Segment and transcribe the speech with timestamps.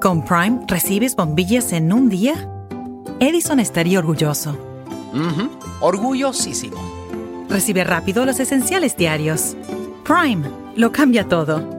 [0.00, 2.34] Con Prime recibes bombillas en un día.
[3.18, 4.56] Edison estaría orgulloso.
[5.12, 6.76] Ujú, Orgullosísimo.
[7.48, 9.56] Recibe rápido los esenciales diarios.
[10.04, 11.78] Prime lo cambia todo.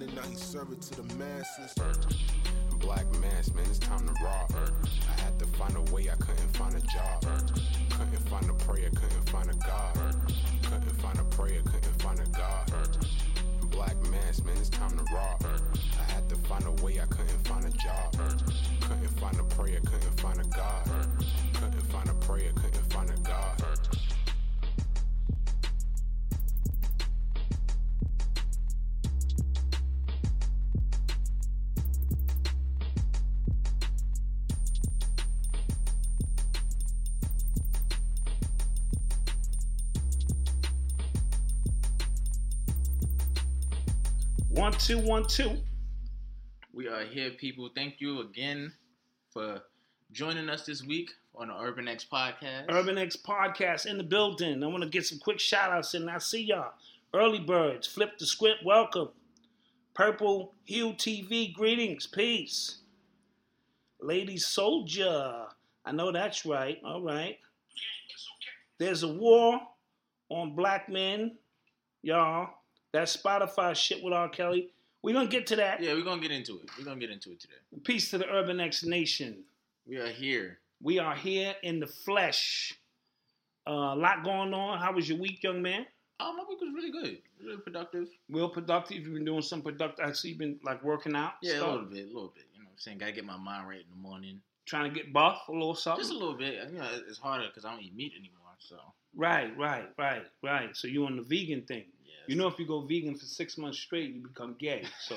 [0.00, 1.74] now he serve it to the masses.
[2.80, 4.50] Black mass, man, it's time to rob.
[5.08, 7.22] I had to find a way, I couldn't find a job.
[7.90, 9.94] Couldn't find a prayer, couldn't find a God.
[10.62, 12.72] Couldn't find a prayer, couldn't find a God.
[13.70, 15.44] Black mass, man, it's time to rob.
[16.00, 18.12] I had to find a way, I couldn't find a job.
[18.80, 20.88] Couldn't find a prayer, couldn't find a God.
[21.54, 22.71] Couldn't find a prayer, couldn't
[44.52, 45.56] One, two, one, two.
[46.74, 47.70] We are here, people.
[47.74, 48.70] Thank you again
[49.30, 49.62] for
[50.12, 52.66] joining us this week on the Urban X podcast.
[52.68, 54.62] Urban X Podcast in the building.
[54.62, 56.72] I want to get some quick shout outs and I see y'all.
[57.14, 59.08] Early Birds, Flip the Script, welcome.
[59.94, 62.80] Purple Hue TV, greetings, peace.
[64.02, 65.46] Lady Soldier,
[65.86, 67.38] I know that's right, all right.
[68.76, 69.62] There's a war
[70.28, 71.38] on black men,
[72.02, 72.50] y'all.
[72.92, 74.28] That Spotify shit with R.
[74.28, 74.70] Kelly.
[75.02, 75.82] We're going to get to that.
[75.82, 76.70] Yeah, we're gonna get into it.
[76.78, 77.54] We're gonna get into it today.
[77.82, 79.42] Peace to the Urban X Nation.
[79.86, 80.58] We are here.
[80.80, 82.78] We are here in the flesh.
[83.66, 84.78] Uh, a lot going on.
[84.78, 85.86] How was your week, young man?
[86.20, 87.18] Oh, my week was really good.
[87.42, 88.08] Really productive.
[88.28, 88.98] Real productive.
[88.98, 90.04] You've been doing some productive.
[90.04, 91.32] I see you've been like working out.
[91.42, 91.68] Yeah, stuff.
[91.68, 92.44] a little bit, a little bit.
[92.54, 92.98] You know what I'm saying?
[92.98, 94.40] Gotta get my mind right in the morning.
[94.66, 96.00] Trying to get buff a little something.
[96.00, 96.54] Just a little bit.
[96.70, 98.54] You know, it's harder because I don't eat meat anymore.
[98.58, 98.76] So
[99.14, 100.76] Right, right, right, right.
[100.76, 101.84] So you on the vegan thing.
[102.26, 104.84] You know, if you go vegan for six months straight, you become gay.
[105.00, 105.16] So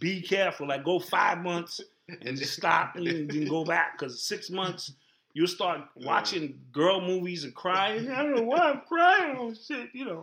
[0.00, 0.68] be careful.
[0.68, 4.92] Like go five months and just stop and then then go back because six months
[5.34, 8.10] you'll start watching girl movies and crying.
[8.10, 9.36] I don't know why I'm crying.
[9.38, 10.22] Oh shit, you know.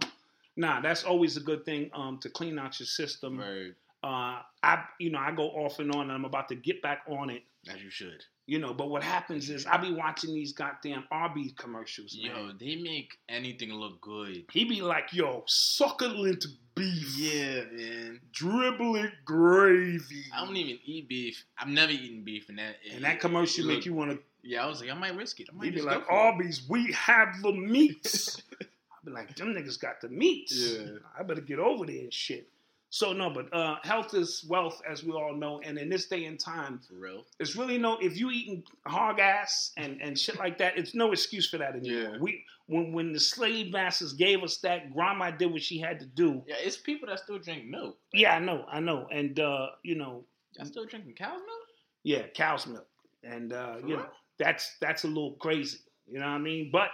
[0.56, 3.40] Nah, that's always a good thing um, to clean out your system.
[3.40, 3.74] Right.
[4.04, 7.04] Uh, I, you know, I go off and on, and I'm about to get back
[7.08, 7.44] on it.
[7.68, 8.24] As you should.
[8.50, 12.16] You know, but what happens is I be watching these goddamn Arby's commercials.
[12.16, 14.46] Yo, they make anything look good.
[14.52, 18.20] He be like, "Yo, succulent beef, Yeah, man.
[18.32, 21.44] dribbling gravy," I don't even eat beef.
[21.60, 24.20] I've never eaten beef, and that and that commercial look- make you want to.
[24.42, 25.50] Yeah, I was like, I might risk it.
[25.52, 26.16] I might He be like, for it.
[26.16, 28.66] "Arby's, we have the meats." I
[29.06, 30.56] be like, "Them niggas got the meats.
[30.58, 30.98] Yeah.
[31.18, 32.50] I better get over there and shit."
[32.92, 36.26] So no, but uh, health is wealth, as we all know, and in this day
[36.26, 37.24] and time, For real.
[37.40, 41.12] It's really no if you eating hog ass and, and shit like that, it's no
[41.12, 42.14] excuse for that anymore.
[42.14, 42.18] Yeah.
[42.20, 46.06] We when when the slave masters gave us that, grandma did what she had to
[46.08, 46.42] do.
[46.48, 47.98] Yeah, it's people that still drink milk.
[48.12, 49.08] Yeah, I know, I know.
[49.12, 50.24] And uh, you know,
[50.58, 51.68] Y'all still drinking cow's milk?
[52.04, 52.88] yeah, cow's milk.
[53.24, 53.98] And uh, you real?
[53.98, 54.06] know,
[54.40, 55.78] that's that's a little crazy.
[56.08, 56.70] You know what I mean?
[56.72, 56.90] But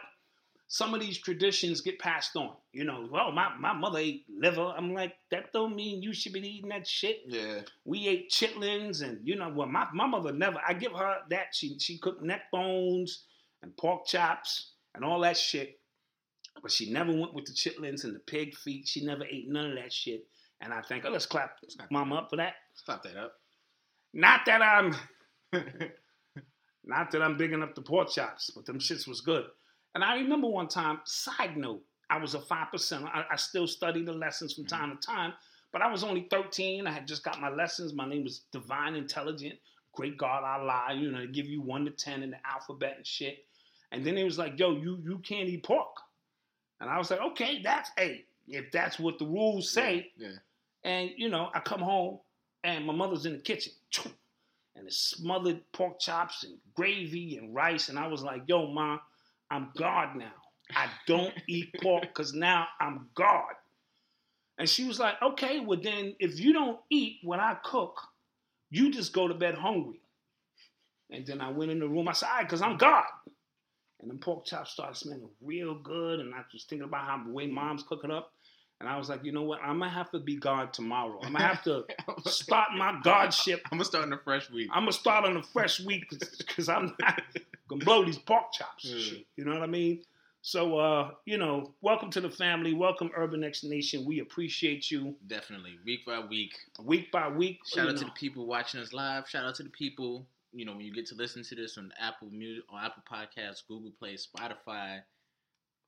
[0.67, 2.51] some of these traditions get passed on.
[2.73, 4.73] You know, well, my, my mother ate liver.
[4.75, 7.21] I'm like, that don't mean you should be eating that shit.
[7.27, 7.61] Yeah.
[7.85, 11.47] we ate chitlins and you know well my, my mother never i give her that
[11.53, 13.25] she she cooked neck bones
[13.61, 15.79] and pork chops and all that shit
[16.61, 19.71] but she never went with the chitlins and the pig feet she never ate none
[19.71, 20.25] of that shit
[20.61, 23.33] and i think oh let's clap clap mama up for that Stop that up.
[24.13, 24.95] not that i'm
[26.83, 29.45] Not that I'm bigging up the pork chops, but them shits was good.
[29.95, 33.05] And I remember one time, side note, I was a five percent.
[33.05, 34.75] I, I still study the lessons from mm-hmm.
[34.75, 35.33] time to time,
[35.71, 36.85] but I was only 13.
[36.85, 37.93] I had just got my lessons.
[37.93, 39.55] My name was Divine Intelligent,
[39.93, 40.93] Great God Allah.
[40.93, 43.45] You know, they give you one to ten in the alphabet and shit.
[43.91, 45.95] And then it was like, yo, you you can't eat pork.
[46.81, 50.11] And I was like, okay, that's hey, if that's what the rules say.
[50.17, 50.29] Yeah.
[50.83, 52.19] And you know, I come home
[52.63, 53.73] and my mother's in the kitchen.
[54.75, 57.87] And it's smothered pork chops and gravy and rice.
[57.87, 58.97] And I was like, yo, ma,
[59.51, 60.33] I'm God now.
[60.75, 63.53] I don't eat pork because now I'm God.
[64.57, 67.99] And she was like, okay, well then if you don't eat when I cook,
[68.71, 69.99] you just go to bed hungry.
[71.11, 72.07] And then I went in the room.
[72.07, 73.03] I said, because I'm God.
[74.01, 76.19] And the pork chops started smelling real good.
[76.19, 78.33] And I was thinking about how the way mom's cooking up.
[78.85, 79.61] And I was like, you know what?
[79.63, 81.19] I'm gonna have to be God tomorrow.
[81.23, 81.85] I'm gonna have to
[82.27, 83.61] start my Godship.
[83.71, 84.69] I'm gonna start in a fresh week.
[84.71, 86.03] I'm gonna start on a fresh week
[86.37, 87.19] because I'm not
[87.67, 88.85] gonna blow these pork chops.
[88.85, 88.99] Yeah.
[88.99, 90.03] Shit, you know what I mean?
[90.43, 92.73] So, uh, you know, welcome to the family.
[92.73, 94.05] Welcome, Urban X Nation.
[94.05, 96.55] We appreciate you Definitely, week by week.
[96.83, 97.61] week by week.
[97.65, 99.27] Shout out to the people watching us live.
[99.27, 100.27] Shout out to the people.
[100.53, 103.65] You know, when you get to listen to this on Apple Music, on Apple Podcasts,
[103.67, 104.99] Google Play, Spotify,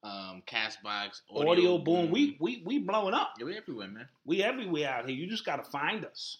[0.07, 2.09] um, Castbox, audio, boom.
[2.11, 3.33] We we we blowing up.
[3.37, 4.07] yeah, we everywhere, man.
[4.25, 5.17] We everywhere out here.
[5.17, 6.37] You just gotta find us.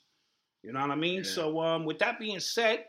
[0.63, 1.17] You know what I mean?
[1.17, 1.23] Yeah.
[1.29, 2.85] So um, with that being said,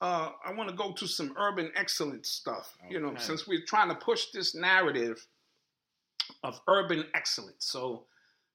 [0.00, 2.76] uh, I want to go to some urban excellence stuff.
[2.88, 5.24] You know, since we're trying to push this narrative
[6.42, 7.66] of urban excellence.
[7.66, 8.04] So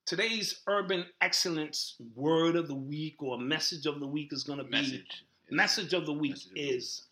[0.06, 4.64] today's urban excellence word of the week or message of the week is going to
[4.66, 5.24] be Message.
[5.50, 6.76] message of the week Message of the week.
[6.76, 7.04] is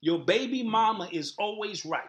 [0.00, 2.02] your baby mama is always right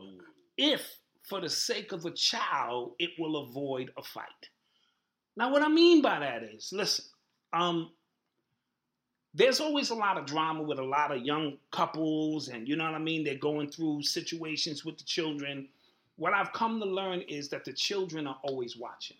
[0.00, 0.08] Oh,
[0.56, 4.48] if for the sake of a child it will avoid a fight.
[5.36, 7.04] Now what I mean by that is, listen,
[7.52, 7.90] um
[9.36, 12.84] there's always a lot of drama with a lot of young couples and you know
[12.84, 15.68] what I mean, they're going through situations with the children.
[16.16, 19.16] What I've come to learn is that the children are always watching.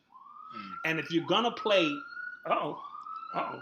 [0.56, 0.72] Mm.
[0.84, 1.86] And if you're gonna play,
[2.46, 2.80] uh-oh,
[3.34, 3.60] uh-oh.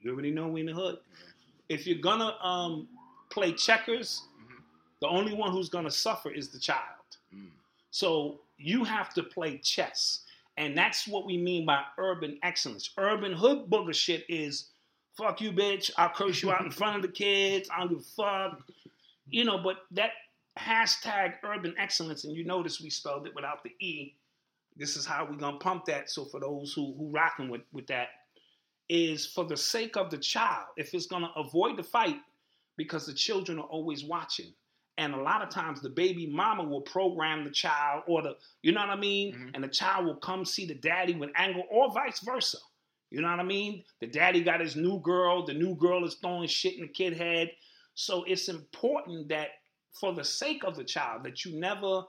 [0.00, 0.98] You already know we in the hood.
[1.68, 2.86] If you're gonna um
[3.30, 4.22] play checkers.
[5.00, 6.80] The only one who's gonna suffer is the child.
[7.34, 7.50] Mm.
[7.90, 10.20] So you have to play chess.
[10.58, 12.90] And that's what we mean by urban excellence.
[12.96, 14.70] Urban hood booger shit is
[15.16, 15.90] fuck you, bitch.
[15.96, 17.68] I'll curse you out in front of the kids.
[17.70, 18.62] I don't give a fuck.
[19.28, 20.12] You know, but that
[20.58, 24.14] hashtag urban excellence, and you notice we spelled it without the E.
[24.76, 26.10] This is how we're gonna pump that.
[26.10, 28.08] So for those who who rocking with, with that,
[28.88, 30.66] is for the sake of the child.
[30.76, 32.16] If it's gonna avoid the fight,
[32.76, 34.52] because the children are always watching.
[34.98, 38.72] And a lot of times the baby mama will program the child or the, you
[38.72, 39.34] know what I mean?
[39.34, 39.50] Mhm.
[39.54, 42.58] And the child will come see the daddy with anger or vice versa.
[43.10, 43.84] You know what I mean?
[44.00, 47.16] The daddy got his new girl, the new girl is throwing shit in the kid
[47.16, 47.52] head.
[47.94, 49.50] So it's important that
[49.92, 52.02] for the sake of the child that you never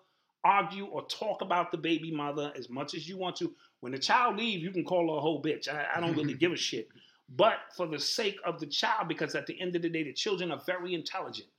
[0.43, 3.53] argue or talk about the baby mother as much as you want to.
[3.81, 5.67] When the child leave, you can call her a whole bitch.
[5.67, 6.87] I, I don't really give a shit.
[7.29, 10.13] But for the sake of the child, because at the end of the day, the
[10.13, 11.49] children are very intelligent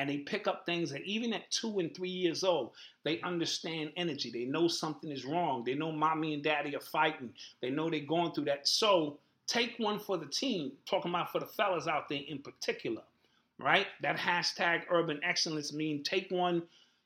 [0.00, 2.70] and they pick up things that even at two and three years old,
[3.04, 4.30] they understand energy.
[4.30, 5.62] They know something is wrong.
[5.62, 7.34] They know mommy and daddy are fighting.
[7.60, 8.66] They know they're going through that.
[8.66, 13.02] So take one for the team, talking about for the fellas out there in particular,
[13.58, 13.88] right?
[14.00, 16.62] That hashtag urban excellence mean take one,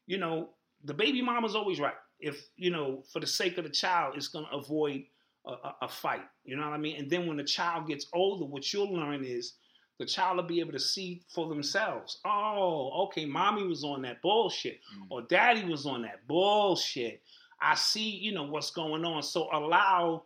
[0.07, 0.51] you know,
[0.85, 1.95] the baby mama's always right.
[2.21, 5.03] If, you know, for the sake of the child, it's going to avoid
[5.47, 6.23] a, a, a fight.
[6.45, 6.97] You know what I mean?
[6.97, 9.55] And then when the child gets older, what you'll learn is
[9.99, 12.19] the child will be able to see for themselves.
[12.25, 15.07] Oh, okay, mommy was on that bullshit, Mm.
[15.11, 17.23] or daddy was on that bullshit.
[17.61, 19.23] I see, you know, what's going on.
[19.23, 20.25] So allow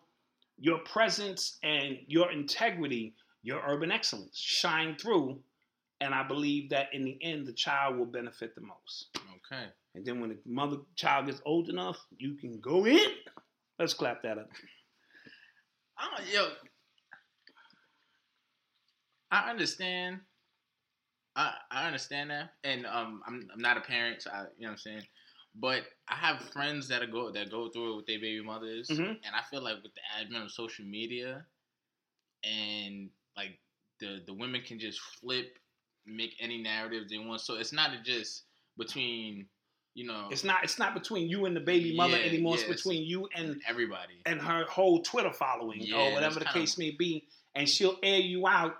[0.58, 5.40] your presence and your integrity, your urban excellence, shine through.
[6.00, 9.08] And I believe that in the end, the child will benefit the most.
[9.16, 9.66] Okay.
[9.94, 13.10] And then when the mother child gets old enough, you can go in.
[13.78, 14.48] Let's clap that up.
[15.96, 16.48] I don't, yo,
[19.30, 20.20] I understand.
[21.36, 24.68] I I understand that, and um, I'm I'm not a parent, so I, you know
[24.68, 25.02] what I'm saying.
[25.54, 28.88] But I have friends that are go that go through it with their baby mothers,
[28.88, 29.08] Mhm.
[29.24, 31.44] and I feel like with the advent of social media,
[32.44, 33.58] and like
[34.00, 35.58] the the women can just flip,
[36.06, 37.40] make any narrative they want.
[37.40, 38.44] So it's not just
[38.76, 39.46] between,
[39.94, 40.64] you know, It's not.
[40.64, 42.56] It's not between you and the baby mother Yeah, anymore.
[42.56, 44.22] yeah, it's between you and everybody.
[44.26, 47.98] and her whole Twitter following Yeah, or whatever the case kinda- may be, and she'll
[48.02, 48.76] air you out,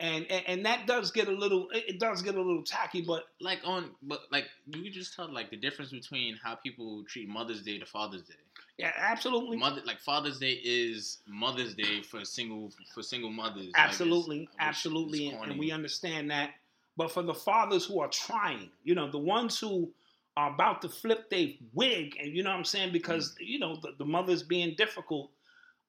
[0.00, 1.68] and, and and that does get a little.
[1.72, 5.32] It does get a little tacky, but like on but like you could just tell
[5.32, 8.34] like the difference between how people treat Mother's Day to Father's Day.
[8.76, 9.56] Yeah, absolutely.
[9.56, 13.66] Mother, like Father's Day is Mother's Day for single for single mothers.
[13.66, 16.50] Like, absolutely, it's- absolutely, and, and we understand that.
[16.96, 19.90] But for the fathers who are trying, you know, the ones who
[20.36, 23.46] are about to flip their wig, and you know what I'm saying, because Mm.
[23.46, 25.30] you know the, the mother's being difficult.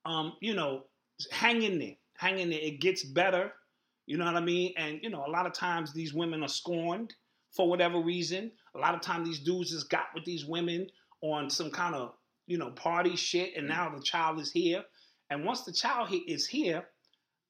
[0.06, 0.84] Um, you know,
[1.32, 2.60] hang in there, hang in there.
[2.62, 3.52] It gets better.
[4.08, 4.74] You know what I mean?
[4.78, 7.14] And you know, a lot of times these women are scorned
[7.56, 8.52] for whatever reason.
[8.76, 10.88] A lot of times these dudes just got with these women
[11.22, 12.14] on some kind of
[12.48, 14.84] you know party shit, and now the child is here.
[15.32, 16.88] And once the child he- is here,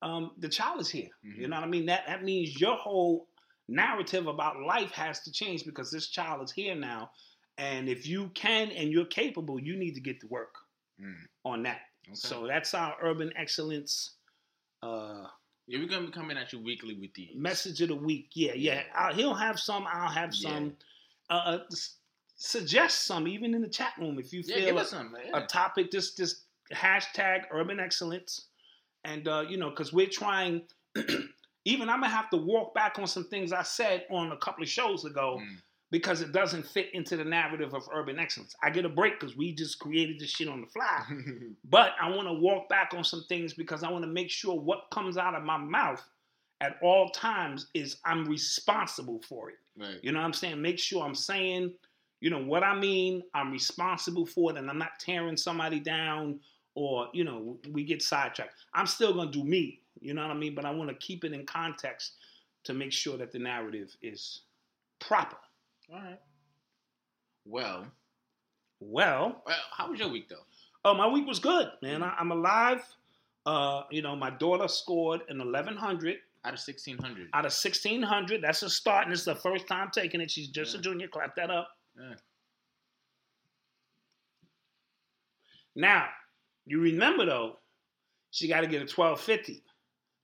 [0.01, 1.09] um, the child is here.
[1.23, 1.49] You Mhm.
[1.49, 1.85] know what I mean?
[1.87, 3.27] That that means your whole
[3.67, 7.11] narrative about life has to change because this child is here now.
[7.57, 10.55] And if you can and you're capable, you need to get to work
[11.01, 11.27] Mm.
[11.43, 11.81] on that.
[12.07, 12.15] Okay.
[12.15, 14.15] So that's our urban excellence
[14.83, 15.27] uh,
[15.67, 18.29] yeah, we're gonna be coming at you weekly with these message of the week.
[18.33, 18.83] Yeah, yeah.
[18.95, 19.85] i he'll have some.
[19.91, 20.73] I'll have some.
[21.29, 21.59] Uh, uh,
[22.37, 25.15] suggest some, even in the chat room, if you Yeah, feel a- some.
[25.33, 25.91] A topic.
[25.91, 26.43] Just just
[26.73, 28.47] hashtag urban excellence,
[29.03, 30.61] and uh, you know, because we're trying.
[31.65, 34.61] even I'm gonna have to walk back on some things I said on a couple
[34.63, 35.57] of shows ago Mm.
[35.91, 38.55] Because it doesn't fit into the narrative of urban excellence.
[38.63, 41.05] I get a break because we just created this shit on the fly.
[41.69, 44.59] But I want to walk back on some things because I want to make sure
[44.59, 46.03] what comes out of my mouth
[46.61, 49.57] at all times is I'm responsible for it.
[49.77, 49.99] right.
[50.01, 50.61] You know what I'm saying?
[50.61, 51.73] Make sure I'm saying,
[52.21, 56.39] you know, what I mean, I'm responsible for it, and I'm not tearing somebody down
[56.73, 58.55] or, you know, we get sidetracked.
[58.73, 60.55] I'm still going to do me, you know what I mean?
[60.55, 62.13] But I want to keep it in context
[62.65, 64.41] to make sure that the narrative is
[64.99, 65.37] proper.
[65.91, 66.19] All right.
[67.45, 67.85] Well,
[68.79, 70.45] Well, well, how was your week though?
[70.83, 72.03] oh, my week was good, man.
[72.03, 72.81] I, I'm alive.
[73.45, 77.29] Uh, you know, my daughter scored an 1100 Out of sixteen hundred.
[77.33, 78.41] out of 1600.
[78.41, 80.31] That's a start, and it's the first time taking it.
[80.31, 81.07] She's just a junior.
[81.07, 81.69] Clap that up.
[81.99, 82.15] Yeah.
[85.75, 86.07] Now,
[86.65, 87.57] you remember though,
[88.31, 89.53] she got to get a 1250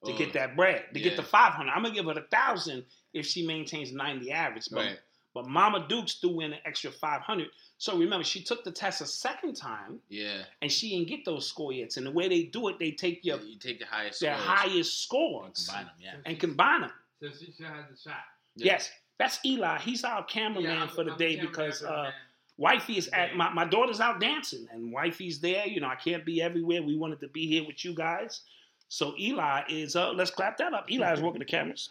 [0.05, 0.85] to Oh, get that bread.
[0.93, 4.65] To get the 500, I'm gonna give her a thousand if she maintains 90 average.
[4.71, 4.99] But, Right.
[5.33, 7.47] But Mama Dukes threw in an extra 500.
[7.77, 10.43] So remember, she took the test a second time, Yeah.
[10.61, 11.97] and she didn't get those score yet.
[11.97, 14.19] And the way they do it, they take your You take the highest.
[14.21, 15.93] their scores highest and scores combine them.
[15.99, 16.15] Yeah.
[16.25, 16.91] and combine them.
[17.21, 18.17] So she still has a shot.
[18.55, 18.73] Yeah.
[18.73, 19.79] Yes, that's Eli.
[19.79, 22.11] He's our cameraman Yeah, I'm- for the I'm day because for uh.
[22.57, 25.65] Wifey is at my, my daughter's out dancing and wifey's there.
[25.65, 26.83] You know, I can't be everywhere.
[26.83, 28.41] We wanted to be here with you guys.
[28.87, 30.91] So Eli is uh let's clap that up.
[30.91, 31.89] Eli is working the cameras.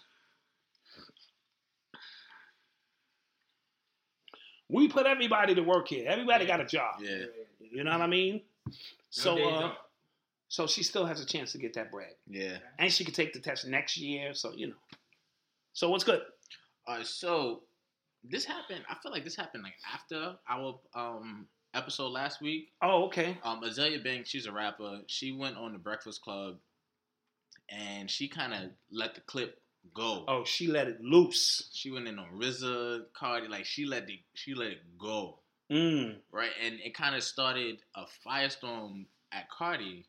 [4.70, 6.06] We put everybody to work here.
[6.08, 6.96] Everybody got a job.
[7.00, 7.24] Yeah.
[7.58, 8.42] You know what I mean?
[9.10, 9.72] So uh
[10.48, 12.14] so she still has a chance to get that bread.
[12.28, 12.56] Yeah.
[12.78, 14.34] And she could take the test next year.
[14.34, 14.74] So you know.
[15.72, 16.22] So what's good?
[16.86, 17.06] All right.
[17.06, 17.62] So
[18.24, 18.84] this happened.
[18.88, 22.68] I feel like this happened like after our um episode last week.
[22.82, 23.38] Oh, okay.
[23.44, 25.00] Um, Azealia Banks, she's a rapper.
[25.06, 26.56] She went on the Breakfast Club,
[27.68, 29.60] and she kind of let the clip
[29.94, 30.24] go.
[30.28, 31.70] Oh, she let it loose.
[31.72, 36.16] She went in on RZA, Cardi, like she let the she let it go, Mm.
[36.32, 36.50] right?
[36.64, 40.06] And it kind of started a firestorm at Cardi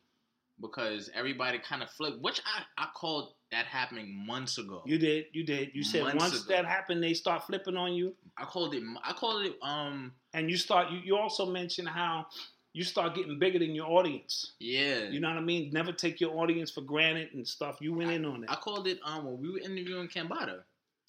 [0.60, 4.82] because everybody kind of flipped, which I I called that happening months ago.
[4.86, 5.70] You did, you did.
[5.74, 6.54] You said Months once ago.
[6.54, 8.82] that happened, they start flipping on you, I called it.
[9.04, 9.56] I called it.
[9.62, 10.12] Um.
[10.34, 10.90] and you start.
[10.90, 12.26] You, you also mentioned how
[12.74, 14.52] you start getting bigger than your audience.
[14.58, 15.04] Yeah.
[15.04, 15.70] You know what I mean?
[15.72, 17.78] Never take your audience for granted and stuff.
[17.80, 18.50] You went in on it.
[18.50, 18.98] I called it.
[19.04, 19.24] Um.
[19.26, 20.60] When we were interviewing Cambada.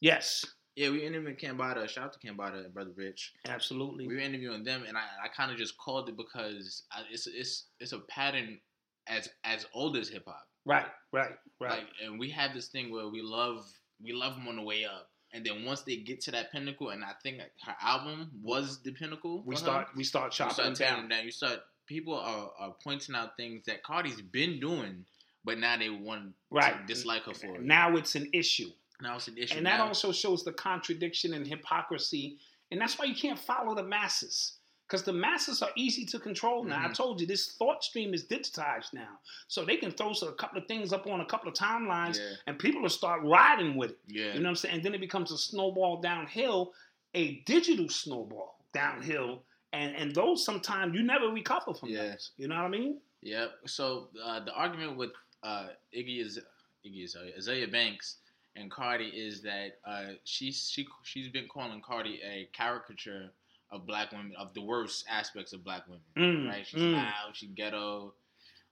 [0.02, 1.88] yes, Yeah, we were interviewing Cambada.
[1.88, 3.34] Shout out to Cambada and Brother Rich.
[3.48, 4.08] absolutely.
[4.08, 7.28] we were interviewing them, and I, I kind of just called it because I, it's
[7.28, 8.60] it's it's a pattern
[9.08, 10.48] as as old as hip hop.
[10.66, 11.72] Right, right, right.
[11.72, 13.66] Like, and we have this thing where we love
[14.04, 16.90] we love them on the way up, and then once they get to that pinnacle,
[16.90, 19.44] and I think her album was the pinnacle.
[19.46, 19.88] we start.
[19.88, 21.00] Her, We start you chopping start down.
[21.02, 21.26] them down.
[21.26, 25.06] You start people are, are pointing out things that Cardi's been doing,
[25.44, 26.80] but now they want Right.
[26.80, 27.62] to dislike her for it.
[27.64, 28.70] Now it's an issue,
[29.02, 29.58] now it's an issue.
[29.58, 32.38] and that also shows the contradiction and hypocrisy,
[32.72, 34.60] and that's why you can't follow the masses.
[34.88, 36.84] Because the masses are easy to control now.
[36.86, 36.94] I Mhm.
[36.96, 40.68] told you this thought stream is digitized now, so they can throw a couple of
[40.68, 42.36] things up on a couple of timelines, Yeah.
[42.48, 44.00] and people will start riding with it.
[44.08, 44.76] yeah, You know what I'm saying?
[44.76, 46.74] And then it becomes a snowball downhill,
[47.16, 52.10] a digital snowball downhill, and and those sometimes you never recover from Yeah.
[52.12, 52.32] those.
[52.38, 53.02] You know what I mean?
[53.22, 53.70] Yep.
[53.70, 55.14] So uh, the argument with
[55.44, 56.40] uh, Iggy is
[56.86, 58.18] Iggy Azalea, Azealia Banks
[58.56, 63.32] and Cardi is that uh, she's she she's been calling Cardi a caricature
[63.74, 66.02] of black women of the worst aspects of black women.
[66.46, 66.66] Mm, Right?
[66.68, 66.94] She's mm.
[66.94, 67.32] loud.
[67.34, 68.14] She ghetto.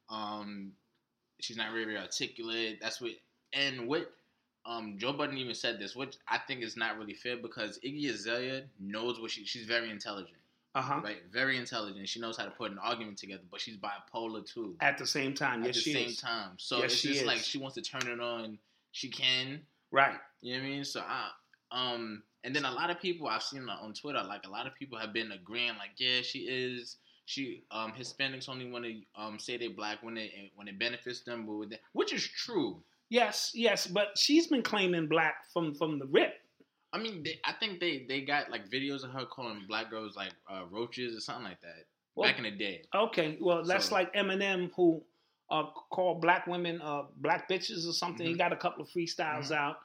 [0.09, 0.73] Um,
[1.39, 2.79] she's not very, very articulate.
[2.81, 3.11] That's what
[3.53, 4.11] and what.
[4.63, 8.07] Um, Joe Budden even said this, which I think is not really fair because Iggy
[8.11, 9.43] Azalea knows what she.
[9.45, 10.37] She's very intelligent.
[10.75, 11.01] Uh huh.
[11.03, 11.17] right?
[11.33, 12.07] Very intelligent.
[12.07, 14.75] She knows how to put an argument together, but she's bipolar too.
[14.79, 16.17] At the same time, At yes, the same is.
[16.17, 17.25] time, so Yes, it's just is.
[17.27, 18.57] like she wants to turn it on.
[18.91, 19.61] She can.
[19.91, 20.15] Right.
[20.41, 20.85] You know what I mean?
[20.85, 21.31] So I
[21.71, 24.73] um and then a lot of people I've seen on Twitter, like a lot of
[24.75, 26.97] people have been agreeing, like, yeah, she is.
[27.25, 31.21] She um Hispanics only want to um say they're black when it when it benefits
[31.21, 32.81] them, but which is true.
[33.09, 36.33] Yes, yes, but she's been claiming black from from the rip.
[36.93, 40.15] I mean, they, I think they they got like videos of her calling black girls
[40.17, 41.85] like uh, roaches or something like that
[42.15, 42.83] Well, back in the day.
[42.93, 45.01] Okay, well that's So- like Eminem who
[45.49, 48.25] uh, called black women uh, black bitches or something.
[48.25, 48.37] He Mhm.
[48.39, 49.55] got a couple of freestyles Mhm.
[49.57, 49.77] out.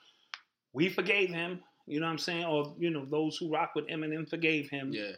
[0.73, 1.63] We forgave him.
[1.87, 2.45] You know what I'm saying?
[2.45, 4.91] Or you know those who rock with Eminem forgave him.
[4.93, 5.13] Yeah,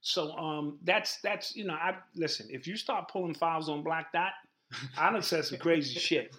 [0.00, 2.48] So um, that's that's you know I listen.
[2.50, 4.32] If you start pulling files on Black Dot,
[4.98, 6.34] I done said some crazy shit.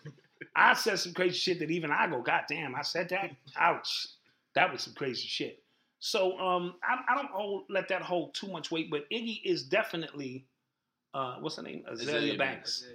[0.56, 3.32] I said some crazy shit that even I go, God damn, I said that.
[3.56, 4.08] Ouch,
[4.56, 5.64] that was some crazy shit.
[6.00, 9.64] So um, I, I don't hold, let that hold too much weight, but Iggy is
[9.64, 10.46] definitely
[11.14, 11.84] uh, what's her name?
[11.90, 12.86] Azalea, Azealia Banks.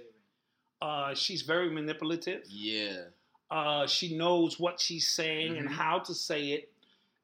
[0.81, 2.43] Uh, she's very manipulative.
[2.49, 3.03] yeah.
[3.51, 5.73] Uh, she knows what she's saying and Mhm.
[5.73, 6.71] how to say it,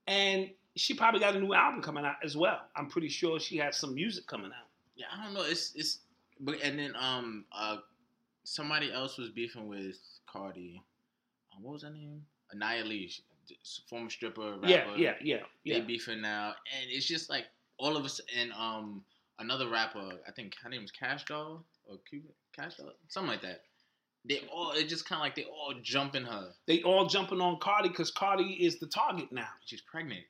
[0.06, 2.60] and she probably got a new album coming out as well.
[2.76, 4.68] I'm pretty sure she has some music coming out.
[4.96, 5.42] Yeah, I don't know.
[5.42, 6.00] It's it's
[6.40, 7.78] but and then um uh
[8.44, 10.82] somebody else was beefing with Cardi.
[11.54, 12.22] Um, what was her name?
[12.52, 13.20] Annihilate,
[13.88, 14.66] former stripper rapper.
[14.68, 15.80] Yeah, yeah, yeah, They yeah.
[15.80, 17.46] beefing now, and it's just like
[17.78, 19.02] all of us and um
[19.38, 20.10] another rapper.
[20.26, 23.62] I think her name was Cash Doll or Cuban Cash Doll, something like that.
[24.28, 26.50] They all it just kind of like they all jumping her.
[26.66, 30.24] They all jumping on Cardi because Cardi is the target now, She's pregnant.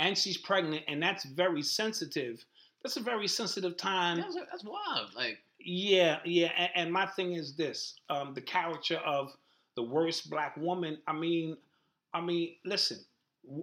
[0.00, 2.44] and she's pregnant, and that's very sensitive.
[2.82, 4.18] That's a very sensitive time.
[4.18, 5.14] That's, that's wild.
[5.14, 6.50] Like Yeah, yeah.
[6.56, 9.36] And, and my thing is this: um, the character of
[9.74, 10.98] the worst black woman.
[11.06, 11.56] I mean,
[12.14, 12.98] I mean, listen,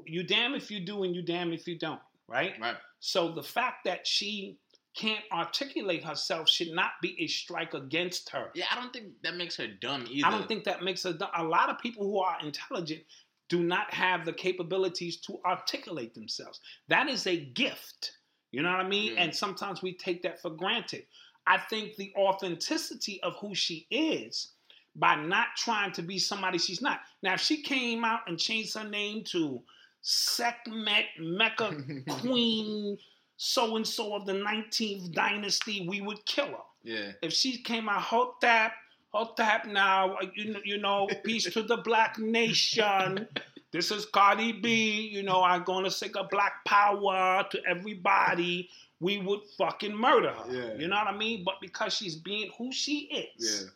[0.06, 2.54] you damn if you do, and you damn if you don't, right?
[2.62, 2.76] right.
[3.00, 4.58] So the fact that she
[4.96, 8.52] can't articulate herself should not be a strike against her.
[8.54, 10.28] Yeah, I don't think that makes her dumb either.
[10.28, 13.04] I don't think that makes a a lot of people who are intelligent
[13.50, 16.60] do not have the capabilities to articulate themselves.
[16.88, 18.18] That is a gift.
[18.52, 19.18] You know what I mean?
[19.18, 21.06] And sometimes we take that for granted.
[21.46, 24.54] I think the authenticity of who she is
[24.96, 27.02] by not trying to be somebody she's not.
[27.22, 29.62] Now, if she came out and changed her name to
[30.02, 31.76] Sekhmet Mecca
[32.10, 32.98] Queen
[33.46, 37.12] so and so of the 19th dynasty, we would kill her Yeah.
[37.22, 38.72] if she came out Hotep,
[39.14, 43.28] Hotep now, uh, you you know, peace to the black nation.
[43.72, 48.70] This is Cardi B, you know, I'm gonna sing a black power to everybody.
[49.02, 50.46] We would fucking murder her.
[50.50, 50.74] Yeah.
[50.80, 51.44] You know what I mean?
[51.44, 52.98] But because she's being who she
[53.38, 53.70] is, Yeah.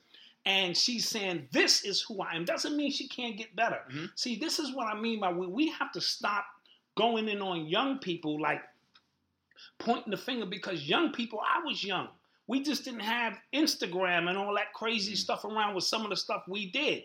[0.53, 3.81] and she's saying, This is who I am, doesn't mean she can't get better.
[3.91, 4.11] Mhm.
[4.15, 6.45] See, this is what I mean by we, we have to stop
[6.95, 8.61] going in on young people like
[9.79, 12.09] pointing the finger because young people, I was young.
[12.47, 15.17] We just didn't have Instagram and all that crazy mm.
[15.17, 17.03] stuff around with some of the stuff we did.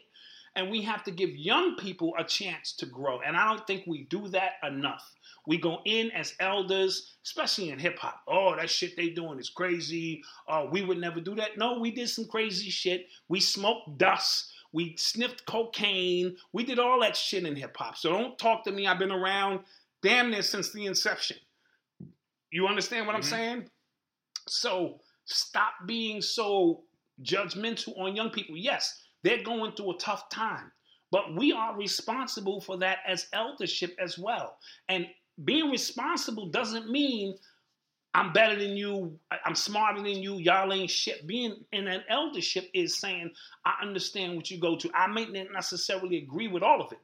[0.54, 3.20] And we have to give young people a chance to grow.
[3.20, 5.14] And I don't think we do that enough.
[5.46, 8.20] We go in as elders, especially in hip hop.
[8.28, 10.22] Oh, that shit they doing is crazy.
[10.46, 11.56] Oh, we would never do that.
[11.56, 13.06] No, we did some crazy shit.
[13.28, 14.52] We smoked dust.
[14.72, 16.36] We sniffed cocaine.
[16.52, 17.96] We did all that shit in hip hop.
[17.96, 18.86] So don't talk to me.
[18.86, 19.60] I've been around
[20.02, 21.38] damn near since the inception.
[22.52, 23.24] You understand what I'm Mhm.
[23.24, 23.70] saying?
[24.46, 26.84] So stop being so
[27.22, 28.56] judgmental on young people.
[28.56, 30.70] Yes, they're going through a tough time,
[31.10, 34.60] but we are responsible for that as eldership as well.
[34.88, 35.12] And
[35.44, 37.38] being responsible doesn't mean
[38.14, 41.26] I'm better than you, I'm smarter than you, y'all ain't shit.
[41.26, 43.34] Being in an eldership is saying,
[43.64, 44.90] I understand what you go to.
[44.94, 47.00] I may not necessarily agree with all of it,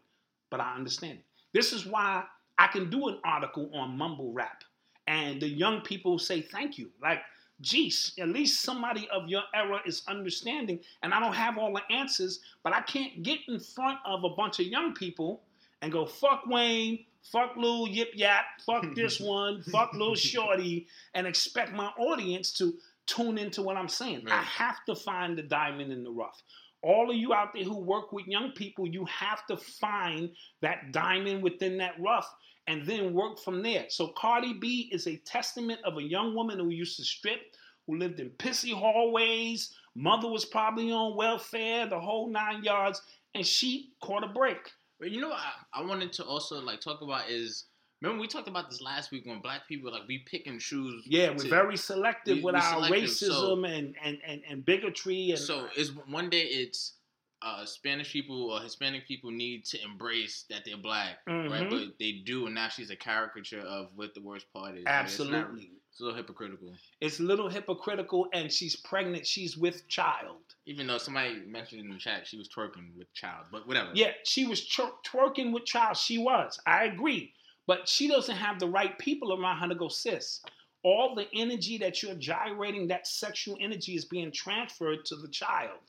[0.51, 1.25] but I understand it.
[1.55, 2.25] This is why
[2.59, 4.65] I can do an article on mumble rap.
[5.09, 6.91] And the young people say thank you.
[7.03, 7.21] Like,
[7.63, 10.81] geez, at least somebody of your era is understanding.
[11.03, 14.29] And I don't have all the answers, but I can't get in front of a
[14.29, 15.41] bunch of young people
[15.81, 21.27] and go, fuck Wayne, fuck Lil Yip Yap, fuck this one, fuck Lil Shorty, and
[21.27, 22.75] expect my audience to
[23.07, 24.27] tune into what I'm saying.
[24.31, 26.43] I have to find the diamond in the rough.
[26.83, 30.93] All of you out there who work with young people, you have to find that
[30.93, 32.31] diamond within that rough
[32.69, 33.87] and then work from there.
[33.89, 37.41] So Cardi B is a testament of a young woman who used to strip,
[37.87, 39.75] who lived in pissy hallways.
[39.97, 43.03] Mother was probably on welfare, the whole nine yards,
[43.35, 44.71] and she caught a break.
[45.01, 45.39] But you know what
[45.75, 47.65] I, I wanted to also like talk about is
[48.03, 51.03] remember we talked about this last week when black people like we pick and choose.
[51.07, 54.65] Yeah, we're to- very selective we- with our selective, racism so- and, and, and, and
[54.65, 56.95] bigotry and So it's one day it's
[57.43, 61.49] uh, Spanish people or Hispanic people need to embrace that they're black, right?
[61.49, 61.71] Mhm.
[61.71, 64.85] But they do, and now she's a caricature of what the worst part is.
[64.85, 65.05] right?
[65.05, 65.71] It's not- Absolutely.
[65.91, 66.75] It's, a little hypocritical.
[67.01, 69.27] It's a little hypocritical, and she's pregnant.
[69.27, 70.43] She's with child.
[70.67, 73.91] Even though somebody mentioned in the chat she was twerking with child, but whatever.
[73.95, 75.97] Yeah, she was twer- twerking with child.
[75.97, 76.59] She was.
[76.67, 77.35] I agree.
[77.67, 80.41] But she doesn't have the right people around her to go, sis.
[80.85, 85.81] All the energy that you're gyrating, that sexual energy is being transferred to the child.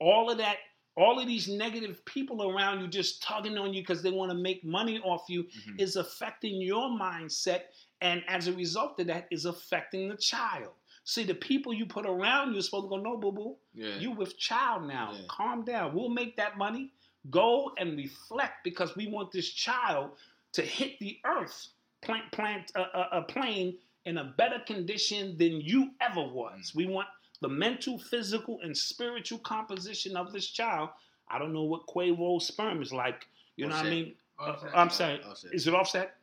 [0.00, 0.56] All of that,
[0.98, 4.36] all of these negative people around you just tugging on you because they want to
[4.36, 5.80] make money off you Mhm.
[5.80, 7.62] is affecting your mindset.
[8.00, 10.72] And as a result of that, is affecting the child.
[11.04, 13.56] See, the people you put around you are supposed to go, no, boo boo.
[13.74, 13.96] yeah.
[13.98, 15.12] You with child now.
[15.12, 15.20] Yeah.
[15.28, 15.94] Calm down.
[15.94, 16.92] We'll make that money.
[17.30, 20.10] Go and reflect because we want this child
[20.52, 21.68] to hit the earth,
[22.02, 26.74] plant, plant a, a, a plane in a better condition than you ever was.
[26.74, 27.08] We want
[27.40, 30.90] the mental, physical, and spiritual composition of this child.
[31.28, 33.26] I don't know what Quavo's sperm is like.
[33.56, 33.92] You know what I Offset.
[33.92, 34.14] mean?
[34.38, 34.70] Uh, Offset.
[34.74, 35.22] I'm sorry.
[35.22, 35.54] Offset.
[35.54, 36.16] Is it offset?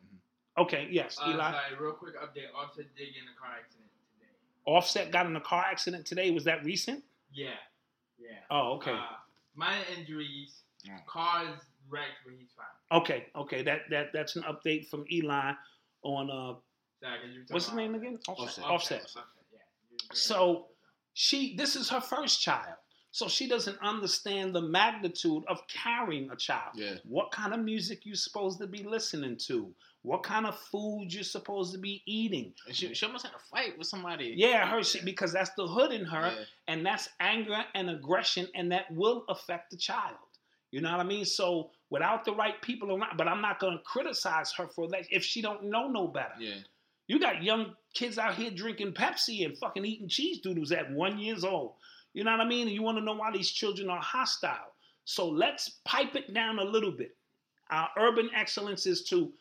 [0.58, 0.88] Okay.
[0.90, 1.18] Yes.
[1.20, 1.52] Uh, Eli.
[1.52, 2.46] sorry, real quick update.
[2.54, 4.30] Offset did get in a car accident today.
[4.66, 6.30] Offset got in a car accident today.
[6.30, 7.04] Was that recent?
[7.32, 7.50] Yeah,
[8.18, 8.38] yeah.
[8.50, 8.92] Oh, okay.
[8.92, 9.00] Uh,
[9.54, 10.62] minor injuries.
[10.84, 10.98] Yeah.
[11.06, 11.58] Cars
[11.90, 13.00] wrecked, but he's fine.
[13.00, 15.52] Okay, okay, that that that's an update from Eli
[16.02, 16.54] on uh
[17.02, 18.08] Sorry, 'cause you were talking what's his about name Offset.
[18.08, 18.18] again?
[18.28, 18.64] Offset.
[18.64, 19.02] Offset.
[19.02, 19.22] Offset.
[19.52, 19.58] Yeah.
[19.90, 20.66] You were So
[21.18, 22.74] she this is her first child.
[23.10, 26.72] So she doesn't understand the magnitude of carrying a child.
[26.74, 26.96] Yeah.
[27.04, 29.72] What kind of music you're supposed to be listening to?
[30.02, 32.52] What kind of food you're supposed to be eating?
[32.72, 34.34] She, she almost had a fight with somebody.
[34.36, 36.44] Yeah, her she, because that's the hood in her, Yeah.
[36.68, 40.16] and that's anger and aggression, and that will affect the child.
[40.70, 41.24] You know what I mean?
[41.24, 45.24] So without the right people around, but I'm not gonna criticize her for that if
[45.24, 46.34] she don't know no better.
[46.38, 46.56] Yeah.
[47.08, 51.18] You got young kids out here drinking Pepsi and fucking eating cheese doodles at one
[51.18, 51.74] years old.
[52.14, 52.66] You know what I mean?
[52.66, 54.72] And you want to know why these children are hostile.
[55.04, 57.16] So let's pipe it down a little bit.
[57.70, 59.32] Our urban excellence is to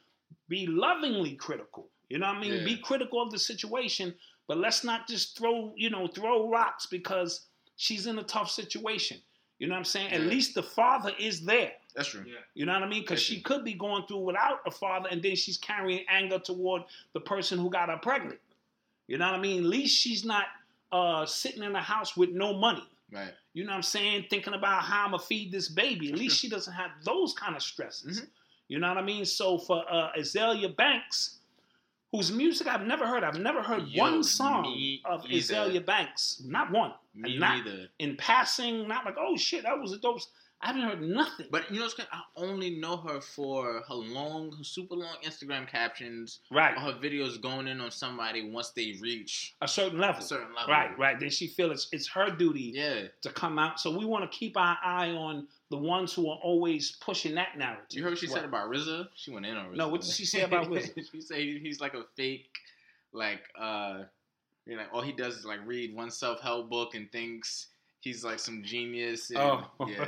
[0.47, 1.87] be lovingly critical.
[2.09, 2.53] You know what I mean?
[2.53, 2.65] Yeah.
[2.65, 4.13] Be critical of the situation,
[4.47, 7.47] but let's not just throw, you know, throw rocks because
[7.77, 9.17] she's in a tough situation.
[9.57, 10.11] You know what I'm saying?
[10.11, 11.71] At least the father is there.
[11.95, 12.23] That's true.
[12.27, 12.33] Yeah.
[12.53, 13.01] You know what I mean?
[13.01, 16.83] Because she could be going through without a father, and then she's carrying anger toward
[17.13, 18.39] the person who got her pregnant.
[19.07, 19.59] You know what I mean?
[19.59, 20.45] At least she's not
[20.91, 22.83] uh, sitting in a house with no money.
[23.11, 23.31] Right.
[23.53, 24.25] You know what I'm saying?
[24.29, 26.11] Thinking about how I'm gonna feed this baby.
[26.11, 28.21] At least she doesn't have those kind of stresses.
[28.21, 28.27] Mhm.
[28.67, 29.23] You know what I mean?
[29.25, 31.37] So for uh, Azealia Banks,
[32.11, 34.65] whose music I've never heard, I've never heard Yo, one song
[35.05, 35.53] of either.
[35.53, 36.93] Azealia Banks, not one.
[37.13, 37.87] Me not neither.
[37.99, 40.19] in passing, not like oh shit, that was a dope.
[40.61, 41.47] I haven't heard nothing.
[41.51, 42.07] But you know, what's good?
[42.11, 46.93] I only know her for her long, her super long Instagram captions, right, or her
[46.93, 50.21] videos going in on somebody once they reach a certain level.
[50.23, 50.71] a certain level.
[50.73, 51.19] Right, right.
[51.19, 53.03] Then she feels it's, it's her duty Yeah.
[53.21, 53.79] to come out.
[53.79, 57.57] So we want to keep our eye on the ones who are always pushing that
[57.57, 57.85] narrative.
[57.91, 58.35] You heard what she What?
[58.37, 59.07] said about RZA?
[59.15, 59.75] She went in on RZA.
[59.75, 61.11] No, what did she say about RZA?
[61.11, 62.49] she said he's like a fake,
[63.13, 64.03] like, uh,
[64.65, 67.67] you know, all he does is like read one self help book and thinks
[67.99, 69.29] he's like some genius.
[69.31, 70.05] And, Oh, yeah.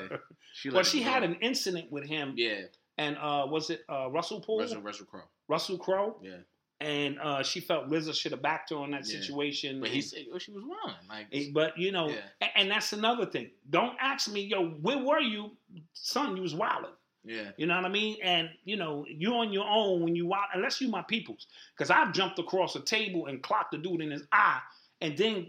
[0.58, 1.26] She well, she had go.
[1.28, 2.62] an incident with him, yeah,
[2.98, 5.22] and uh, was it uh, Russell Poole, Russell, Russell Crowe.
[5.48, 6.38] Russell Crowe, Yeah,
[6.82, 9.20] and uh, she felt RZA should have backed her on that Yeah.
[9.20, 9.80] situation.
[9.80, 10.96] but he said oh, she was wrong.
[11.08, 12.48] Like, Eh, But you know, Yeah.
[12.56, 13.52] and that's another thing.
[13.70, 15.52] Don't ask me, yo, where were you,
[15.94, 16.36] son?
[16.36, 16.92] You was wilding.
[17.24, 18.18] yeah, You know what I mean?
[18.24, 21.46] And you know, you're on your own when you wild, unless you my peoples.
[21.76, 24.62] Because I've jumped across a table and clocked the dude in his eye,
[25.02, 25.48] and then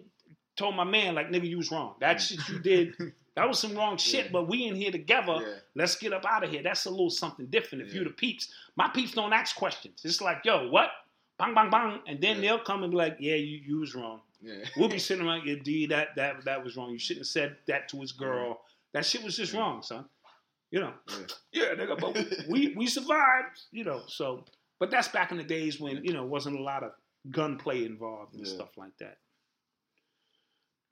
[0.56, 1.94] told my man like, nigga, you was wrong.
[2.00, 2.94] That shit you did,
[3.40, 4.26] that was some wrong shit.
[4.26, 4.30] Yeah.
[4.32, 5.38] But we in here together.
[5.40, 6.62] yeah, Let's get up out of here.
[6.62, 7.86] That's a little something different.
[7.86, 10.00] If you the peeps, my peeps don't ask questions.
[10.04, 10.90] It's like, yo, what?
[11.38, 12.42] Bang, bang, bang, and then Yeah.
[12.56, 14.20] they'll come and be like, yeah, you, you was wrong.
[14.42, 14.64] yeah.
[14.76, 16.90] We'll be sitting around, yeah, D, that that that was wrong.
[16.90, 18.60] You shouldn't have said that to his girl.
[18.92, 19.60] That shit was just Yeah.
[19.60, 20.04] wrong, son.
[20.70, 20.92] You know.
[21.08, 21.16] Yeah.
[21.52, 24.02] Yeah, nigga, but we we survived, you know.
[24.08, 24.44] So,
[24.80, 26.92] but that's back in the days when you know wasn't a lot of
[27.30, 28.52] gunplay involved and Yeah.
[28.54, 29.18] stuff like that.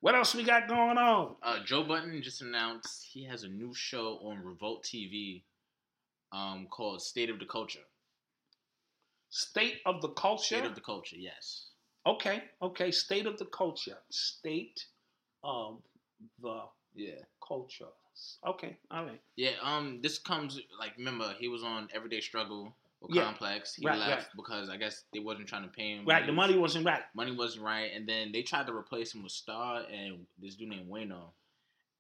[0.07, 1.35] What else we got going on?
[1.43, 5.43] Uh, Joe Budden just announced he has a new show on Revolt TV,
[6.31, 7.81] um, called State of the Culture.
[9.31, 10.45] State of the culture.
[10.45, 11.71] State of the Culture, yes.
[12.07, 12.93] okay, okay.
[12.93, 13.99] State of the culture.
[14.09, 14.87] State
[15.43, 15.83] of
[16.41, 17.25] the Yeah.
[17.45, 17.89] culture.
[18.47, 19.21] Okay, all right.
[19.35, 22.77] Yeah, um, this comes like remember he was on Everyday Struggle
[23.09, 23.25] Yeah.
[23.25, 23.75] Complex.
[23.75, 24.27] He Right, left right.
[24.37, 26.07] because I guess they wasn't trying to pay him.
[26.07, 27.03] Right, the money wasn't right.
[27.15, 30.69] money wasn't right, and then they tried to replace him with Star and this dude
[30.71, 31.31] named Wayno.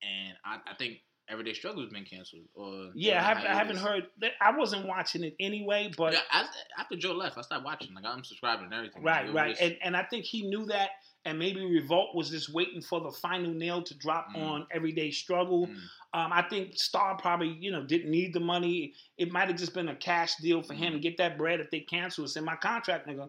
[0.02, 2.42] And I, I think Everyday Struggle's been canceled.
[2.54, 4.06] Or Yeah, I, have, I haven't heard.
[4.20, 6.46] That, I wasn't watching it anyway, but Yeah, I,
[6.78, 7.94] after Joe left, I stopped watching.
[7.94, 9.02] Like I'm subscribing and everything.
[9.02, 10.90] right, right, was- and and I think he knew that,
[11.26, 14.42] and maybe Revolt was just waiting for the final nail to drop Mm.
[14.42, 15.66] on Everyday Struggle.
[15.66, 15.76] Mm.
[16.14, 18.94] Um, I think Star probably you know didn't need the money.
[19.18, 21.70] It might have just been a cash deal for him to get that bread if
[21.70, 22.24] they cancel.
[22.24, 23.28] It's in my contract, nigga.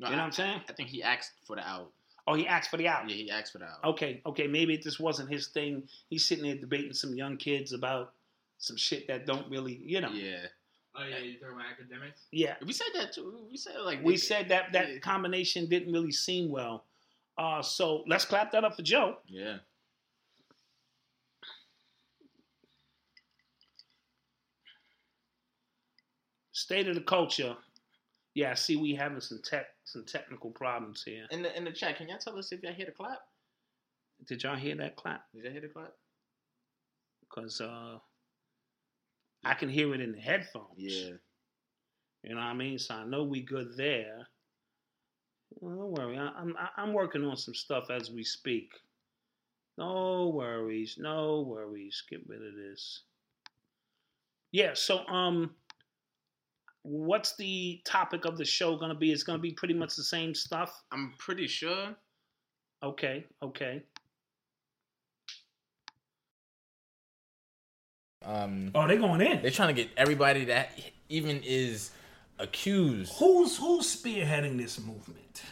[0.00, 0.60] No, you know I, what I'm saying?
[0.68, 1.90] I think he asked for the out.
[2.28, 3.08] Oh, he asked for the out.
[3.08, 3.82] Yeah, he asked for the out.
[3.82, 5.88] Okay, okay, maybe it just wasn't his thing.
[6.10, 8.12] He's sitting there debating some young kids about
[8.58, 10.10] some shit that don't really, you know.
[10.10, 10.46] Yeah.
[10.94, 12.26] Oh yeah, you talking about Akademiks?
[12.32, 12.54] Yeah.
[12.66, 13.46] We said that too.
[13.50, 14.98] We said like We they- said that that Yeah.
[14.98, 16.84] combination didn't really seem well.
[17.38, 19.16] Uh, so let's clap that up for Joe.
[19.28, 19.58] Yeah.
[26.52, 27.56] State of the culture.
[28.34, 31.26] Yeah, I see we having some tech some technical problems here.
[31.30, 33.20] In the in the chat, can y'all tell us if y'all hear the clap?
[34.26, 35.22] Did y'all hear that clap?
[35.32, 35.92] Did y'all hear the clap?
[37.20, 37.98] Because uh,
[39.44, 40.74] I can hear it in the headphones.
[40.76, 41.12] Yeah.
[42.24, 42.78] You know what I mean?
[42.78, 44.26] So I know we good there.
[45.50, 46.18] Well, don't worry.
[46.18, 48.72] I, I'm I- I'm working on some stuff as we speak.
[49.76, 50.96] No worries.
[50.98, 52.02] No worries.
[52.10, 53.02] Get rid of this.
[54.52, 54.72] Yeah.
[54.74, 55.54] So um,
[56.82, 59.12] what's the topic of the show gonna be?
[59.12, 60.82] It's gonna be pretty much the same stuff.
[60.92, 61.94] I'm pretty sure.
[62.82, 63.24] Okay.
[63.42, 63.82] Okay.
[68.24, 69.42] Um, Oh, they're going in.
[69.42, 70.72] they're trying to get everybody that
[71.08, 71.90] even is
[72.38, 73.12] accused.
[73.18, 75.42] Who's who's spearheading this movement?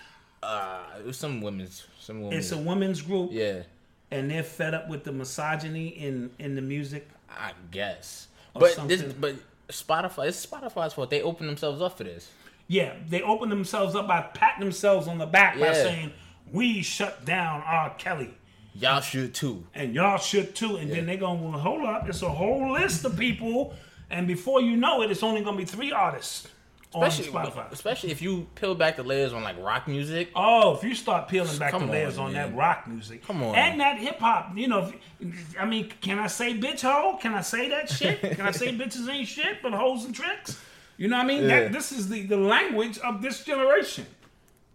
[0.43, 2.39] Uh, it was some women's, some women.
[2.39, 3.63] It's a women's group, yeah,
[4.11, 7.09] and they're fed up with the misogyny in in the music.
[7.31, 8.29] I guess.
[8.55, 9.35] But this, but
[9.69, 11.11] Spotify, it's Spotify's fault.
[11.11, 12.31] They open themselves up for this.
[12.69, 16.13] Yeah, they open themselves up by patting themselves on the back by saying,
[16.53, 17.95] "We shut down R.
[17.99, 18.35] Kelly,
[18.75, 19.65] Y'all should too.
[19.75, 23.05] and y'all should too." And then they go, "Well, hold up, it's a whole list
[23.05, 23.75] of people."
[24.11, 26.49] And before you know it, it's only gonna be three artists
[27.03, 27.73] Especially, on Spotify.
[27.73, 30.31] especially if you peel back the layers on like rock music.
[30.35, 33.43] Oh, if you start peeling back Come the layers on, on, that rock music, Come
[33.43, 33.55] on.
[33.55, 37.19] and that hip hop, you know, if- I mean, can I say bitch hoe?
[37.21, 38.21] Can I say that shit?
[38.21, 40.61] Can I say bitches ain't shit but hoes and tricks?
[40.97, 41.43] You know what I mean?
[41.43, 41.61] Yeah.
[41.65, 44.07] That, this is the, the language of this generation.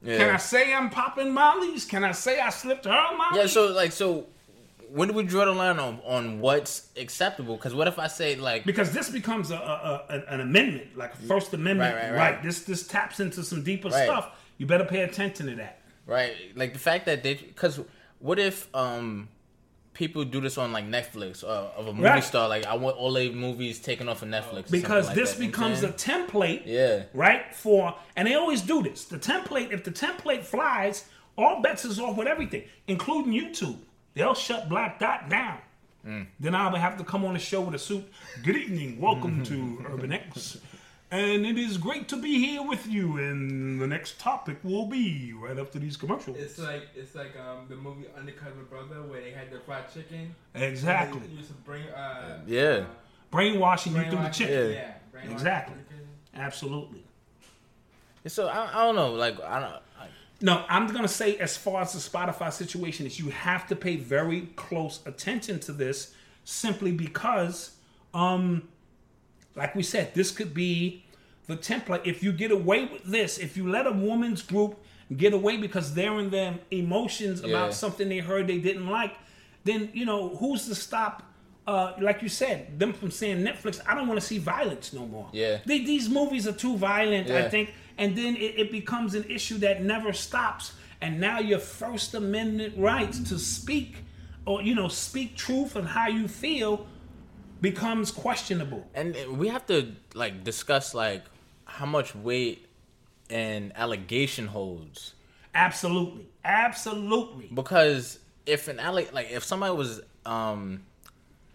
[0.04, 0.18] Yeah.
[0.18, 1.86] Can I say I'm popping mollies?
[1.86, 3.40] Can I say I slipped her molly?
[3.40, 4.26] Yeah, so like so
[4.94, 7.56] when do we draw the line on on what's acceptable?
[7.56, 11.16] Because what if I say like because this becomes a, a, a an amendment, like
[11.16, 12.44] First Amendment Right, right, right, right.
[12.44, 14.32] This this taps into some deeper stuff.
[14.58, 15.80] You better pay attention to that.
[16.06, 17.80] right like the fact that they because
[18.20, 19.28] what if um
[19.94, 22.24] people do this on like Netflix uh, of a movie Right.
[22.24, 25.44] star like I want all their movies taken off of Netflix Because like this that,
[25.44, 27.54] you know what becomes a template, yeah right?
[27.54, 29.06] For and they always do this.
[29.06, 31.06] The template, if the template flies,
[31.38, 33.78] all bets is off with everything, including YouTube.
[34.14, 35.58] They'll shut Black Dot down.
[36.06, 36.28] Mm.
[36.40, 38.04] Then I'll have to come on the show with a suit.
[38.44, 40.58] Good evening, welcome to Urban X.
[41.12, 43.18] And it is great to be here with you.
[43.18, 46.38] And the next topic will be right after these commercials.
[46.38, 50.34] It's like it's like um the movie Undercover Brother where they had the fried chicken.
[50.56, 51.20] Exactly.
[51.20, 52.86] They used to bring uh Yeah.
[53.30, 54.72] Brainwashing you through the brainwash- chicken.
[54.72, 55.76] Yeah, brainwash Exactly.
[56.34, 57.04] Absolutely.
[58.28, 59.70] so I, I don't know like I don't
[60.00, 60.08] I,
[60.42, 63.96] No, I'm gonna say as far as the Spotify situation is, you have to pay
[63.96, 67.72] very close attention to this, simply because,
[68.14, 68.68] um,
[69.56, 71.04] like we said, this could be
[71.48, 72.02] the template.
[72.06, 74.80] If you get away with this, if you let a woman's group
[75.16, 77.50] get away because they're in their emotions Yeah.
[77.50, 79.14] about something they heard they didn't like,
[79.64, 81.24] then you know who's to stop?
[81.68, 83.80] Uh, like you said, them from saying Netflix.
[83.88, 85.30] I don't want to see violence no more.
[85.32, 85.60] Yeah.
[85.64, 87.30] They- these movies are too violent.
[87.30, 90.74] I think and then it, it becomes an issue that never stops.
[91.02, 93.98] And now your first amendment rights to speak
[94.46, 96.88] or you know speak truth and how you feel
[97.62, 98.88] becomes questionable.
[98.96, 101.24] And we have to like discuss like
[101.66, 102.68] how much weight
[103.30, 105.14] an allegation holds.
[105.54, 106.28] Absolutely.
[106.44, 107.50] Absolutely.
[107.54, 110.82] Because if an alle- like if somebody was um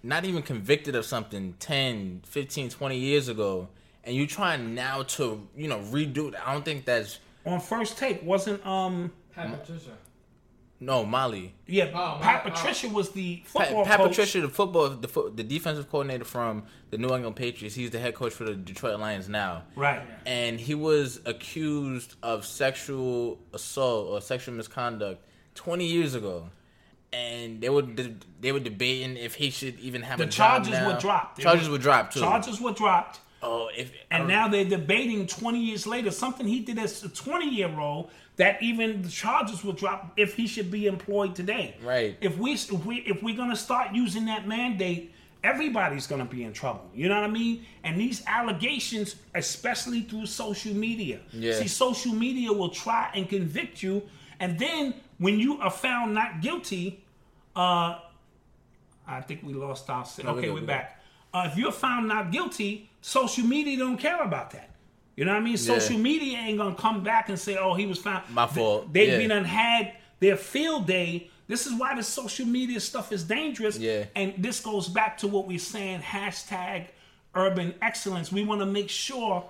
[0.05, 3.69] not even convicted of something 10 15 20 years ago
[4.07, 7.99] and you're trying now to you know redo it i don't think that's on first
[7.99, 9.91] take wasn't um Pat Patricia.
[10.81, 12.55] no molly yeah Oh, pat my- oh.
[12.55, 16.65] patricia was the football Pat coach Patricia, the football, the fo- the defensive coordinator from
[16.91, 17.75] the New England Patriots.
[17.75, 19.65] He's the head coach for the Detroit Lions now.
[19.75, 26.49] right and he was accused of sexual assault or sexual misconduct 20 years ago
[27.13, 30.65] and they were de- they were debating if he should even have the a job
[30.65, 30.93] charges now.
[30.93, 34.65] were dropped They charges were dropped too charges were dropped oh if and now they're
[34.65, 39.09] debating 20 years later something he did as a 20 year old that even the
[39.09, 42.17] charges will drop if he should be employed today Right.
[42.21, 45.13] if we if we if we're gonna start using that mandate
[45.45, 46.91] everybody's gonna be in trouble.
[46.93, 47.65] You know what I mean?
[47.85, 51.21] And these allegations, especially through social media.
[51.33, 51.53] Yeah.
[51.55, 54.03] See, social media will try and convict you,
[54.41, 57.05] and then when you are found not guilty,
[57.55, 57.99] uh,
[59.07, 60.05] I think we lost our.
[60.25, 60.96] No, okay, we're we back.
[61.37, 64.71] Uh, if you're found not guilty, social media don't care about that.
[65.17, 65.57] You know what I mean?
[65.57, 68.93] Social media ain't gonna come back and say, "Oh, he was found." My fault.
[68.93, 69.19] They Yeah.
[69.19, 71.31] been had their field day.
[71.47, 73.79] This is why the social media stuff is dangerous.
[73.79, 74.05] Yeah.
[74.15, 76.87] And this goes back to what we're saying: hashtag
[77.35, 78.33] urban excellence.
[78.33, 79.45] We want to make sure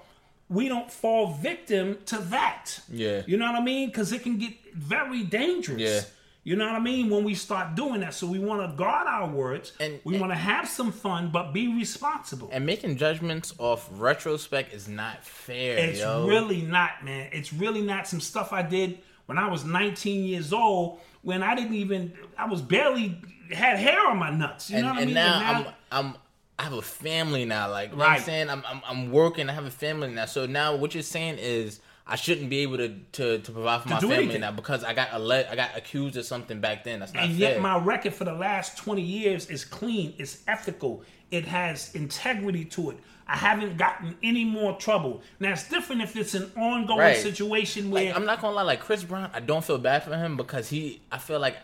[0.48, 2.80] we don't fall victim to that.
[2.90, 3.22] Yeah.
[3.26, 3.88] You know what I mean?
[3.88, 5.80] Because it can get very dangerous.
[5.80, 6.00] Yeah.
[6.46, 7.10] You know what I mean?
[7.10, 8.14] When we start doing that.
[8.14, 9.72] So we want to guard our words.
[9.80, 12.48] And- we want to have some fun, but be responsible.
[12.52, 16.24] And making judgments off retrospect is not fair, It's yo.
[16.28, 17.30] really not, man.
[17.32, 21.56] It's really not some stuff I did when I was 19 years old when I
[21.56, 24.70] didn't even I was barely had hair on my nuts.
[24.70, 25.14] You and, know what and I mean?
[25.14, 26.14] now, I'm I'm
[26.60, 27.68] I have a family now.
[27.68, 29.50] Like you know what I'm saying, I'm, I'm I'm working.
[29.50, 30.26] I have a family now.
[30.26, 33.88] So now what you're saying is I shouldn't be able to to, to provide for
[33.88, 34.40] To my family anything.
[34.42, 37.00] now because I got alle- I got accused of something back then.
[37.00, 37.52] That's not and fair.
[37.54, 42.64] yet my record for the last 20 years is clean, it's ethical, it has integrity
[42.66, 42.98] to it.
[43.28, 45.20] I haven't gotten any more trouble.
[45.40, 47.16] Now it's different if it's an ongoing Right.
[47.16, 50.16] situation where like, I'm not gonna lie, like Chris Brown, I don't feel bad for
[50.16, 51.56] him because he, I feel like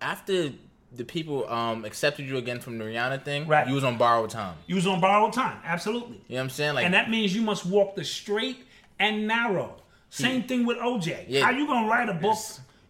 [0.00, 0.52] after
[0.92, 3.66] the people um accepted you again from the Rihanna thing, Right.
[3.68, 4.56] you was on borrowed time.
[4.66, 6.22] you was on borrowed time, absolutely.
[6.28, 6.74] You know what I'm saying?
[6.74, 8.64] Like, and that means you must walk the straight
[8.98, 9.76] and narrow.
[10.10, 11.26] Same thing with OJ.
[11.28, 11.44] Yeah.
[11.44, 12.38] How you gonna write a book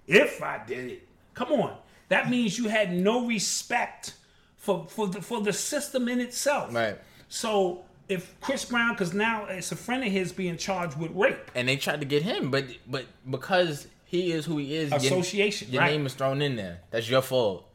[0.06, 1.08] if I did it?
[1.34, 1.76] Come on.
[2.08, 4.14] That means you had no respect
[4.56, 6.72] for for the, for the system in itself.
[6.74, 6.96] Right.
[7.28, 11.50] So if Chris Brown, because now it's a friend of his being charged with rape.
[11.54, 14.98] and they tried to get him, but but because he is who he is, your-
[14.98, 15.90] Association, your, right.
[15.92, 16.80] name is thrown in there.
[16.90, 17.68] That's your fault.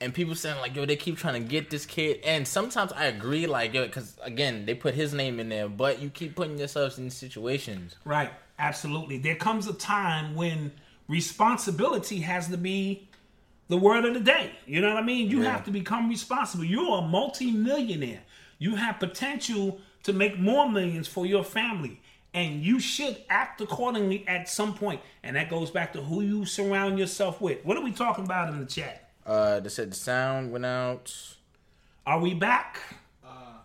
[0.00, 3.06] And people saying like, yo, they keep trying to get this kid, and sometimes I
[3.06, 6.58] agree, like, yo, because again, they put his name in there, but you keep putting
[6.58, 7.96] yourselves in situations.
[8.04, 8.30] Right.
[8.58, 9.18] Absolutely.
[9.18, 10.72] There comes a time when
[11.08, 13.08] responsibility has to be
[13.68, 14.52] the word of the day.
[14.66, 15.30] You know what I mean?
[15.30, 15.52] You Yeah.
[15.52, 16.64] have to become responsible.
[16.64, 18.22] You're a multi-millionaire.
[18.58, 22.00] You have potential to make more millions for your family.
[22.32, 25.00] And you should act accordingly at some point.
[25.22, 27.64] And that goes back to who you surround yourself with.
[27.64, 29.05] What are we talking about in the chat?
[29.26, 31.12] Uh, they said the sound went out.
[32.06, 32.78] Are we back?
[33.24, 33.58] Uh,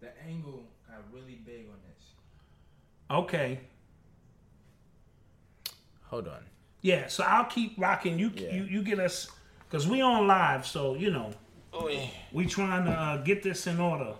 [0.00, 2.04] the angle got really big on this.
[3.10, 3.58] Okay.
[6.04, 6.44] Hold on.
[6.82, 8.18] Yeah, so I'll keep rocking.
[8.18, 8.54] You Yeah.
[8.54, 9.28] you, you get us
[9.68, 11.32] because we on live, so you know.
[11.72, 12.06] Oh yeah.
[12.30, 14.14] We trying to uh, get this in order.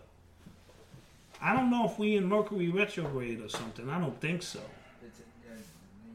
[1.40, 3.88] I don't know if we in Mercury retrograde or something.
[3.88, 4.60] I don't think so.
[5.06, 5.58] It's, uh, hang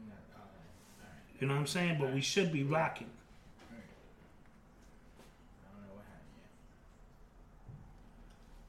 [0.04, 0.12] on.
[0.34, 1.40] Uh, alright.
[1.40, 1.96] You know what I'm saying?
[2.00, 3.06] But we should be rocking.
[3.70, 3.76] I
[5.72, 6.34] don't know what happened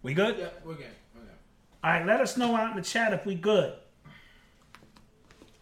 [0.03, 0.37] We good?
[0.37, 0.53] yet.
[0.63, 0.85] Yeah, we're good.
[1.15, 1.29] We're good.
[1.83, 2.05] All right.
[2.05, 3.73] Let us know out in the chat if we good.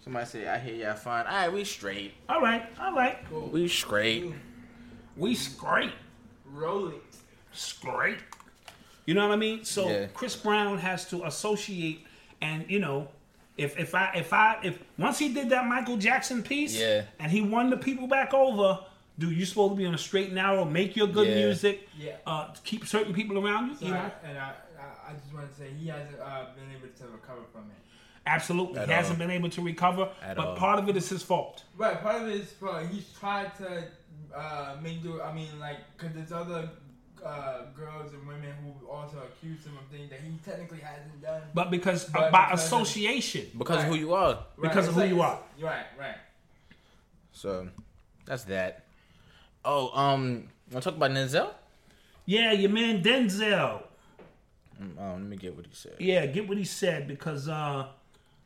[0.04, 1.26] Somebody say I hear y'all fine.
[1.26, 2.14] All right, we straight.
[2.28, 2.66] All right.
[2.80, 3.18] All right.
[3.52, 4.34] We straight.
[5.18, 5.92] We straight.
[6.46, 7.02] Rolling.
[7.52, 8.20] Straight.
[9.06, 9.66] You know what I mean?
[9.66, 10.08] So Yeah.
[10.14, 12.06] Chris Brown has to associate,
[12.42, 13.10] and you know,
[13.58, 17.04] if if I if I if once he did that Michael Jackson piece, Yeah.
[17.20, 18.80] and he won the people back over.
[19.20, 21.36] Dude, you supposed to be on a straight and narrow, make your good Yeah.
[21.36, 22.16] music, Yeah.
[22.26, 23.76] uh, keep certain people around you.
[23.76, 24.00] So you know?
[24.00, 27.04] I, and I, I, I just want to say he hasn't uh, been able to
[27.12, 27.76] recover from it.
[28.26, 28.80] Absolutely.
[28.80, 30.56] At he hasn't been able to recover, At but all.
[30.56, 31.64] part of it is his fault.
[31.78, 33.86] Right, part of it is for he's tried to
[34.36, 35.22] uh, make do.
[35.22, 36.70] I mean, like, cause there's other
[37.26, 41.42] uh, girls and women who also accuse him of things that he technically hasn't done.
[41.54, 44.36] But because But by because of- association, Because of who you are.
[44.56, 45.66] Right, because of it's who you it's- are.
[45.66, 46.16] Right, right.
[47.34, 47.68] So
[48.26, 48.84] that's that.
[49.66, 51.50] Oh, um, wanna talk about Denzel?
[52.26, 53.84] yeah, your man Denzel.
[54.80, 55.96] Um, oh, let me get what he said.
[56.00, 57.88] Yeah, get what he said because uh,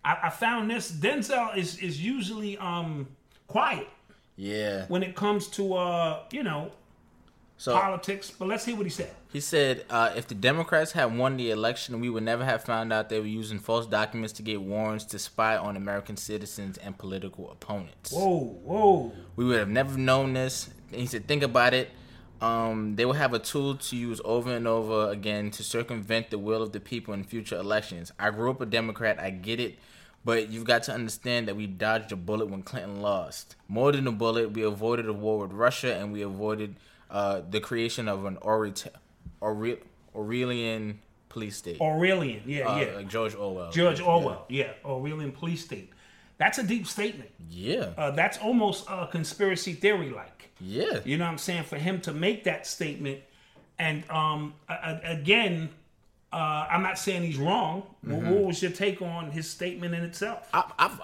[0.04, 0.92] I, I found this.
[0.92, 3.08] Denzel is is usually um
[3.48, 3.88] quiet
[4.36, 4.86] Yeah.
[4.88, 6.72] when it comes to uh you know
[7.58, 8.32] So politics.
[8.32, 9.12] But let's hear what he said.
[9.32, 12.92] he said, uh, if the Democrats had won the election, we would never have found
[12.92, 16.98] out they were using false documents to get warrants to spy on American citizens and
[16.98, 18.12] political opponents.
[18.12, 19.14] Whoa, whoa.
[19.36, 20.70] We would have never known this.
[20.92, 21.90] And he said, think about it.
[22.42, 26.38] Um, they will have a tool to use over and over again to circumvent the
[26.38, 28.12] will of the people in future elections.
[28.20, 29.20] I grew up a Democrat.
[29.20, 29.78] I get it.
[30.26, 33.56] But you've got to understand that we dodged a bullet when Clinton lost.
[33.68, 36.76] More than a bullet, we avoided a war with Russia and we avoided
[37.10, 38.90] uh, the creation of an Orita-
[39.42, 39.80] Aure-
[40.16, 41.00] Aurelian
[41.30, 41.80] police state.
[41.82, 42.96] Aurelian, yeah, Uh, yeah.
[42.96, 43.72] Like George Orwell.
[43.72, 44.72] George Orwell, yeah.
[44.86, 45.90] Aurelian police state.
[46.38, 47.30] That's a deep statement.
[47.50, 47.92] Yeah.
[47.98, 50.50] Uh, that's almost a conspiracy theory like.
[50.60, 51.00] Yeah.
[51.06, 51.64] You know what I'm saying?
[51.64, 53.20] For him to make that statement
[53.80, 55.70] And um, again,
[56.32, 57.84] uh, I'm not saying he's wrong.
[58.06, 58.30] Mhm.
[58.32, 60.48] What was your take on his statement in itself?
[60.54, 61.02] I, I've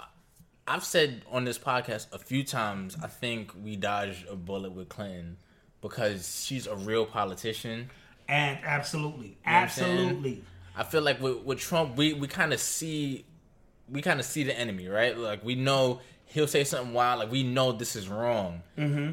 [0.68, 2.96] I've said on this podcast a few times.
[3.04, 5.38] I think we dodged a bullet with Clinton
[5.82, 7.90] because she's a real politician.
[8.28, 10.00] And absolutely, You know what I'm saying?
[10.00, 10.44] absolutely.
[10.78, 13.26] I feel like with, with Trump, we, we kind of see
[13.92, 15.18] we kind of see the enemy, right?
[15.18, 17.20] Like we know he'll say something wild.
[17.20, 18.62] Like we know this is wrong.
[18.78, 19.12] Mm-hmm.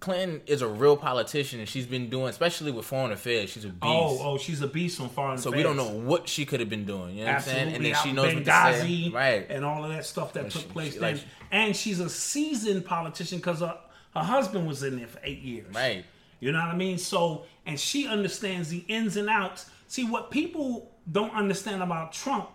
[0.00, 3.48] Clinton is a real politician, and she's been doing, especially with foreign affairs.
[3.50, 3.80] She's a beast.
[3.82, 5.58] Oh, oh, she's a beast on foreign so affairs.
[5.58, 7.16] we don't know what she could have been doing.
[7.16, 7.74] You know what I'm saying?
[7.74, 8.50] And then she knows what to
[8.80, 9.10] say.
[9.12, 9.46] Right.
[9.48, 11.14] and all of that stuff that And took she- place she- then.
[11.14, 13.78] like- and she's a seasoned politician because her,
[14.14, 15.74] her husband was in there for eight years.
[15.74, 16.04] Right.
[16.40, 16.98] You know what I mean?
[16.98, 19.70] So, and she understands the ins and outs.
[19.88, 22.48] See, what people don't understand about Trump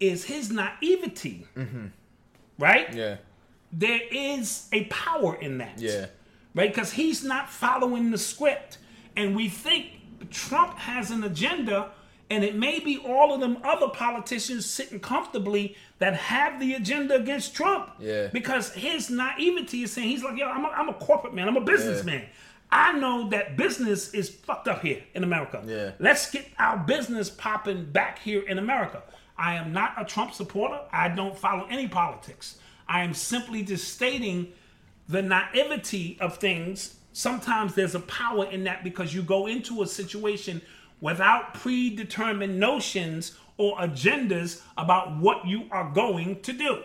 [0.00, 1.86] is his naivety, Mm-hmm.
[2.58, 2.92] right?
[2.94, 3.16] Yeah.
[3.72, 5.78] There is a power in that.
[5.78, 6.06] Yeah.
[6.54, 6.72] Right?
[6.72, 8.78] Because he's not following the script.
[9.16, 9.86] And we think
[10.30, 11.90] Trump has an agenda,
[12.28, 17.14] and it may be all of them other politicians sitting comfortably that have the agenda
[17.14, 17.90] against Trump.
[18.00, 18.28] Yeah.
[18.32, 21.56] Because his naivety is saying, he's like, yo, I'm a, I'm a corporate man, I'm
[21.56, 22.24] a businessman.
[22.70, 25.62] I know that business is fucked up here in America.
[25.64, 25.92] Yeah.
[26.00, 29.02] Let's get our business popping back here in America.
[29.38, 30.80] I am not a Trump supporter.
[30.92, 32.58] I don't follow any politics.
[32.88, 34.52] I am simply just stating
[35.08, 36.96] the naivety of things.
[37.12, 40.60] Sometimes there's a power in that because you go into a situation
[41.00, 46.82] without predetermined notions or agendas about what you are going to do.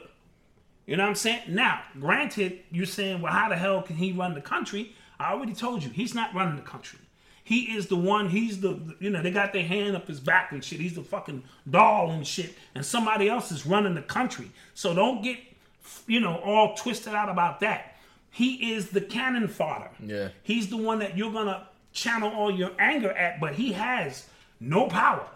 [0.85, 1.41] You know what I'm saying?
[1.47, 4.95] Now, granted, you're saying, well, how the hell can he run the country?
[5.19, 6.99] I already told you, he's not running the country.
[7.43, 10.51] He is the one, he's the, you know, they got their hand up his back
[10.51, 10.79] and shit.
[10.79, 12.55] He's the fucking doll and shit.
[12.75, 14.51] And somebody else is running the country.
[14.73, 15.37] So don't get,
[16.07, 17.97] you know, all twisted out about that.
[18.29, 19.89] He is the cannon fodder.
[19.99, 20.29] Yeah.
[20.43, 24.27] He's the one that you're going to channel all your anger at, but he has
[24.59, 25.27] no power.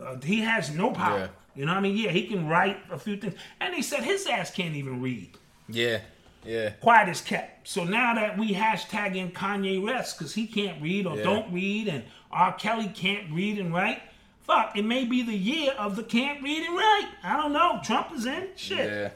[0.00, 1.18] Uh, he has no power.
[1.18, 1.28] Yeah.
[1.54, 1.96] You know what I mean?
[1.96, 3.34] Yeah, he can write a few things.
[3.60, 5.36] And they said his ass can't even read.
[5.68, 6.00] Yeah.
[6.44, 6.70] Yeah.
[6.80, 7.68] Quiet as kept.
[7.68, 11.22] So now that we hashtag in Kanye West because he can't read or Yeah.
[11.22, 12.52] don't read, and R.
[12.54, 14.02] Kelly can't read and write,
[14.40, 17.08] fuck, it may be the year of the can't read and write.
[17.22, 17.80] I don't know.
[17.84, 18.48] Trump is in.
[18.56, 18.90] Shit.
[18.90, 19.10] Yeah.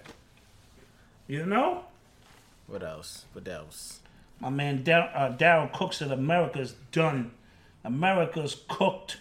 [1.27, 1.85] You know?
[2.67, 3.25] What else?
[3.33, 4.01] What else?
[4.41, 7.33] My man Dar- uh, Daryl Cook said America's done.
[7.85, 9.19] America's cooked.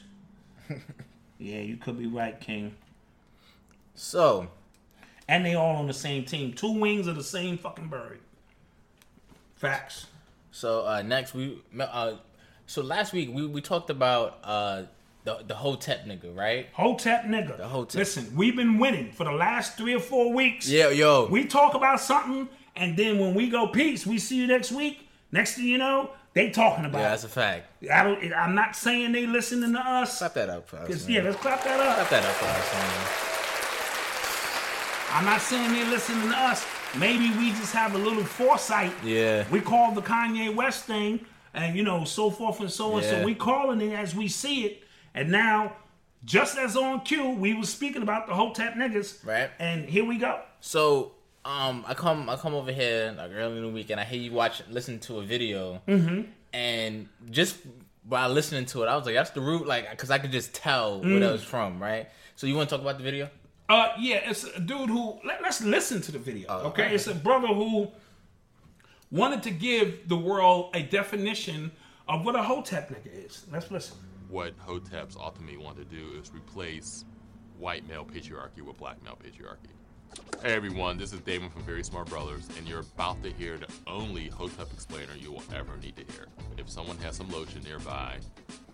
[1.39, 2.75] yeah, you could be right, King.
[3.93, 4.47] So.
[5.27, 6.53] And they all on the same team.
[6.53, 8.19] Two wings of the same fucking bird.
[9.55, 10.07] Facts.
[10.51, 12.13] So uh, next we uh,
[12.67, 14.83] so last week we, we talked about uh,
[15.23, 16.67] the the Hotep nigga, right?
[16.73, 17.57] Hotep nigga.
[17.57, 17.97] The Hotep.
[17.97, 20.69] Listen, we've been winning for the last three or four weeks.
[20.69, 21.27] Yeah, yo.
[21.27, 25.04] We talk about something, and then when we go peace, we see you next week.
[25.35, 26.99] Next thing you know, they talking about.
[26.99, 27.67] Yeah, that's a fact.
[27.91, 28.33] I don't.
[28.33, 30.19] I'm not saying they listening to us.
[30.19, 31.09] Clap that up for us.
[31.09, 32.07] yeah, let's clap that up.
[32.07, 33.35] Clap that up for us, man.
[35.11, 36.65] I'm not saying they're listening to us.
[36.97, 38.93] Maybe we just have a little foresight.
[39.03, 39.43] Yeah.
[39.51, 43.03] We called the Kanye West thing, and you know, so forth and so on.
[43.03, 43.09] Yeah.
[43.09, 44.83] So we calling it as we see it.
[45.13, 45.75] And now,
[46.23, 49.25] just as on cue, we was speaking about the Hotep niggas.
[49.25, 49.49] Right.
[49.59, 50.39] And here we go.
[50.61, 51.14] So
[51.45, 54.19] um, I come I come over here like early in the week and I hear
[54.19, 56.27] you watch listen to a video, Mhm.
[56.53, 57.57] and just
[58.07, 60.53] by listening to it, I was like, that's the root, like, because I could just
[60.53, 61.19] tell where Mm.
[61.21, 62.07] that was from, right?
[62.35, 63.29] So you want to talk about the video?
[63.67, 65.19] Uh, yeah, it's a dude who.
[65.25, 66.45] Let, us listen to the video.
[66.49, 66.93] Oh, okay, alright.
[66.95, 67.91] it's a brother who
[69.11, 71.71] wanted to give the world a definition
[72.07, 73.45] of what a Hotep nigga is.
[73.51, 73.97] Let's listen.
[74.29, 77.05] What Hoteps ultimately want to do is replace
[77.57, 79.71] white male patriarchy with black male patriarchy.
[80.41, 83.67] Hey everyone, this is Damon from Very Smart Brothas, and you're about to hear the
[83.87, 86.27] only Hotep explainer you will ever need to hear.
[86.57, 88.17] If someone has some lotion nearby,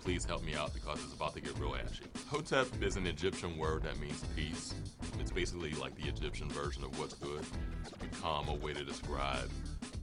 [0.03, 2.03] please help me out because it's about to get real ashy.
[2.27, 4.73] Hotep is an Egyptian word that means peace.
[5.19, 7.45] It's basically like the Egyptian version of what's good.
[7.81, 9.49] It's become a way to describe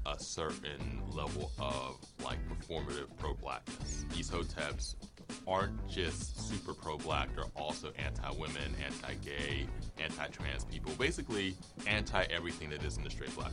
[0.07, 4.07] a certain level of like performative pro-blackness.
[4.15, 4.95] These Hoteps
[5.47, 9.67] aren't just super pro-black; they're also anti-women, anti-gay,
[9.99, 10.93] anti-trans people.
[10.99, 11.55] Basically,
[11.87, 13.53] anti-everything that isn't a straight black.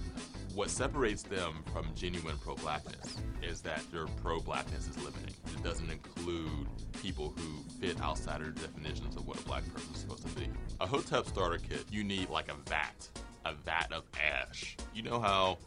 [0.53, 5.35] What separates them from genuine pro-blackness is that their pro-blackness is limiting.
[5.53, 6.67] It doesn't include
[7.01, 10.33] people who fit outside of the definitions of what a black person is supposed to
[10.35, 10.49] be.
[10.79, 13.09] A Hotep starter kit, you need like a vat,
[13.45, 14.77] a vat of ash.
[14.93, 15.57] You know how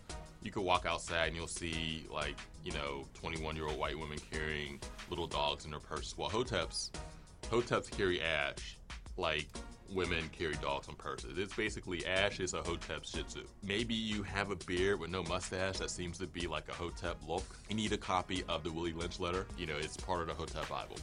[0.42, 4.18] you could walk outside and you'll see like you know 21 year old white women
[4.30, 4.80] carrying
[5.10, 6.90] little dogs in their purse well hoteps
[7.50, 8.78] hoteps carry ash
[9.16, 9.48] like
[9.92, 11.38] women carry dogs on purses.
[11.38, 13.44] It's basically Ash is a Hotep Shih Tzu.
[13.62, 17.16] Maybe you have a beard with no mustache that seems to be like a Hotep
[17.26, 17.44] look.
[17.68, 19.46] You need a copy of the Willie Lynch letter.
[19.56, 20.96] You know, it's part of the Hotep Bible.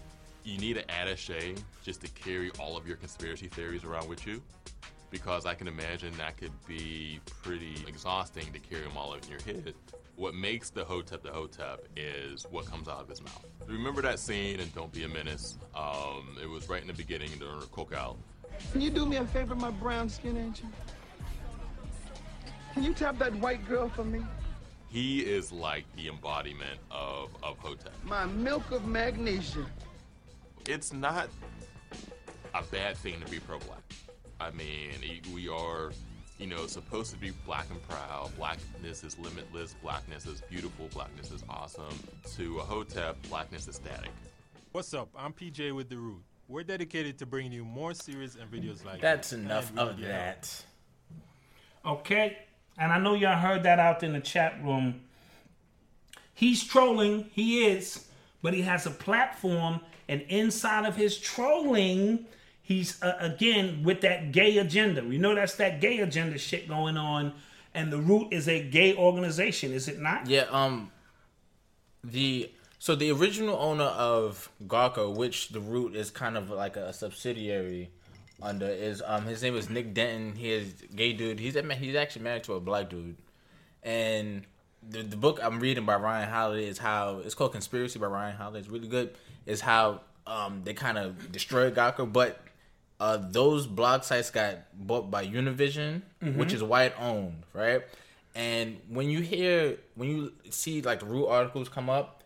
[0.43, 4.41] You need an attache just to carry all of your conspiracy theories around with you.
[5.15, 9.39] Because I can imagine that could be pretty exhausting to carry them all in your
[9.43, 9.73] head.
[10.17, 13.45] What makes the Hotep the Hotep is what comes out of his mouth.
[13.65, 15.57] Remember that scene in Don't Be a Menace?
[15.73, 18.17] Um, it was right in the beginning during the cookout.
[18.73, 20.67] Can you do me a favor, my brown skin angel?
[22.73, 24.21] Can you tap that white girl for me?
[24.89, 27.93] He is like the embodiment of, of Hotep.
[28.03, 29.65] My milk of magnesia.
[30.67, 31.29] It's not
[32.53, 33.79] a bad thing to be pro black.
[34.39, 35.91] I mean, we are,
[36.39, 38.31] you know, supposed to be black and proud.
[38.37, 39.75] Blackness is limitless.
[39.81, 40.87] Blackness is beautiful.
[40.93, 41.97] Blackness is awesome.
[42.35, 44.11] To a Hotep, blackness is static.
[44.71, 45.07] What's up?
[45.17, 46.21] I'm PJ with The Root.
[46.47, 49.01] We're dedicated to bringing you more series and videos like that.
[49.01, 49.39] That's this.
[49.39, 50.63] enough And of we- that.
[51.85, 52.37] Okay.
[52.77, 55.01] And I know y'all heard that out in the chat room.
[56.33, 58.05] He's trolling, he is,
[58.41, 59.79] but he has a platform,
[60.09, 62.25] and inside of his trolling,
[62.65, 65.03] he's uh, again with that gay agenda.
[65.03, 67.33] We know that's that gay agenda shit going on,
[67.73, 70.27] and the root is a gay organization, is it not?
[70.27, 70.91] Yeah, um
[72.03, 76.91] the so the original owner of Gawker, which the root is kind of like a
[76.91, 77.91] subsidiary
[78.41, 80.35] under, is um his name is Nick Denton.
[80.35, 81.39] He is gay dude.
[81.39, 83.17] He's he's actually married to a black dude,
[83.83, 84.43] and
[84.87, 88.35] the, the book I'm reading by Ryan Holiday is how it's called Conspiracy by Ryan
[88.35, 88.59] Holiday.
[88.59, 89.15] It's really good.
[89.45, 92.39] Is how um they kind of destroyed Gawker, but
[92.99, 96.35] uh those blog sites got bought by Univision, Mhm.
[96.37, 97.81] which is white owned, right?
[98.35, 102.23] And when you hear when you see like the root articles come up,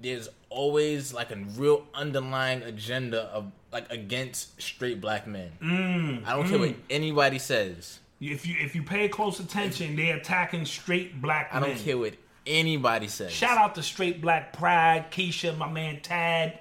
[0.00, 5.52] there's always like a real underlying agenda of like against straight black men.
[5.62, 6.76] Mm, I don't care what mm.
[6.90, 7.98] anybody says.
[8.20, 11.70] If you if you pay close attention, they're attacking straight black I men.
[11.70, 12.14] don't care what
[12.46, 13.32] anybody says.
[13.32, 16.58] Shout out to Straight Black Pride, Keisha, my man Tad,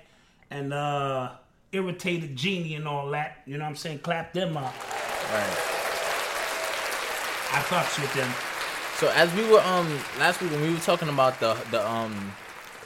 [0.50, 1.32] and uh
[1.74, 3.40] Irritated Genie and all that.
[3.46, 4.00] You know what I'm saying?
[4.00, 4.74] Clap them up.
[5.34, 5.58] Right.
[7.52, 8.32] I fucks with them.
[8.98, 9.88] So as we were um
[10.20, 12.32] last week when we were talking about the the um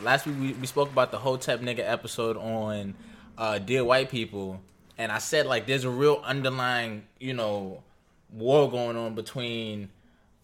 [0.01, 2.95] last week we, we spoke about the whole Hotep nigga episode on
[3.38, 4.61] uh Dear White People
[4.97, 7.83] and I said like there's a real underlying, you know,
[8.31, 9.89] war going on between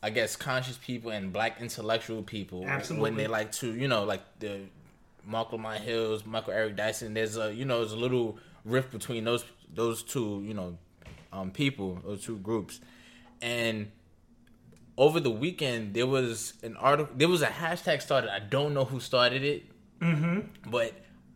[0.02, 3.02] I guess conscious people and black intellectual people Absolutely.
[3.02, 4.60] when they like to, you know, like the
[5.26, 9.24] Marc Lamont Hills, Michael Eric Dyson, there's a you know, there's a little rift between
[9.24, 10.78] those those two, you know,
[11.32, 12.80] um people, those two groups.
[13.42, 13.92] And
[14.98, 18.86] over the weekend there was an article there was a hashtag started i don't know
[18.86, 19.64] who started it
[20.00, 20.70] Mm-hmm.
[20.70, 20.94] but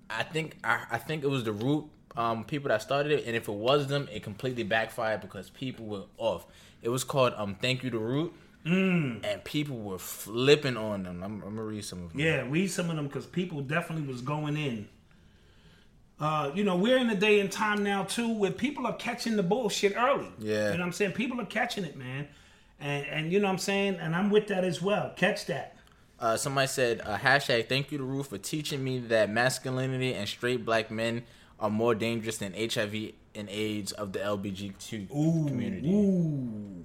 [0.09, 1.85] i think i, I think it was the root
[2.15, 5.85] um, people that started it and if it was them it completely backfired because people
[5.87, 6.45] were off
[6.83, 8.31] it was called um thank you to root
[8.65, 9.23] Mm.
[9.23, 12.69] and people were flipping on them i'm, I'm gonna read some of them Yeah, read
[12.69, 14.89] some of them because people definitely was going in.
[16.19, 19.35] Uh, you know, we're in a day and time now too where people are catching
[19.35, 20.27] the bullshit early.
[20.39, 20.71] Yeah.
[20.71, 21.11] You know what I'm saying?
[21.11, 22.27] People are catching it, man.
[22.79, 23.97] And and you know what I'm saying?
[24.01, 25.13] And I'm with that as well.
[25.15, 25.75] Catch that.
[26.19, 30.27] Uh, somebody said, uh, hashtag thank you to Root for teaching me that masculinity and
[30.27, 31.23] straight black men
[31.59, 35.89] are more dangerous than HIV and AIDS of the LBGT community.
[35.89, 36.77] Ooh.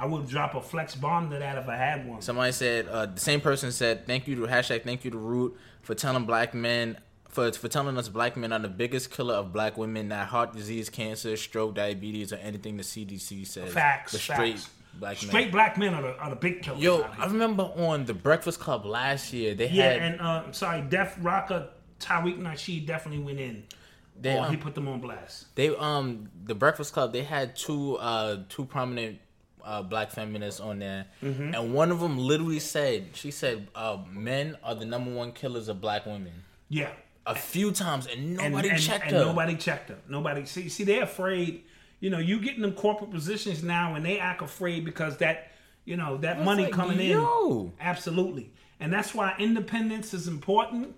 [0.00, 2.22] I would drop a flex bomb to that if I had one.
[2.22, 5.58] Somebody said, uh, the same person said, thank you to hashtag thank you to Root
[5.82, 6.96] for telling black men,
[7.28, 10.54] for, for telling us black men are the biggest killer of black women, not heart
[10.54, 13.74] disease, cancer, stroke, diabetes, or anything the CDC says.
[13.74, 14.12] Facts.
[14.12, 14.70] But straight facts.
[14.94, 15.28] black men.
[15.28, 16.80] Straight black men are the, are the big killers.
[16.80, 17.02] Yo.
[17.18, 20.80] I remember on the Breakfast Club last year, they yeah, had yeah, and uh, sorry,
[20.80, 23.64] Def Rocker Tariq Nasheed definitely went in.
[24.20, 25.54] They, or he um, put them on blast.
[25.54, 29.18] They um the Breakfast Club they had two uh two prominent
[29.64, 31.54] uh black feminists on there, Mhm.
[31.58, 35.68] and one of them literally said she said uh men are the number one killers
[35.68, 36.32] of black women.
[36.68, 36.90] Yeah.
[37.26, 39.24] A few times and And- nobody and, checked and her.
[39.26, 39.98] Nobody checked her.
[40.08, 41.64] Nobody see see they're afraid.
[42.00, 45.52] You know, you get in them corporate positions now and they act afraid because that
[45.84, 47.60] you know that It's money like, coming yo.
[47.64, 47.72] in.
[47.80, 48.50] Absolutely.
[48.80, 50.94] And that's why independence is important.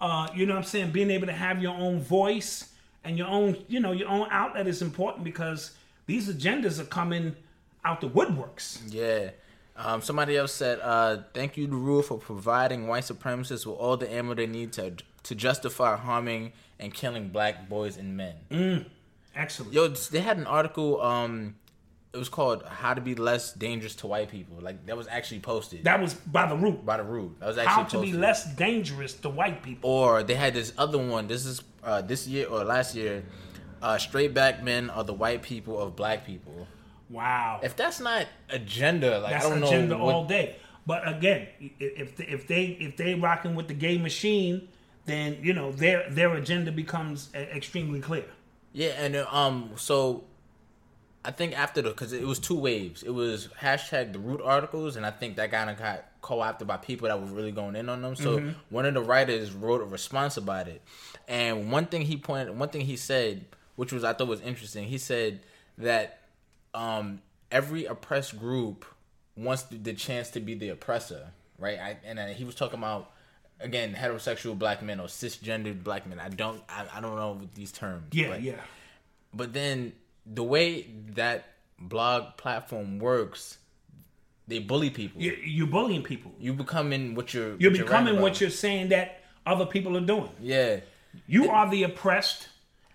[0.00, 0.90] Uh, you know what I'm saying?
[0.90, 2.70] Being able to have your own voice
[3.04, 5.72] and your own, you know, your own outlet is important because
[6.06, 7.34] these agendas are coming
[7.84, 8.80] out the woodworks.
[8.88, 9.30] Yeah.
[9.76, 13.96] Um, somebody else said, uh, "Thank you to Root for providing white supremacists with all
[13.96, 14.94] the ammo they need to
[15.24, 18.86] to justify harming and killing black boys and men." Mm,
[19.34, 19.72] excellent.
[19.74, 21.00] Yo, they had an article.
[21.02, 21.56] Um,
[22.16, 25.40] it was called "How to Be Less Dangerous to White People." Like that was actually
[25.40, 25.84] posted.
[25.84, 26.84] That was by the root.
[26.84, 27.38] By the root.
[27.40, 29.88] That was actually How to be less dangerous to white people.
[29.90, 31.28] Or they had this other one.
[31.28, 33.22] This is uh, this year or last year.
[33.82, 36.66] uh, straight black men are the white people of black people.
[37.10, 37.60] Wow.
[37.62, 40.56] If that's not agenda, like That's I don't know agenda what- all day.
[40.86, 41.48] But again,
[41.80, 44.68] if they, if they if they rocking with the gay machine,
[45.04, 48.24] then you know their their agenda becomes extremely clear.
[48.72, 50.24] Yeah, and uh, um, so
[51.26, 53.02] I think after the because it was two waves.
[53.02, 56.76] It was hashtag the root articles, and I think that kind of got co-opted by
[56.76, 58.14] people that were really going in on them.
[58.16, 58.54] So Mhm.
[58.70, 60.82] one of the writers wrote a response about it,
[61.28, 63.44] and one thing he pointed, one thing he said,
[63.76, 64.84] which was I thought was interesting.
[64.88, 65.40] He said
[65.78, 66.20] that
[66.74, 68.84] um, every oppressed group
[69.36, 71.78] wants the, the chance to be the oppressor, right?
[71.78, 73.10] I, and uh, he was talking about
[73.60, 76.20] again heterosexual black men or cisgendered black men.
[76.20, 78.04] I don't, I, I don't know these terms.
[78.12, 78.60] Yeah, but- yeah.
[79.32, 79.92] but then
[80.26, 81.44] the way that
[81.78, 83.58] blog platform works,
[84.48, 85.20] they bully people.
[85.20, 86.32] You, you're bullying people.
[86.38, 87.56] You becoming what you're.
[87.58, 90.30] You're what becoming writing what you're saying that other people are doing.
[90.40, 90.80] Yeah.
[91.26, 92.48] You are the oppressed,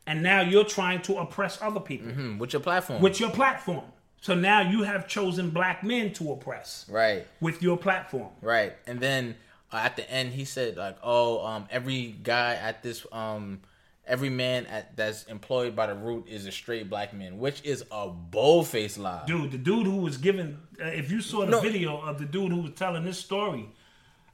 [0.05, 3.01] and now you're trying to oppress other people Mhm, with your platform.
[3.01, 3.83] with your platform.
[4.21, 7.25] So now you have chosen black men to oppress right.
[7.39, 8.29] with your platform.
[8.41, 8.73] Right.
[8.85, 9.35] And then
[9.71, 13.61] uh, at the end, he said like, "Oh, um, every guy at this, um,
[14.07, 17.83] every man at that's employed by the root is a straight black man," which is
[17.91, 19.23] a bold-faced lie.
[19.27, 21.61] Dude, the dude who was giving, uh, if you saw the No.
[21.61, 23.69] video of the dude who was telling this story,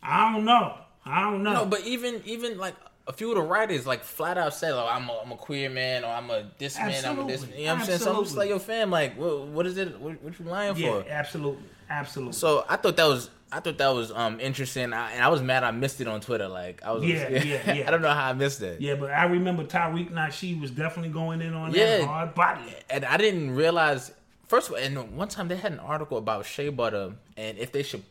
[0.01, 0.77] I don't know.
[1.05, 1.53] I don't know.
[1.53, 2.75] No, but even even like
[3.07, 5.69] a few of the writers like flat out said, "Like I'm a, I'm a queer
[5.69, 7.51] man or I'm a this man, I'm a this." man.
[7.57, 7.99] You know what I'm saying?
[7.99, 9.99] So I'm just like, "Yo, fam, like, what, what is it?
[9.99, 12.33] What, what you lying yeah, for?" absolutely, absolutely.
[12.33, 15.41] So I thought that was I thought that was um interesting, I, and I was
[15.41, 16.47] mad I missed it on Twitter.
[16.47, 17.87] Like I was, Yeah, yeah, yeah.
[17.87, 18.81] I don't know how I missed it.
[18.81, 21.97] yeah, but I remember Tariq Nasheed was definitely going in on Yeah.
[21.99, 22.73] that hard body.
[22.89, 24.11] and I didn't realize.
[24.47, 27.71] First of all, and one time they had an article about shea butter and if
[27.73, 28.03] they should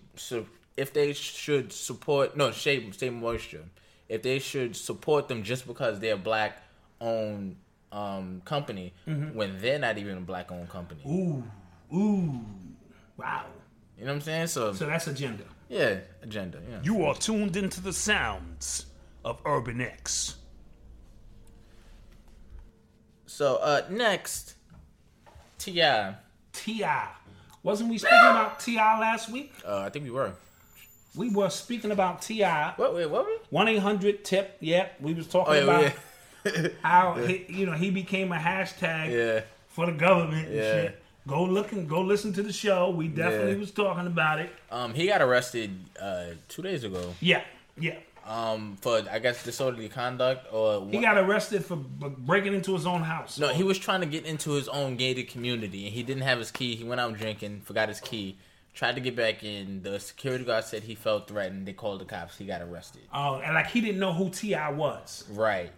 [0.76, 3.64] if they should support no shea shea moisture
[4.08, 6.58] if they should support them just because they're black
[7.00, 7.56] owned
[7.92, 9.34] um, company Mhm.
[9.34, 11.00] when they're not even a black owned company.
[11.06, 11.42] Ooh,
[11.96, 12.40] ooh,
[13.16, 13.44] wow.
[13.98, 14.46] You know what I'm saying?
[14.48, 15.44] So So that's agenda.
[15.68, 16.58] yeah, agenda.
[16.70, 16.78] Yeah.
[16.82, 18.86] You are tuned into the sounds
[19.24, 20.36] of Urban X.
[23.26, 24.54] So uh next,
[25.58, 25.82] Ti.
[26.52, 26.84] Ti.
[27.62, 29.00] Wasn't we speaking about T.I.
[29.00, 29.52] last week?
[29.66, 30.32] Uh, I think we were.
[31.16, 32.44] We were speaking about Ti.
[32.76, 32.94] What?
[32.94, 33.26] Wait, what?
[33.50, 34.56] One eight hundred tip.
[34.60, 35.92] Yep, we was talking Oh, yeah, about
[36.44, 36.68] yeah.
[36.82, 39.40] how he, you know he became a hashtag Yeah.
[39.68, 40.46] for the government.
[40.46, 40.72] And Yeah.
[40.82, 41.02] shit.
[41.26, 42.90] Go look and go listen to the show.
[42.90, 43.58] We definitely Yeah.
[43.58, 44.50] was talking about it.
[44.70, 45.70] Um, he got arrested
[46.00, 47.14] uh two days ago.
[47.20, 47.42] Yeah,
[47.78, 47.98] yeah.
[48.24, 52.84] Um, for I guess disorderly conduct or He got arrested for b- breaking into his
[52.86, 53.38] own house.
[53.38, 56.38] No, he was trying to get into his own gated community, and he didn't have
[56.38, 56.74] his key.
[56.74, 58.36] He went out drinking, forgot his key,
[58.74, 59.82] tried to get back in.
[59.84, 61.66] The security guard said he felt threatened.
[61.68, 62.36] They called the cops.
[62.36, 63.02] He got arrested.
[63.14, 64.70] Oh, and like he didn't know who T.I.
[64.72, 65.70] was, Right.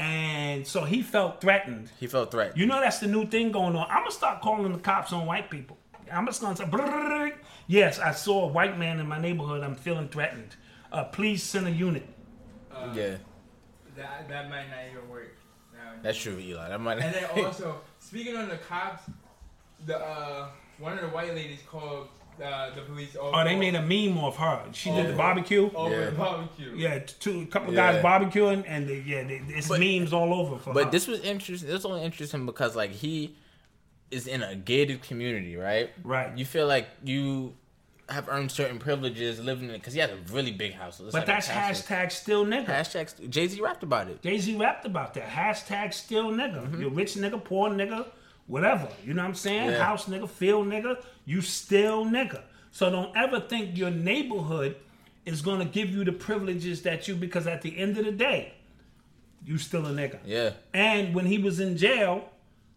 [0.00, 1.90] And so he felt threatened.
[2.00, 2.58] He felt threatened.
[2.58, 3.86] You know that's the new thing going on.
[3.90, 5.76] I'm gonna start calling the cops on white people.
[6.10, 7.34] I'm just gonna say,
[7.66, 9.62] yes, I saw a white man in my neighborhood.
[9.62, 10.56] I'm feeling threatened.
[10.90, 12.08] Uh, please send a unit.
[12.74, 13.16] Uh, yeah,
[13.94, 15.36] That that might not even work.
[15.74, 15.92] Now.
[16.02, 16.70] that's true, Eli.
[16.70, 16.98] That might.
[16.98, 19.02] And then also, speaking on the cops,
[19.84, 20.48] the uh,
[20.78, 22.08] one of the white ladies called
[22.42, 23.16] uh, the police.
[23.16, 24.62] Over, Oh, they made a meme of her.
[24.72, 25.70] She did the barbecue.
[25.74, 26.06] Over Yeah.
[26.06, 26.72] the barbecue.
[26.76, 27.92] Yeah, two couple Yeah.
[27.92, 30.90] guys barbecuing, and they, yeah, they, it's But- memes all over for But her.
[30.90, 31.68] this was interesting.
[31.68, 33.36] This was only interesting because like he
[34.10, 35.90] is in a gated community, right?
[36.02, 36.36] Right.
[36.36, 37.54] You feel like you
[38.08, 40.96] have earned certain privileges living in it because he has a really big house.
[40.98, 42.66] So but like that's hashtag still nigga.
[42.66, 44.20] Hashtag Jay Z rapped about it.
[44.20, 45.28] Jay Z rapped about that.
[45.28, 46.60] Hashtag still nigga.
[46.64, 46.82] Mm-hmm.
[46.82, 48.06] You rich nigga, poor nigga,
[48.50, 48.88] whatever.
[49.04, 49.70] You know what I'm saying?
[49.70, 49.84] Yeah.
[49.84, 51.02] House nigga, field nigga.
[51.24, 52.42] You still nigga.
[52.72, 54.76] So don't ever think your neighborhood
[55.24, 58.54] is gonna give you the privileges that you because at the end of the day,
[59.44, 60.18] you still a nigga.
[60.24, 60.50] Yeah.
[60.74, 62.28] And when he was in jail,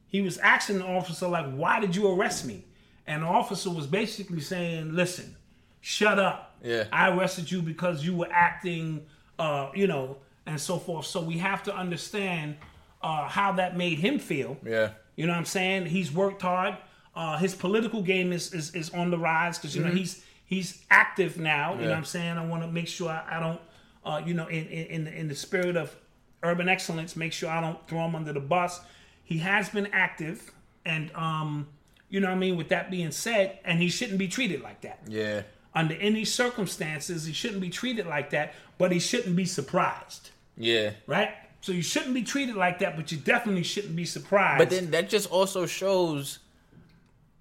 [0.08, 2.64] he was asking the officer, like, why did you arrest me?
[3.08, 5.36] And the officer was basically saying, listen,
[5.82, 6.56] shut up.
[6.64, 6.86] Yeah.
[6.94, 9.06] I arrested you because you were acting,
[9.40, 11.06] uh, you know, and so forth.
[11.06, 12.58] So we have to understand
[13.02, 14.58] uh, how that made him feel.
[14.66, 14.92] Yeah.
[15.16, 15.86] You know what I'm saying?
[15.88, 16.78] He's worked hard.
[17.16, 19.98] Uh, his political game is, is, is on the rise because, you know, Mhm.
[19.98, 21.74] he's he's active now.
[21.76, 22.38] You know what I'm saying?
[22.38, 23.62] I want to make sure I, I don't,
[24.06, 25.96] uh, you know, in, in, in, the, in the spirit of
[26.44, 28.80] urban excellence, make sure I don't throw him under the bus.
[29.24, 30.52] He has been active.
[30.86, 31.68] And, um,
[32.10, 32.58] you know what I mean?
[32.58, 35.00] With that being said, and he shouldn't be treated like that.
[35.08, 35.44] Yeah.
[35.74, 40.92] Under any circumstances, he shouldn't be treated like that, but he shouldn't be surprised, Yeah.
[41.08, 41.30] right?
[41.64, 44.58] So you shouldn't be treated like that, but you definitely shouldn't be surprised.
[44.60, 46.40] But then that just also shows,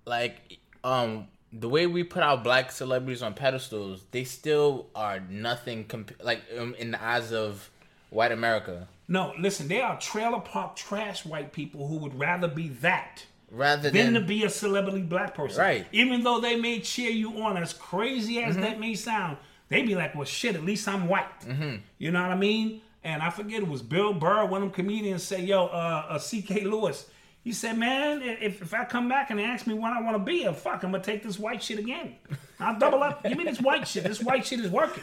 [0.04, 5.86] like, um, the way we put our black celebrities on pedestals, they still are nothing.
[5.86, 7.68] Comp- like um, in the eyes of
[8.10, 8.86] white America.
[9.08, 13.90] No, listen, they are trailer park trash white people who would rather be that Rather
[13.90, 15.60] than than to be a celebrity black person.
[15.60, 15.84] Right.
[15.90, 18.60] Even though they may cheer you on, as crazy as Mhm.
[18.60, 19.36] that may sound,
[19.68, 21.40] they'd be like, well, shit, at least I'm white.
[21.40, 21.80] Mhm.
[21.98, 22.82] You know what I mean?
[23.04, 26.18] And I forget it was Bill Burr, one of them comedians, say, "Yo, uh, uh
[26.18, 26.64] C.K.
[26.64, 27.04] Louis."
[27.42, 30.16] He said, "Man, if, if I come back and they ask me what I want
[30.16, 32.14] to be, uh, fuck, I'm gonna take this white shit again.
[32.60, 33.24] I'll double up.
[33.24, 34.04] Give me this white shit.
[34.04, 35.02] This white shit is working.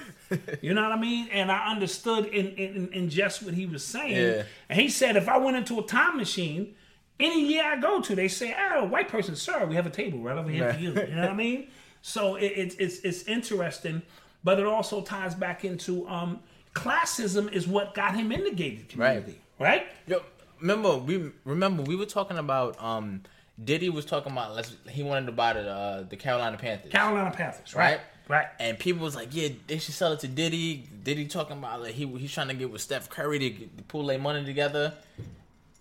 [0.61, 3.83] You know what I mean?" And I understood in in, in just what he was
[3.83, 4.15] saying.
[4.15, 4.43] Yeah.
[4.69, 6.75] And he said, if I went into a time machine,
[7.19, 10.19] any year I go to, they say, "Oh, white person, sir, we have a table
[10.19, 11.67] right over here for you." You know what I mean?
[12.01, 14.01] So it, it's it's it's interesting,
[14.41, 16.39] but it also ties back into um,
[16.73, 19.87] classism is what got him in the gated community, right?
[20.07, 20.21] Yo,
[20.59, 23.21] remember we remember we were talking about um
[23.63, 26.91] Diddy was talking about let's he wanted to buy the uh, the Carolina Panthers.
[26.91, 27.99] Carolina Panthers, right?
[28.27, 28.45] Right.
[28.59, 30.87] And people was like, yeah, they should sell it to Diddy.
[31.03, 33.83] Diddy talking about like he he's trying to get with Steph Curry to, get, to
[33.85, 34.93] pull their money together,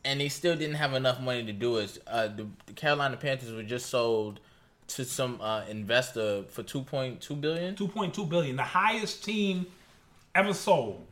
[0.04, 1.98] and they still didn't have enough money to do it.
[2.06, 4.40] Uh, the, the Carolina Panthers were just sold
[4.88, 7.76] to some uh, investor for two point two billion.
[7.76, 9.66] Two point two billion, the highest team
[10.38, 11.04] ever sold,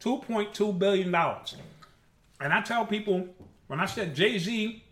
[0.00, 1.56] two point two billion dollars.
[2.40, 3.28] And I tell people
[3.68, 4.82] when I said Jay Z,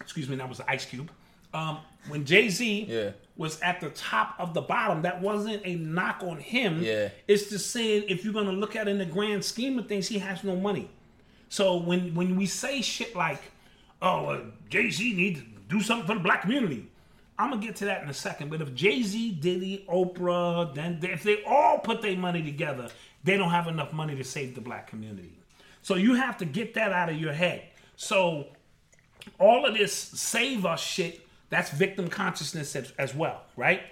[0.00, 1.10] excuse me, that was Ice Cube.
[1.52, 1.78] Um,
[2.08, 3.10] when Jay Z Yeah.
[3.36, 6.82] was at the top of the bottom, that wasn't a knock on him.
[6.82, 7.10] Yeah.
[7.28, 10.08] It's just saying if you're gonna look at it in the grand scheme of things,
[10.08, 10.88] he has no money.
[11.48, 13.42] So when when we say shit like,
[14.00, 16.86] "Oh, uh, Jay Z needs to do something for the black community,"
[17.40, 18.50] I'm gonna get to that in a second.
[18.50, 22.88] But if Jay Z, Diddy, Oprah, then if they all put their money together,
[23.24, 25.32] they don't have enough money to save the black community.
[25.82, 27.62] So you have to get that out of your head.
[27.96, 28.48] So
[29.38, 33.82] all of this save us shit, that's victim consciousness as, as well, right?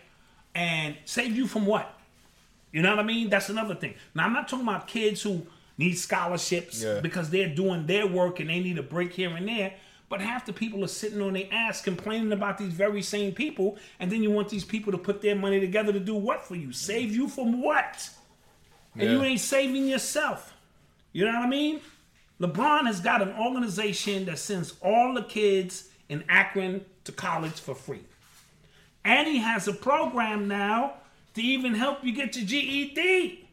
[0.54, 1.94] And save you from what?
[2.72, 3.30] You know what I mean?
[3.30, 3.94] That's another thing.
[4.14, 5.46] Now I'm not talking about kids who
[5.78, 7.00] need scholarships Yeah.
[7.00, 9.72] because they're doing their work and they need a break here and there.
[10.08, 13.76] But half the people are sitting on their ass complaining about these very same people,
[14.00, 16.54] and then you want these people to put their money together to do what for
[16.54, 16.72] you?
[16.72, 18.08] Save you from what?
[18.96, 20.54] And you ain't saving yourself.
[21.12, 21.80] You know what I mean?
[22.40, 27.74] LeBron has got an organization that sends all the kids in Akron to college for
[27.74, 28.02] free.
[29.04, 30.94] And he has a program now
[31.34, 33.46] to even help you get your GED.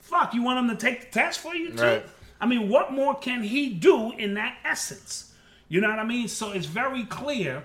[0.00, 1.82] Fuck, you want him to take the test for you too?
[1.82, 2.06] Right.
[2.40, 5.31] I mean, what more can he do in that essence?
[5.72, 6.28] You know what I mean?
[6.28, 7.64] So it's very clear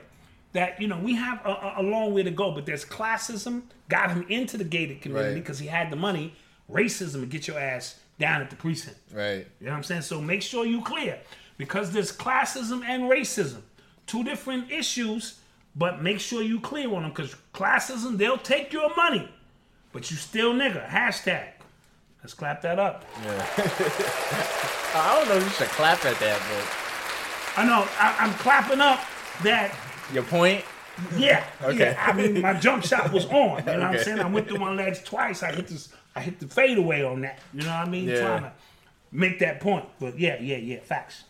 [0.53, 4.11] that you know we have a, a- long way to go, but there's classism got
[4.11, 5.41] him into the gated community Right.
[5.43, 6.33] because he had the money.
[6.71, 8.97] Racism to get your ass down at the precinct.
[9.13, 9.45] Right.
[9.59, 10.03] You know what I'm saying?
[10.03, 11.19] So make sure you clear
[11.57, 13.59] because there's classism and racism,
[14.05, 15.39] two different issues,
[15.75, 19.29] but make sure you clear on them because classism they'll take your money,
[19.91, 20.87] but you still nigga.
[20.87, 21.49] Hashtag.
[22.23, 23.03] Let's clap that up.
[23.23, 23.45] Yeah.
[24.95, 26.86] I don't know if you should clap at that, but
[27.57, 28.99] I know I, I'm clapping up
[29.43, 29.75] that.
[30.13, 30.63] Your point?
[31.17, 31.43] Yeah.
[31.63, 31.91] Okay.
[31.91, 32.03] Yeah.
[32.05, 33.31] I mean, my jump shot was on.
[33.31, 34.19] You know what I'm saying?
[34.19, 35.43] I went through my legs twice.
[35.43, 35.89] I hit this.
[36.15, 37.39] I hit the fadeaway on that.
[37.53, 38.07] You know what I mean?
[38.07, 38.19] Yeah.
[38.21, 38.51] Trying to
[39.11, 39.85] make that point.
[39.99, 40.79] But yeah, yeah, yeah.
[40.79, 41.23] Facts.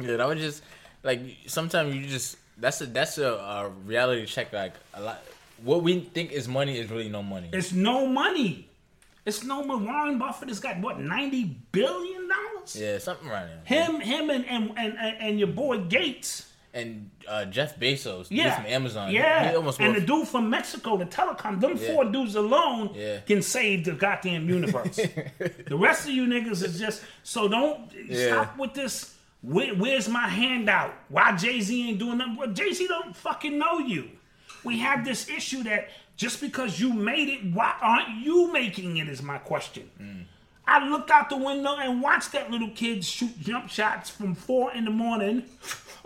[0.00, 0.62] Yeah, that was just
[1.02, 4.52] like sometimes you just that's a that's a, a reality check.
[4.52, 5.22] Like a lot,
[5.62, 7.50] what we think is money is really no money.
[7.52, 8.68] It's no money.
[9.24, 9.86] It's no money.
[9.86, 12.23] Warren Buffett has got what ninety billion
[12.72, 12.76] dollars.
[12.76, 13.60] Yeah, something right there.
[13.64, 16.50] Him, him, and and and, and, your boy Gates.
[16.72, 19.12] And uh, Jeff Bezos, Yeah, from Amazon.
[19.12, 21.94] Yeah, and the dude from Mexico, the telecom, them Yeah.
[21.94, 23.20] four dudes alone Yeah.
[23.20, 24.96] can save the goddamn universe.
[25.68, 28.26] the rest of you niggas is just so don't Yeah.
[28.26, 29.14] stop with this.
[29.42, 30.94] Where, where's my handout?
[31.10, 32.34] Why Jay Z ain't doing nothing?
[32.36, 34.10] Well, Jay Z don't fucking know you.
[34.64, 39.08] We have this issue that just because you made it, why aren't you making it?
[39.08, 39.90] Is my question.
[40.00, 40.24] Mm.
[40.66, 44.72] I look out the window and watch that little kid shoot jump shots from four
[44.72, 45.44] in the morning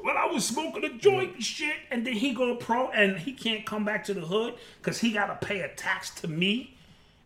[0.01, 3.33] when I was smoking a joint and shit, and then he go pro and he
[3.33, 6.77] can't come back to the hood because he gotta pay a tax to me,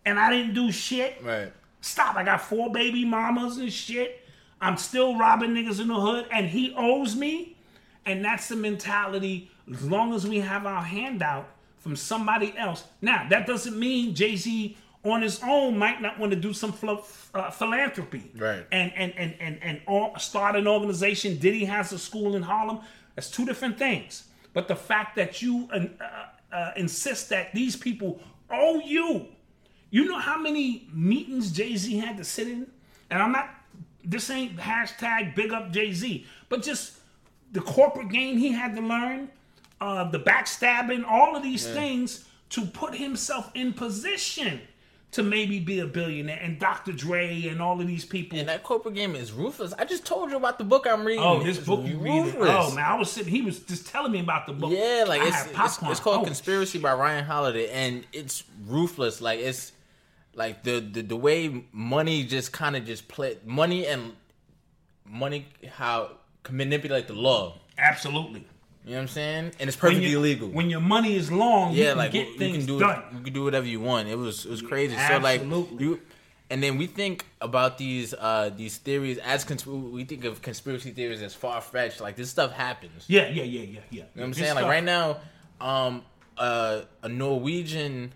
[0.04, 1.18] and I didn't do shit.
[1.22, 1.52] Right.
[1.80, 2.16] Stop!
[2.16, 4.20] I got four baby mamas and shit.
[4.60, 7.56] I'm still robbing niggas in the hood, and he owes me.
[8.06, 9.50] And that's the mentality.
[9.72, 12.84] As long as we have our handout from somebody else.
[13.00, 16.72] Now that doesn't mean Jay Z on his own might not want to do some
[16.72, 18.64] phil- uh, philanthropy Right.
[18.70, 21.38] and and and and and all, start an organization.
[21.38, 22.80] Diddy has a school in Harlem.
[23.16, 24.28] That's two different things.
[24.52, 29.26] But the fact that you uh, uh, insist that these people owe you,
[29.90, 32.66] you know how many meetings Jay Z had to sit in,
[33.10, 33.50] and I'm not.
[34.04, 36.98] This ain't hashtag big up Jay Z, but just
[37.52, 39.30] the corporate game he had to learn,
[39.80, 41.74] uh, the backstabbing, all of these Yeah.
[41.74, 44.60] things to put himself in position
[45.12, 46.92] to maybe be a billionaire, and Dr.
[46.92, 48.38] Dre and all of these people.
[48.38, 49.74] And that corporate game is ruthless.
[49.78, 51.22] I just told you about the book I'm reading.
[51.22, 52.10] Oh, this It's book you read.
[52.12, 52.50] Oh, ruthless.
[52.50, 53.30] Oh man, I was sitting.
[53.30, 54.72] He was just telling me about the book.
[54.72, 59.20] Yeah, like it's it's, it's called Oh, Conspiracy by Ryan Holiday, and it's ruthless.
[59.20, 59.72] Like it's
[60.34, 64.14] like the the, the way money just kind of just play money and
[65.04, 65.46] money
[65.76, 67.58] how can manipulate the law.
[67.76, 68.46] Absolutely.
[68.84, 69.52] You know what I'm saying?
[69.60, 70.48] And it's perfectly you- illegal.
[70.48, 73.02] When your money is long, you yeah, can like get you things can do done.
[73.16, 74.08] you can do whatever you want.
[74.08, 74.96] It was it was crazy.
[75.08, 76.00] So like you,
[76.50, 80.90] and then we think about these uh these theories as consp- we think of conspiracy
[80.90, 82.00] theories as far fetched.
[82.00, 83.04] Like this stuff happens.
[83.06, 83.80] Yeah, yeah, yeah, yeah, yeah.
[83.90, 84.54] You know what I'm This saying?
[84.56, 85.18] Like right now,
[85.60, 86.02] um,
[86.36, 88.12] uh, a Norwegian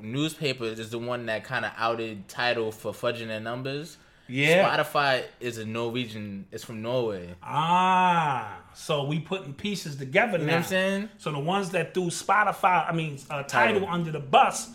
[0.00, 3.96] newspaper is the one that kind of outed Tidal for fudging their numbers.
[4.28, 4.68] Yeah.
[4.76, 6.46] Spotify is a Norwegian.
[6.52, 7.34] It's from Norway.
[7.42, 10.44] Ah, so we putting pieces together You now.
[10.44, 11.08] know what I'm saying?
[11.18, 14.70] So the ones that threw Spotify, I mean, uh, Tidal under the bus,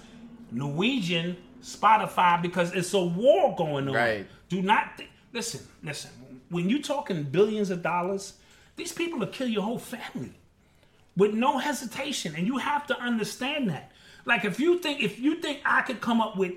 [0.51, 3.93] Norwegian Spotify, because it's a war going on.
[3.93, 4.25] Right.
[4.49, 5.61] Do not th- listen.
[5.83, 6.11] Listen.
[6.49, 8.33] When you talking billions of dollars,
[8.75, 10.33] these people will kill your whole family
[11.15, 13.91] with no hesitation, and you have to understand that.
[14.25, 16.53] Like if you think if you think I could come up with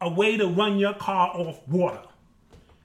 [0.00, 2.00] a way to run your car off water,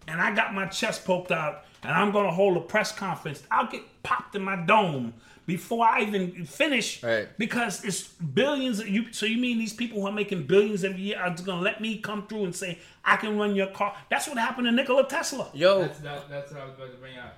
[0.08, 3.68] and I got my chest poked out, and I'm gonna hold a press conference, I'll
[3.68, 5.14] get popped in my dome
[5.46, 7.28] before I even finish, Right.
[7.38, 8.80] because it's billions.
[8.80, 11.46] Of, you so you mean these people who are making billions every year are just
[11.46, 13.96] gonna let me come through and say I can run your car?
[14.10, 15.50] That's what happened to Nikola Tesla.
[15.54, 17.38] Yo, That's, that, that's what I was about to bring up.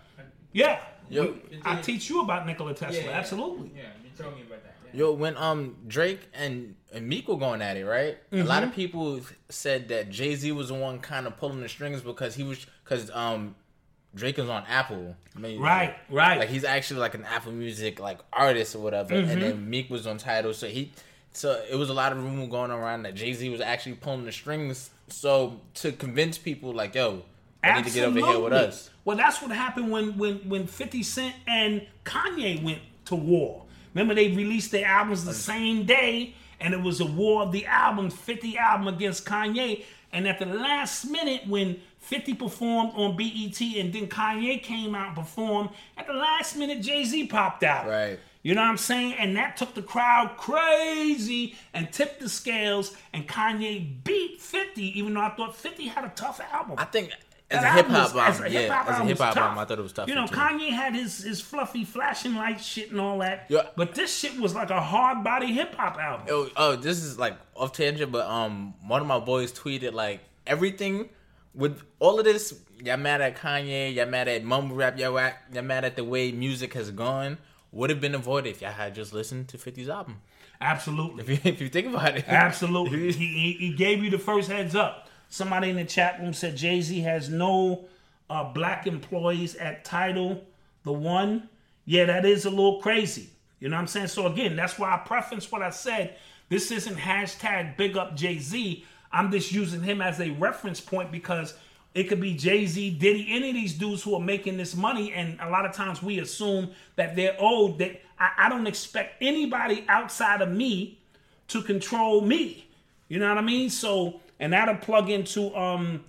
[0.54, 1.24] Yeah, Yo.
[1.52, 3.02] We- I teach you about Nikola Tesla.
[3.02, 3.18] Yeah, yeah.
[3.18, 3.72] Absolutely.
[3.76, 4.76] Yeah, you told me about that.
[4.94, 8.18] Yo, when um Drake and, and Meek were going at it, right?
[8.32, 8.70] A lot Mm-hmm.
[8.70, 12.36] of people said that Jay Z was the one kind of pulling the strings because
[12.36, 13.56] he was because um
[14.16, 16.40] Drake is on Apple, I mean, Right, right.
[16.40, 19.30] Like he's actually like an Apple Music like artist or whatever, Mm-hmm.
[19.32, 20.92] and then Meek was on Tidal, so he
[21.34, 24.26] so it was a lot of rumor going around that Jay Z was actually pulling
[24.26, 27.24] the strings, so to convince people like, yo,
[27.64, 28.90] I need to get over here with us.
[29.06, 33.66] Well, that's what happened when when when 50 Cent and Kanye went to war.
[33.98, 37.66] Remember they released their albums the same day, and it was a war of the
[37.66, 39.86] albums, 50 album against Kanye.
[40.14, 45.08] And at the last minute, when 50 performed on BET and then Kanye came out
[45.08, 47.88] and performed, at the last minute, Jay Z popped out.
[47.88, 48.20] Right.
[48.44, 49.14] You know what I'm saying?
[49.14, 52.96] And that took the crowd crazy and tipped the scales.
[53.14, 56.76] And Kanye beat 50, even though I thought 50 had a tough album.
[56.78, 57.14] I think
[57.50, 59.82] as a hip hop as album, yeah, as a hip hop album, I thought it
[59.82, 60.10] was tough.
[60.10, 60.26] You know.
[60.26, 63.46] Kanye had his his fluffy flashing light shit and all that.
[63.48, 63.68] Yeah.
[63.76, 66.28] But this shit was like a hard body hip hop album.
[66.30, 70.22] Oh, oh, this is like off tangent, but um, one of my boys tweeted like
[70.46, 71.10] everything
[71.54, 72.60] with all of this.
[72.84, 73.96] Y'all mad at Kanye?
[73.96, 75.00] Y'all mad at mumble rap?
[75.00, 75.20] Y'all,
[75.52, 77.38] y'all mad at the way music has gone?
[77.72, 80.22] Would have been avoided if y'all had just listened to 50's album.
[80.62, 81.24] Absolutely.
[81.24, 83.12] If you, if you think about it, Absolutely.
[83.12, 85.07] he, he, he gave you the first heads up.
[85.30, 87.86] Somebody in the chat room said Jay Z has no
[88.30, 90.44] uh, black employees at Tidal,
[90.84, 91.50] the one.
[91.86, 93.30] Yeah, that is a little crazy.
[93.60, 94.08] You know what I'm saying?
[94.08, 96.16] So, again, that's why I preference what I said.
[96.50, 98.86] This isn't hashtag big up Jay Z.
[99.12, 101.54] I'm just using him as a reference point because
[101.94, 105.14] it could be Jay Z, Diddy, any of these dudes who are making this money.
[105.14, 107.80] And a lot of times we assume that they're old.
[107.80, 111.00] That I, I don't expect anybody outside of me
[111.48, 112.68] to control me.
[113.08, 113.70] You know what I mean?
[113.70, 116.04] So, and that'll plug into um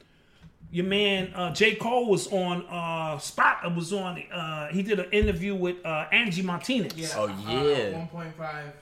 [0.70, 1.74] your man uh J.
[1.76, 6.06] Cole was on uh spot uh, was on uh he did an interview with uh
[6.12, 6.92] Angie Martinez.
[6.96, 7.08] Yeah.
[7.16, 8.06] Oh, Uh, yeah.
[8.12, 8.72] 1.5.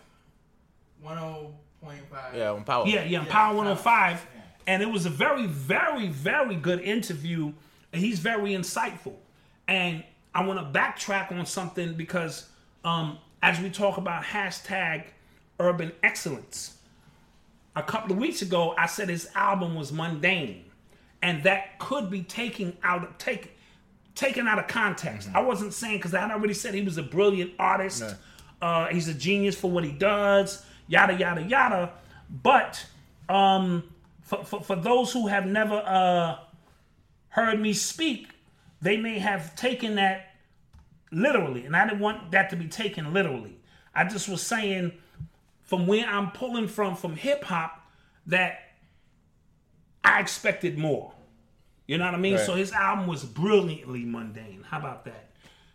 [1.05, 2.34] 10.5.
[2.34, 2.86] yeah, on power.
[2.86, 3.55] Yeah, yeah, Yeah, Power Power.
[3.57, 4.26] 105.
[4.66, 7.53] And it was a very, very, very good interview.
[7.92, 9.14] And he's very insightful.
[9.68, 10.03] And
[10.34, 12.49] I want to backtrack on something because
[12.84, 15.05] um, as we talk about hashtag
[15.61, 16.76] urban excellence,
[17.77, 20.64] a couple of weeks ago, I said his album was mundane.
[21.22, 23.57] And that could be taken out of take,
[24.14, 25.29] taken out of context.
[25.35, 28.03] I wasn't saying because I had already said he was a brilliant artist.
[28.61, 31.93] Uh, he's a genius for what he does, yada yada yada.
[32.43, 32.85] But
[33.29, 33.85] um,
[34.22, 36.39] for, for for those who have never uh,
[37.29, 38.29] heard me speak,
[38.81, 40.35] they may have taken that
[41.11, 43.59] literally, and I didn't want that to be taken literally.
[43.95, 44.93] I just was saying
[45.67, 47.87] from where I'm pulling from from hip hop
[48.27, 48.61] that
[50.05, 51.12] I expected more.
[51.87, 52.35] You know what I mean?
[52.35, 52.45] Right.
[52.47, 54.64] So his album was brilliantly mundane.
[54.69, 55.31] How about that?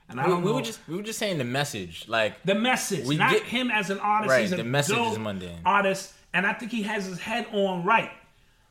[0.09, 2.41] And I We, don't we know were just we were just saying the message, like
[2.43, 4.29] the message, We not get- him as an artist.
[4.29, 5.59] Right, the message is mundane.
[5.65, 8.11] artist, and I think he has his head on right.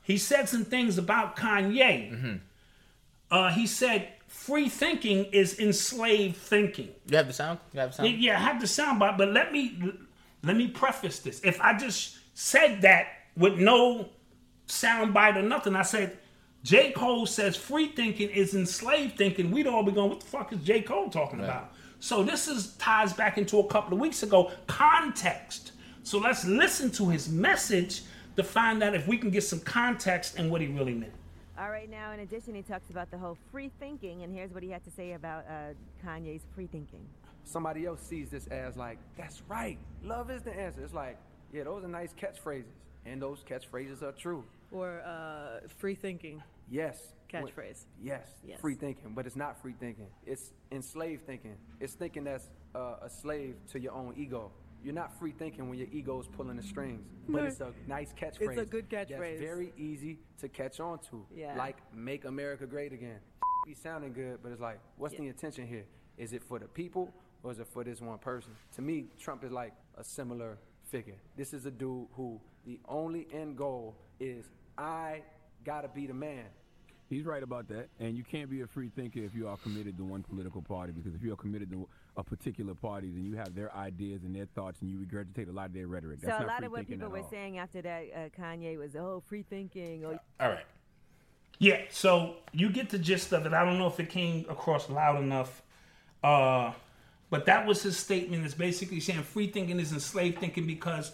[0.03, 2.11] He said some things about Kanye.
[2.13, 2.37] Mm-hmm.
[3.31, 6.91] Uh, he said free thinking is enslaved thinking.
[7.07, 7.59] you have the sound.
[7.73, 8.11] You have the sound.
[8.21, 9.79] Yeah, I have the soundbite, but let me
[10.43, 11.41] let me preface this.
[11.45, 14.09] If I just said that with no
[14.71, 15.77] soundbite or nothing.
[15.77, 16.19] I said,
[16.63, 16.93] J.
[16.93, 19.51] Cole says free thinking is enslaved thinking.
[19.51, 20.83] We'd all be going, what the fuck is J.
[20.83, 21.73] Cole talking about?
[22.01, 25.73] So this is ties back into a couple of weeks ago context.
[26.03, 28.03] So let's listen to his message
[28.37, 31.13] to find out if we can get some context and what he really meant.
[31.59, 34.63] All right, now in addition, he talks about the whole free thinking, and here's what
[34.63, 35.75] he had to say about uh,
[36.07, 37.01] Kanye's free thinking.
[37.45, 40.83] Somebody else sees this as like, that's right, love is the answer.
[40.83, 41.19] It's like,
[41.53, 42.65] yeah, those are nice catchphrases,
[43.05, 44.45] and those catchphrases are true.
[44.71, 46.43] Or uh, free thinking.
[46.71, 47.15] Yes.
[47.33, 47.85] Catchphrase.
[48.03, 48.61] Yes, Yes.
[48.61, 50.07] Free thinking, but it's not free thinking.
[50.27, 51.57] It's enslaved thinking.
[51.79, 54.51] It's thinking that's uh, a slave to your own ego.
[54.83, 58.13] You're not free thinking when your ego is pulling the strings, but it's a nice
[58.13, 58.51] catchphrase.
[58.53, 59.09] It's a good catchphrase.
[59.09, 61.25] That's very easy to catch on to.
[61.35, 61.55] Yeah.
[61.57, 63.19] Like "Make America Great Again."
[63.67, 65.85] Be sounding good, but it's like, what's the intention here?
[66.17, 67.13] Is it for the people
[67.43, 68.53] or is it for this one person?
[68.77, 71.17] To me, Trump is like a similar figure.
[71.37, 75.23] This is a dude who the only end goal is I
[75.65, 76.47] gotta be the man.
[77.09, 79.97] He's right about that, and you can't be a free thinker if you are committed
[79.97, 80.93] to one political party.
[80.93, 84.35] Because if you are committed to a particular party, then you have their ideas and
[84.35, 86.21] their thoughts, and you regurgitate a lot of their rhetoric.
[86.21, 87.29] That's so a lot free of what people were all.
[87.29, 90.05] saying after that, uh, Kanye was, oh, free thinking.
[90.05, 90.65] Or, All right.
[91.59, 93.53] Yeah, so you get the gist of it.
[93.53, 95.63] I don't know if it came across loud enough.
[96.23, 96.73] Uh,
[97.31, 98.45] but that was his statement.
[98.45, 101.13] It's basically saying free thinking is enslaved thinking because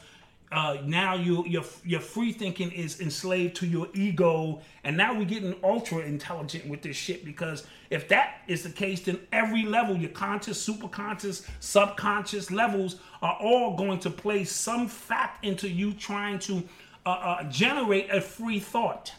[0.52, 5.24] uh, now you your your free thinking is enslaved to your ego, and now we're
[5.24, 7.24] getting ultra intelligent with this shit.
[7.24, 13.36] Because if that is the case, then every level, your conscious, superconscious, subconscious levels are
[13.40, 16.62] all going to play some fact into you trying to
[17.04, 19.12] uh, uh, generate a free thought.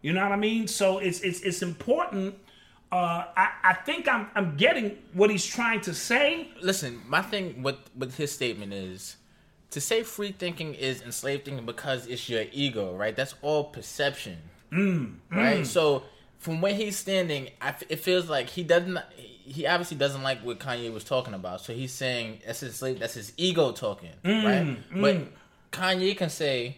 [0.00, 0.66] You know what I mean?
[0.66, 2.34] So it's it's it's important.
[2.92, 6.48] Uh, I I think I'm I'm getting what he's trying to say.
[6.60, 9.16] Listen, my thing with with his statement is
[9.70, 13.16] to say free thinking is enslaved thinking because it's your ego, right?
[13.16, 14.36] That's all perception,
[14.70, 15.62] Mm, right?
[15.62, 15.66] mm.
[15.66, 16.02] So
[16.38, 18.98] from where he's standing, I f it feels like he doesn't.
[19.16, 22.78] He obviously doesn't like what Kanye was talking about, so he's saying that's his.
[22.78, 24.66] That's his ego talking, Mm, right?
[24.92, 25.00] mm.
[25.00, 25.16] But
[25.72, 26.76] Kanye can say,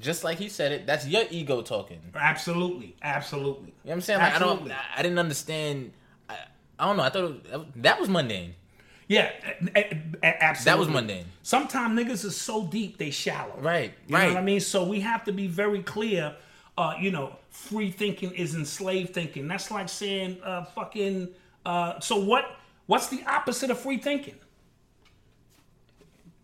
[0.00, 2.00] just like he said it, that's your ego talking.
[2.14, 3.68] Absolutely, absolutely.
[3.68, 4.20] You know what I'm saying?
[4.20, 4.70] Like, I don't.
[4.96, 5.92] I didn't understand.
[6.28, 6.36] I,
[6.78, 7.02] I don't know.
[7.02, 8.54] I thought it was, that was mundane.
[9.08, 9.30] Yeah,
[10.22, 10.64] absolutely.
[10.64, 11.26] That was mundane.
[11.42, 13.54] Sometimes niggas is so deep they shallow.
[13.58, 14.28] Right, You know right.
[14.30, 14.58] what I mean?
[14.60, 16.34] So we have to be very clear.
[16.76, 19.48] Uh, you know, free thinking is enslaved thinking.
[19.48, 21.28] That's like saying, uh, fucking.
[21.64, 22.44] Uh, so what?
[22.86, 24.34] What's the opposite of free thinking?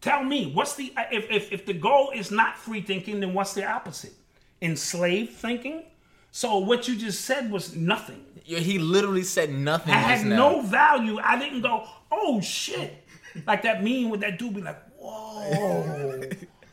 [0.02, 3.32] Tell me, what's the uh, if, if if the goal is not free thinking, then
[3.32, 4.12] what's the opposite?
[4.60, 5.84] Enslaved thinking.
[6.32, 8.24] So what you just said was nothing.
[8.44, 9.94] Yeah, He literally said nothing.
[9.94, 11.18] I had no value.
[11.22, 13.04] I didn't go, oh shit.
[13.46, 16.20] Like that meme with that dude be like, whoa,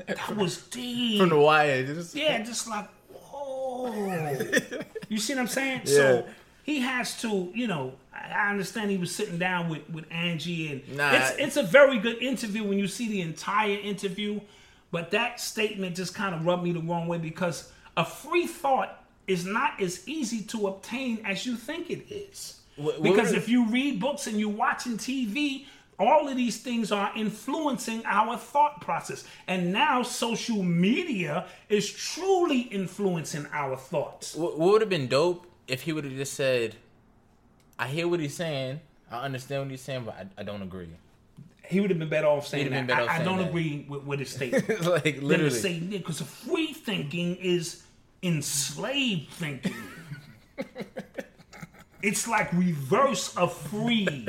[0.08, 1.20] that was deep.
[1.20, 3.92] From the wire, just Yeah, just like, whoa.
[5.08, 5.82] You see what I'm saying?
[5.86, 5.94] Yeah.
[5.96, 6.26] So
[6.70, 10.98] he has to, you know, I understand he was sitting down with, with Angie and
[10.98, 11.12] Nah.
[11.14, 14.40] it's it's a very good interview when you see the entire interview.
[14.92, 18.92] But that statement just kind of rubbed me the wrong way because a free thought
[19.28, 22.60] is not as easy to obtain as you think it is.
[22.76, 25.66] Wh- what Because was- if you read books and you're watching TV,
[26.00, 29.24] all of these things are influencing our thought process.
[29.48, 34.36] And now social media is truly influencing our thoughts.
[34.36, 36.76] What what would have been dope if he would have just said,
[37.78, 38.82] "I hear what he's saying.
[39.12, 40.90] I understand what he's saying, but I, I don't agree."
[41.66, 42.90] He would have been better off saying that.
[42.90, 43.50] I, off I saying don't that.
[43.50, 44.86] agree with, with his statement.
[44.86, 45.50] Like, literally.
[45.52, 47.84] say because free thinking is
[48.24, 49.76] enslaved thinking.
[52.02, 54.28] it's like reverse of free.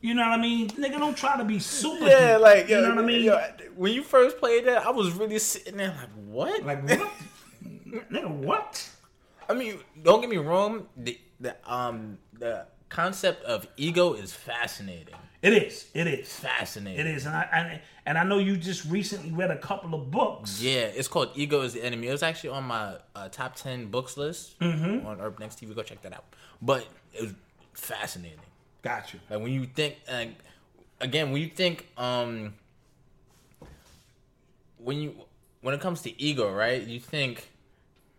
[0.00, 0.68] You know what I mean?
[0.70, 2.06] Nigga, don't try to be super.
[2.06, 2.42] Yeah, deep.
[2.42, 3.24] like you know what I mean?
[3.24, 3.40] yo,
[3.76, 6.64] when you first played that, I was really sitting there like, "What?
[6.64, 7.12] Like what?
[8.10, 8.88] Nigga, what?"
[9.48, 10.86] I mean, don't get me wrong.
[10.96, 15.14] The the um the concept of ego is fascinating.
[15.42, 15.88] It is.
[15.92, 17.00] It is fascinating.
[17.00, 20.10] It is, and I, I and I know you just recently read a couple of
[20.10, 20.60] books.
[20.62, 22.06] Yeah, it's called Ego is the Enemy.
[22.08, 25.04] It was actually on my uh, top 10 books list Mhm.
[25.04, 25.74] on Urban X TV.
[25.74, 26.24] Go check that out.
[26.60, 27.34] But it was
[27.74, 28.38] fascinating.
[28.82, 29.20] Got you.
[29.30, 30.26] Like when you think, uh,
[31.00, 32.54] again, when you think, um,
[34.78, 35.14] when you,
[35.60, 36.82] when it comes to ego, right?
[36.82, 37.48] You think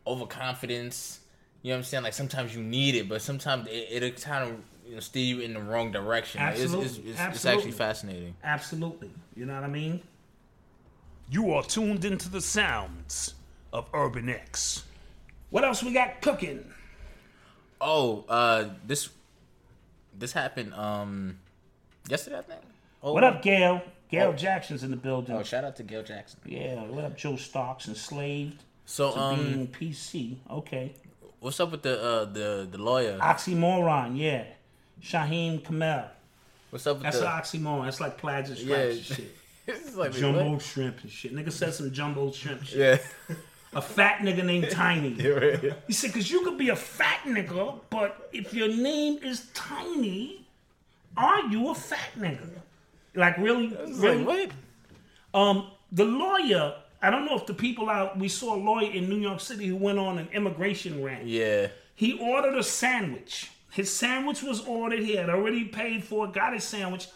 [0.05, 1.19] overconfidence.
[1.61, 2.03] You know what I'm saying?
[2.03, 5.39] Like sometimes you need it, but sometimes it, it kind of you know, steer you
[5.39, 6.41] in the wrong direction.
[6.41, 6.85] It's- Absolutely.
[6.85, 7.57] It's, it's, it's, Absolutely.
[7.59, 8.35] actually fascinating.
[8.43, 9.11] Absolutely.
[9.35, 10.01] You know what I mean?
[11.29, 13.33] You are tuned into the sounds
[13.71, 14.83] of Urban X.
[15.49, 16.65] What else we got cooking?
[17.79, 19.09] Oh, uh, this
[20.17, 21.39] this happened um
[22.09, 22.61] yesterday, I think.
[23.01, 23.81] Oh, what up, Gail?
[24.09, 24.33] Gail Oh.
[24.33, 25.35] Jackson's in the building.
[25.35, 26.39] Oh, shout out to Gail Jackson.
[26.45, 28.63] Yeah, what up, Joe Starks, enslaved.
[28.85, 30.35] So, to um, being PC.
[30.49, 30.93] Okay.
[31.39, 33.17] What's up with the uh, the the lawyer?
[33.19, 34.45] Oxymoron, yeah.
[35.01, 36.05] Shaheem Kamel.
[36.69, 37.85] What's up with That's the- an oxymoron.
[37.85, 38.77] That's like plaid stripes Yeah.
[38.77, 39.31] and shit.
[39.95, 40.61] Like, jumbo what?
[40.61, 41.33] shrimp and shit.
[41.33, 42.99] Nigga said some jumbo shrimp shit.
[43.29, 43.35] Yeah.
[43.73, 45.09] A fat nigga named Tiny.
[45.13, 45.73] Yeah, right.
[45.87, 50.45] He said, because you could be a fat nigga, but if your name is Tiny,
[51.15, 52.49] are you a fat nigga?
[53.15, 53.67] Like, really?
[53.93, 54.23] Really?
[54.25, 54.51] like,
[55.33, 59.09] Um, the lawyer, I don't know if the people out, we saw a lawyer in
[59.09, 61.25] New York City who went on an immigration rant.
[61.25, 61.67] Yeah.
[61.95, 63.51] He ordered a sandwich.
[63.71, 64.99] His sandwich was ordered.
[64.99, 67.07] He had already paid for it, got his sandwich,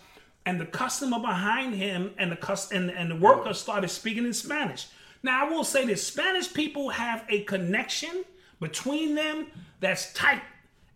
[0.45, 4.33] and the customer behind him and the cus- and, and the worker started speaking in
[4.33, 4.87] Spanish.
[5.23, 8.25] Now I will say this: Spanish people have a connection
[8.59, 9.47] between them
[9.79, 10.41] that's tight,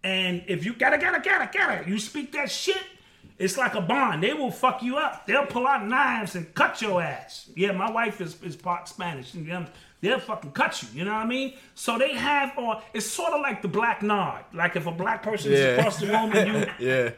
[0.03, 2.83] and if you gotta gotta gotta gotta, you speak that shit.
[3.41, 4.21] It's like a bond.
[4.23, 5.25] They will fuck you up.
[5.25, 7.49] They'll pull out knives and cut your ass.
[7.55, 9.33] Yeah, my wife is, is part Spanish.
[9.33, 9.67] and them-
[9.99, 10.89] They'll fucking cut you.
[10.95, 11.53] You know what I mean?
[11.75, 14.45] So they have, or it's sort of like the black nod.
[14.51, 15.65] Like if a black person is Yeah.
[15.77, 17.09] across the room and you, yeah.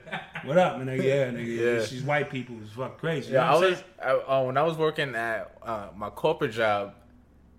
[0.44, 0.88] what up, man?
[1.02, 1.46] Yeah, nigga.
[1.58, 1.72] Yeah.
[1.80, 1.86] Yeah.
[1.86, 2.58] She's white people.
[2.62, 3.30] It's fuck crazy.
[3.32, 6.52] You Yeah, know I was I, uh, when I was working at uh, my corporate
[6.52, 6.94] job.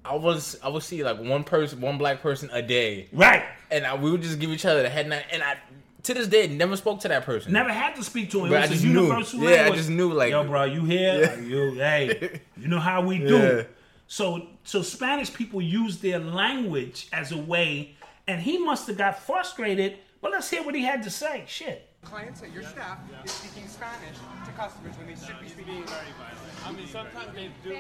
[0.07, 3.45] I was I would see like one person, one black person a day, right?
[3.71, 5.57] And I, we would just give each other the head nod, and I
[6.05, 7.53] to this day never spoke to that person.
[7.53, 8.47] Never had to speak to him.
[8.47, 9.03] It But was I a just knew.
[9.03, 9.79] universal Yeah, I language.
[9.79, 11.21] just knew, like- yo, bro, you here?
[11.21, 11.41] Yeah.
[11.41, 13.37] You, hey, you know how we do.
[13.39, 13.63] Yeah.
[14.07, 17.97] So, so Spanish people use their language as a way,
[18.27, 19.99] and he must have got frustrated.
[20.21, 21.45] But let's hear what he had to say.
[21.47, 21.89] Shit.
[22.03, 26.13] Clients at your staff is speaking Spanish to customers when they should be speaking very
[26.17, 26.67] violent.
[26.67, 27.77] I mean, sometimes they do.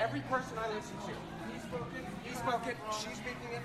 [0.00, 1.12] Every person I listen to,
[1.52, 3.62] he spoke it, he spoke it, she's speaking it,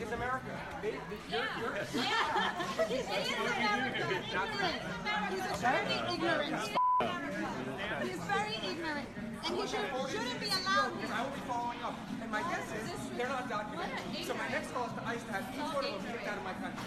[0.00, 0.52] is America.
[0.82, 2.10] They, they, you're, you're, you're,
[2.88, 3.06] He's
[5.60, 6.56] very ignorant.
[8.02, 9.08] He's very ignorant.
[9.44, 10.92] And he should, shouldn't be allowed.
[10.96, 11.96] Because I will be following up.
[12.20, 14.24] And my guess is they're not documented.
[14.24, 16.38] So my next call is to ICE to have each one of them kicked out
[16.38, 16.80] of my country.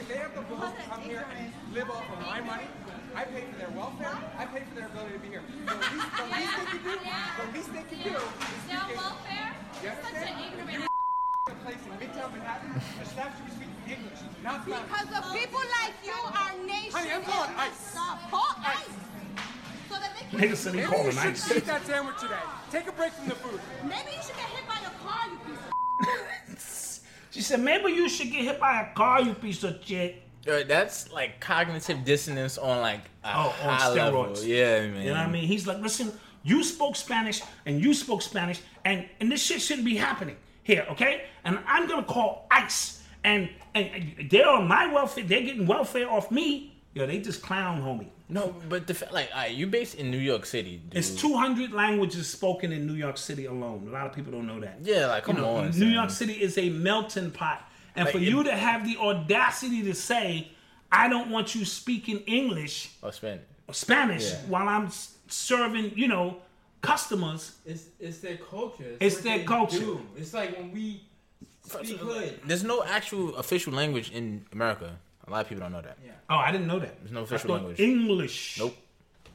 [0.00, 2.68] If they have the balls to come here and live off of my money,
[3.14, 4.16] I pay for their welfare.
[4.38, 5.42] I pay for their ability to be here.
[5.64, 9.56] The least, the least they can do, the least they can do is speak welfare.
[9.82, 10.58] You understand?
[10.58, 10.97] If you a
[11.68, 14.88] place in Midtown Manhattan, the staff should be speaking English, not Spanish.
[14.88, 17.90] Because of people like you, our nation Honey, I'm calling is ICE.
[17.92, 18.30] stop.
[18.30, 18.96] Call ICE.
[19.88, 21.56] So that they can Nigga said he Maybe calling you should ICE.
[21.56, 22.34] eat that sandwich today.
[22.70, 23.60] Take a break from the food.
[23.84, 28.08] Maybe you should get hit by a car, you piece of She said, maybe you
[28.08, 30.22] should get hit by a car, you piece of shit.
[30.46, 34.24] Yo, that's like cognitive dissonance on like a Oh, on high level.
[34.24, 34.46] steroids.
[34.46, 35.02] Yeah, man.
[35.02, 35.44] You know what I mean?
[35.44, 36.12] He's like, listen,
[36.42, 40.36] you spoke Spanish and you spoke Spanish, and and this shit shouldn't be happening
[40.68, 41.22] here, okay?
[41.44, 45.24] And I'm gonna call ICE, and and, they're on my welfare.
[45.24, 46.74] They're getting welfare off me.
[46.94, 48.08] Yo, they just clown, homie.
[48.28, 50.76] No, but the fa- like, alright, you based in New York City.
[50.90, 50.98] Dude.
[50.98, 53.86] It's 200 languages spoken in New York City alone.
[53.88, 54.78] A lot of people don't know that.
[54.82, 55.90] Yeah, like, You come know, on, New son.
[55.92, 57.66] York City is a melting pot.
[57.96, 60.48] And Like, for it- you to have the audacity to say,
[60.92, 64.36] I don't want you speaking English or Spanish, or Spanish Yeah.
[64.48, 64.90] while I'm
[65.28, 66.38] serving, you know,
[66.80, 67.52] customers.
[67.66, 68.96] It's it's their culture.
[69.00, 69.78] It's what their culture.
[69.78, 70.00] do.
[70.16, 71.02] It's like when we
[71.64, 72.40] speak hood.
[72.46, 74.96] There's no actual official language in America.
[75.26, 75.98] A lot of people don't know that.
[76.04, 76.12] Yeah.
[76.30, 76.98] Oh, I didn't know that.
[77.00, 77.78] There's no official language.
[77.80, 78.58] English.
[78.58, 78.76] Nope.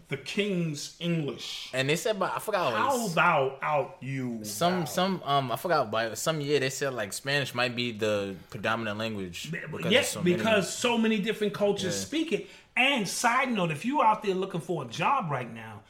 [0.09, 1.69] The King's English.
[1.73, 2.73] And they said, but I forgot.
[2.73, 4.39] How what thou out you?
[4.43, 8.35] some some um I forgot by some year they said like Spanish might be the
[8.49, 9.51] predominant language.
[9.51, 12.05] Because yes, of so many- because so many different cultures Yeah.
[12.05, 12.47] speak it.
[12.75, 15.81] And side note, if you out there looking for a job right now,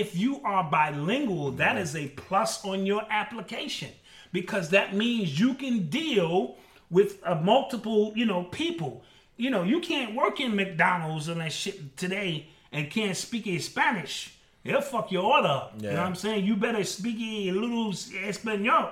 [0.00, 3.90] if you are bilingual, that is a plus on your application
[4.32, 6.56] because that means you can deal
[6.90, 9.02] with uh, multiple, you know, people.
[9.36, 13.58] You know, you can't work in McDonald's and that shit today and can't speak a
[13.58, 14.34] Spanish.
[14.64, 15.72] They'll fuck your order up.
[15.76, 15.98] You know Yeah.
[15.98, 16.44] what I'm saying?
[16.46, 18.90] You better speak a little español.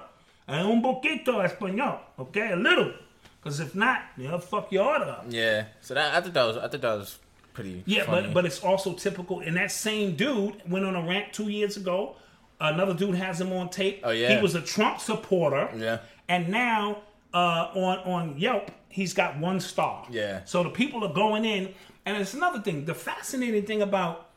[0.49, 1.99] Eh, Un poquito español.
[2.19, 2.51] Okay?
[2.53, 2.93] A little.
[3.41, 5.25] Because if not, they'll fuck your order up.
[5.31, 5.65] Yeah.
[5.81, 7.19] So that I thought that was I thought that was
[7.61, 7.83] pretty.
[7.87, 8.27] Yeah, funny.
[8.27, 9.41] but but it's also typical.
[9.41, 12.17] And that same dude went on a rant two years ago.
[12.61, 14.03] Another dude has him on tape.
[14.05, 14.37] Oh, yeah.
[14.37, 15.71] He was a Trump supporter.
[15.77, 16.01] Yeah.
[16.29, 16.99] And now
[17.33, 20.07] uh, on on Yelp, he's got one star.
[20.11, 20.45] Yeah.
[20.45, 21.73] So the people are going in,
[22.05, 22.85] and it's another thing.
[22.85, 24.31] The fascinating thing about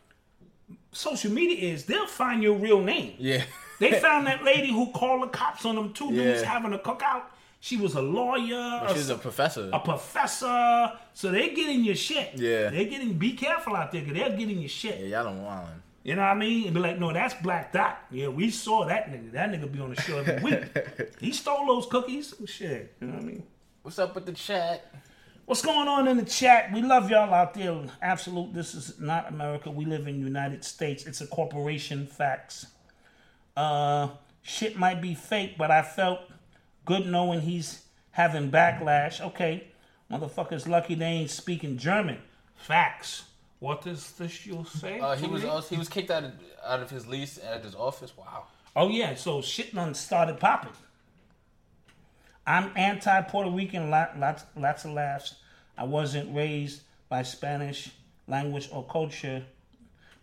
[0.91, 3.16] social media is they'll find your real name.
[3.18, 3.44] Yeah.
[3.80, 7.24] They found that lady who called the cops on them two dudes having a cookout.
[7.64, 8.81] She was a lawyer.
[8.84, 9.69] But she's a professor.
[9.72, 10.99] A professor.
[11.14, 12.31] So they're getting your shit.
[12.35, 12.69] Yeah.
[12.69, 14.99] They're getting, be careful out there because they're getting your shit.
[14.99, 15.84] Yeah, y'all don't want him.
[16.03, 16.65] You know what I mean?
[16.65, 17.99] And be like, no, that's Black Dot.
[18.11, 19.31] Yeah, we saw that nigga.
[19.31, 21.15] That nigga be on the show every week.
[21.22, 22.34] he stole those cookies.
[22.45, 22.98] Shit.
[22.99, 23.44] You know what I mean?
[23.84, 24.94] What's up with the chat?
[25.45, 26.73] What's going on in the chat?
[26.73, 27.81] We love y'all out there.
[28.02, 28.53] Absolute.
[28.53, 29.72] This is not America.
[29.72, 31.06] We live in United States.
[31.06, 32.07] It's a corporation.
[32.07, 32.65] Facts.
[33.56, 34.10] Uh,
[34.41, 36.19] shit might be fake, but I felt
[36.86, 39.22] good knowing he's having backlash.
[39.22, 39.68] Okay,
[40.12, 42.18] motherfuckers lucky they ain't speaking German.
[42.56, 43.26] Facts.
[43.60, 45.00] What does this you say?
[45.00, 46.34] Uh, he was also, he was kicked out of,
[46.66, 48.16] out of his lease at his office.
[48.18, 48.46] Wow.
[48.76, 50.74] Oh yeah, so shit done started popping.
[52.46, 55.36] I'm anti Puerto Rican, lot, lots, lots of laughs.
[55.78, 57.92] I wasn't raised by Spanish
[58.28, 59.46] language or culture.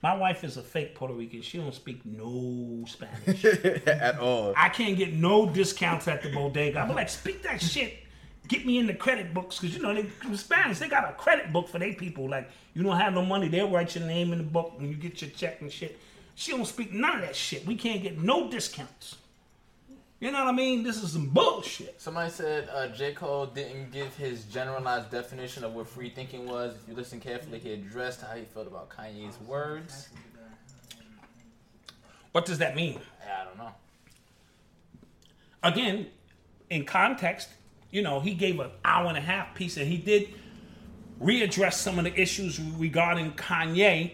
[0.02, 1.42] My wife is a fake Puerto Rican.
[1.42, 3.44] She don't speak no Spanish
[3.86, 4.54] at all.
[4.56, 6.78] I can't get no discounts at the bodega.
[6.78, 7.98] I'm like, speak that shit.
[8.48, 10.06] Get me in the credit books because you know they
[10.36, 10.78] Spanish.
[10.78, 12.28] They got a credit book for their people.
[12.28, 14.94] Like you don't have no money, they'll write your name in the book when you
[14.94, 15.98] get your check and shit.
[16.34, 17.66] She don't speak none of that shit.
[17.66, 19.16] We can't get no discounts.
[20.20, 20.82] You know what I mean?
[20.82, 21.98] This is some bullshit.
[21.98, 23.14] Somebody said uh, J.
[23.14, 26.74] Cole didn't give his generalized definition of what free thinking was.
[26.76, 30.10] If you listen carefully, he addressed how he felt about Kanye's words.
[32.32, 33.00] What does that mean?
[33.24, 33.72] I don't know.
[35.62, 36.08] Again,
[36.68, 37.48] in context,
[37.90, 40.28] you know, he gave an hour and a half piece and he did
[41.20, 44.12] readdress some of the issues regarding Kanye.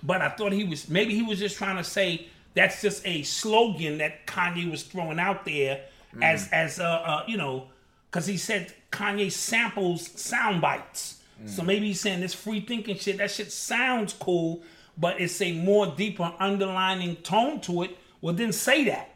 [0.00, 2.28] But I thought he was maybe he was just trying to say
[2.58, 5.84] that's just a slogan that Kanye was throwing out there
[6.20, 7.68] as as uh, uh you know
[8.10, 11.18] because he said Kanye samples sound bites.
[11.46, 13.18] So maybe he's saying this free thinking shit.
[13.18, 14.62] That shit sounds cool,
[14.96, 17.96] but it's a more deeper underlining tone to it.
[18.20, 19.14] Well, then say that.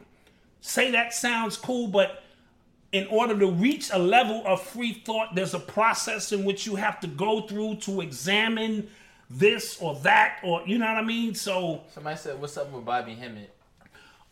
[0.61, 2.23] Say that sounds cool, but
[2.93, 6.75] in order to reach a level of free thought, there's a process in which you
[6.75, 8.89] have to go through to examine
[9.29, 11.35] this or that, or you know what I mean.
[11.35, 13.53] So Somebody said, "What's up with Bobby Hemmitt?"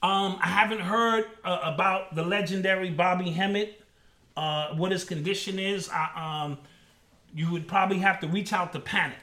[0.04, 3.82] um, I haven't heard uh, about the legendary Bobby Hemmitt.
[4.38, 5.90] Uh, what his condition is.
[5.90, 6.58] I, um,
[7.34, 9.18] you would probably have to reach out to Panic.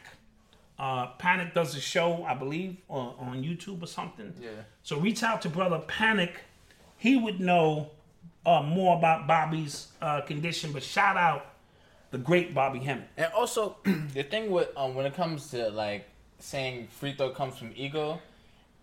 [0.78, 4.32] Uh, Panic does a show, I believe, on, on YouTube or something.
[4.40, 4.50] Yeah.
[4.82, 6.40] So reach out to brother Panic.
[6.98, 7.90] He would know
[8.46, 10.72] uh, more about Bobby's uh, condition.
[10.72, 11.46] But shout out
[12.10, 13.08] the great Bobby Hemmitt.
[13.16, 13.76] And also,
[14.14, 16.06] the thing with um, when it comes to like
[16.38, 18.20] saying free throw comes from ego,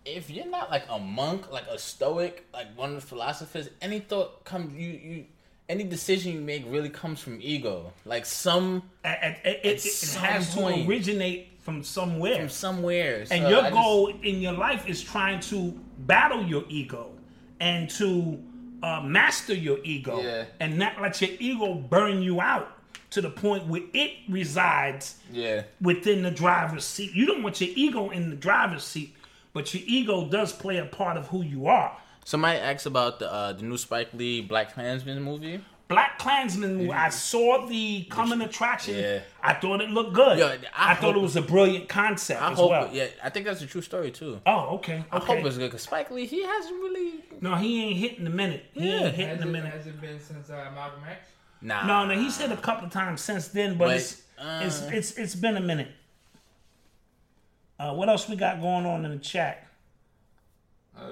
[0.04, 3.98] if you're not like a monk, like a stoic, like one of the philosophers, any
[4.00, 5.24] thought comes you you
[5.68, 7.92] any decision you make really comes from ego.
[8.04, 12.36] Like some It, it, it, it has to originate from somewhere.
[12.36, 13.20] From somewhere.
[13.22, 17.10] And So your I just- goal in your life is trying to battle your ego
[17.58, 18.40] and to
[18.84, 20.44] uh, master your ego Yeah.
[20.60, 22.75] and not let your ego burn you out
[23.10, 25.62] to the point where it resides Yeah.
[25.80, 27.12] within the driver's seat.
[27.14, 29.14] You don't want your ego in the driver's seat,
[29.52, 31.96] but your ego does play a part of who you are.
[32.24, 35.60] Somebody asked about the uh, the new Spike Lee Black Klansman movie.
[35.88, 36.90] Black Klansman movie.
[36.92, 38.96] I saw the coming attraction.
[38.98, 39.20] Yeah.
[39.40, 40.36] I thought it looked good.
[40.38, 42.90] Yo, I I, thought it was a brilliant concept I as hope, well.
[42.92, 44.40] yeah, I think that's a true story too.
[44.44, 45.04] Oh, okay.
[45.12, 45.36] I okay.
[45.36, 47.24] hope it's good because Spike Lee he hasn't really.
[47.40, 48.64] No, he ain't hitting a minute.
[48.72, 49.04] He Yeah.
[49.04, 49.72] ain't hitting Has a it, minute.
[49.72, 51.28] has it been since uh, Malcolm X?
[51.66, 51.84] Nah.
[51.84, 54.90] No, no, he's hit a couple of times since then, but, But, it's, it's uh,
[54.92, 55.88] it's it's been a minute.
[57.76, 59.66] Uh, what else we got going on in the chat?
[60.96, 61.08] Uh,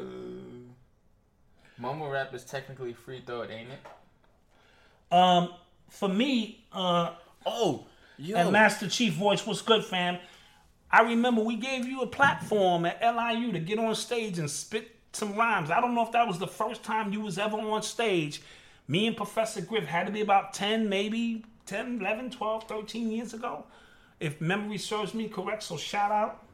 [1.76, 5.12] Mumble rap is technically free throw, ain't it?
[5.12, 5.50] Um,
[5.88, 7.14] for me, uh,
[7.44, 7.86] oh,
[8.16, 8.36] yo.
[8.36, 10.18] and Master Chief Voice, what's good, fam?
[10.88, 14.88] I remember we gave you a platform at LIU to get on stage and spit
[15.12, 15.72] some rhymes.
[15.72, 18.40] I don't know if that was the first time you was ever on stage.
[18.86, 23.32] Me and Professor Griff had to be about 10, maybe 10, 11, 12, 13 years
[23.32, 23.64] ago.
[24.20, 26.44] If memory serves me correct, so shout out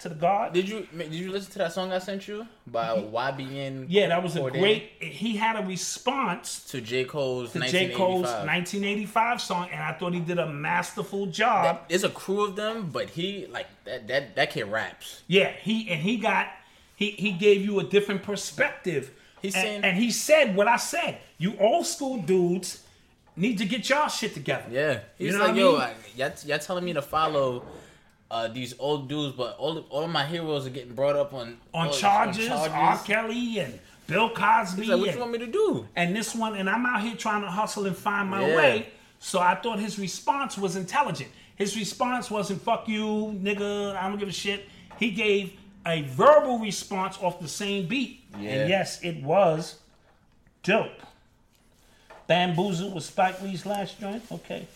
[0.00, 0.52] to the God.
[0.52, 3.86] Did you did you listen to that song I sent you by YBN?
[3.88, 4.90] Yeah, that was a Cordae great.
[5.00, 7.90] He had a response to J Cole's to J.
[7.90, 8.46] Cole's 1985.
[8.46, 11.88] 1985 song, and I thought he did a masterful job.
[11.88, 15.22] There's a crew of them, but he like that that that kid raps.
[15.26, 16.48] Yeah, he and he got
[16.96, 19.12] he he gave you a different perspective.
[19.44, 21.18] He's and, saying- and he said what I said.
[21.38, 22.82] You old school dudes
[23.36, 24.64] need to get y'all shit together.
[24.70, 25.98] Yeah, he's You know like, what I mean?
[26.16, 27.64] y'all, y'all telling me to follow
[28.30, 31.58] uh, these old dudes, but all all of my heroes are getting brought up on
[31.74, 32.98] on all- charges, R.
[33.04, 34.82] Kelly and Bill Cosby.
[34.82, 35.86] He's like, what you and- want me to do?
[35.94, 38.56] And this one, and I'm out here trying to hustle and find my Yeah.
[38.56, 38.88] way.
[39.18, 41.30] So I thought his response was intelligent.
[41.56, 44.66] His response wasn't "fuck you, nigga." I don't give a shit.
[44.98, 45.52] He gave
[45.86, 48.50] a verbal response off the same beat, Yeah.
[48.50, 49.78] and yes, it was
[50.62, 50.90] dope.
[52.26, 54.22] Bamboozled was Spike Lee's last joint.
[54.32, 54.66] Okay.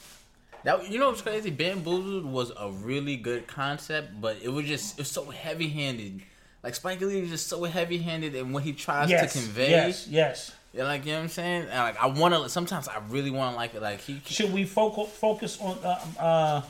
[0.65, 1.51] That you know what's crazy?
[1.51, 6.23] Bamboozled was a really good concept, but it was just it's so heavy handed.
[6.63, 9.71] Like Spike Lee is just so heavy handed in what he tries Yes, to convey.
[9.71, 10.53] yes, yes.
[10.75, 11.63] Yeah, like you know what I'm saying.
[11.63, 12.49] And like I want to.
[12.51, 13.81] Sometimes I really want to like it.
[13.81, 14.21] Like he.
[14.27, 16.63] Should we focus focus on uh, uh,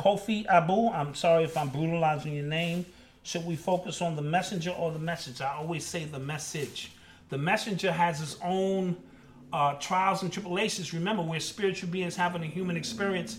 [0.00, 0.88] Kofi Abu?
[0.88, 2.84] I'm sorry if I'm brutalizing your name.
[3.24, 5.40] Should we focus on the messenger or the message?
[5.40, 6.92] I always say the message.
[7.30, 8.96] The messenger has his own
[9.52, 10.92] uh, trials and tribulations.
[10.92, 13.38] Remember, we're spiritual beings having a human experience,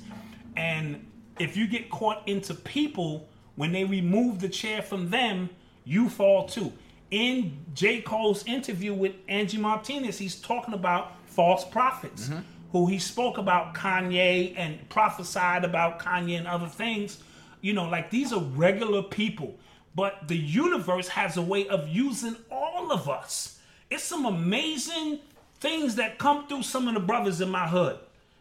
[0.57, 1.05] and
[1.39, 5.49] if you get caught into people when they remove the chair from them,
[5.83, 6.73] you fall too.
[7.11, 8.01] In J.
[8.01, 12.29] Cole's interview with Angie Martinez, he's talking about false prophets
[12.71, 17.21] who he spoke about Kanye and prophesied about Kanye and other things.
[17.61, 19.57] You know, like these are regular people,
[19.95, 23.59] but the universe has a way of using all of us.
[23.89, 25.19] It's some amazing
[25.59, 27.97] things that come through some of the brothers in my hood.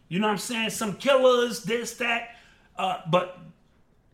[0.09, 0.71] You know what I'm saying?
[0.71, 2.37] Some killers, this, that.
[2.77, 3.39] Uh, but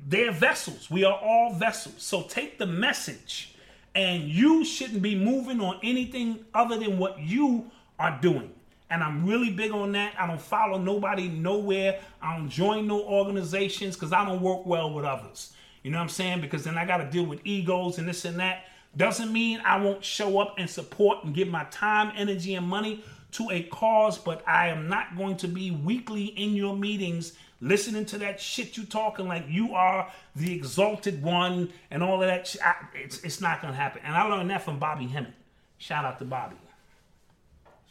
[0.07, 0.91] they're vessels.
[0.91, 2.03] We are all vessels.
[2.03, 3.55] So take the message,
[3.95, 8.53] and you shouldn't be moving on anything other than what you are doing.
[8.91, 10.15] And I'm really big on that.
[10.19, 12.01] I don't follow nobody nowhere.
[12.21, 15.53] I don't join no organizations because I don't work well with others.
[15.83, 16.41] You know what I'm saying?
[16.41, 18.65] Because then I got to deal with egos and this and that.
[18.97, 23.05] Doesn't mean I won't show up and support and give my time, energy, and money
[23.33, 28.07] to a cause, but I am not going to be weekly in your meetings listening
[28.07, 32.47] to that shit you talking like you are the exalted one and all of that.
[32.47, 32.63] Shit.
[32.65, 34.03] I, it's, it's not going to happen.
[34.05, 35.35] And I learned that from Bobby Hemmitt.
[35.79, 36.57] Shout out to Bobby.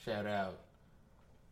[0.03, 0.59] Shout out.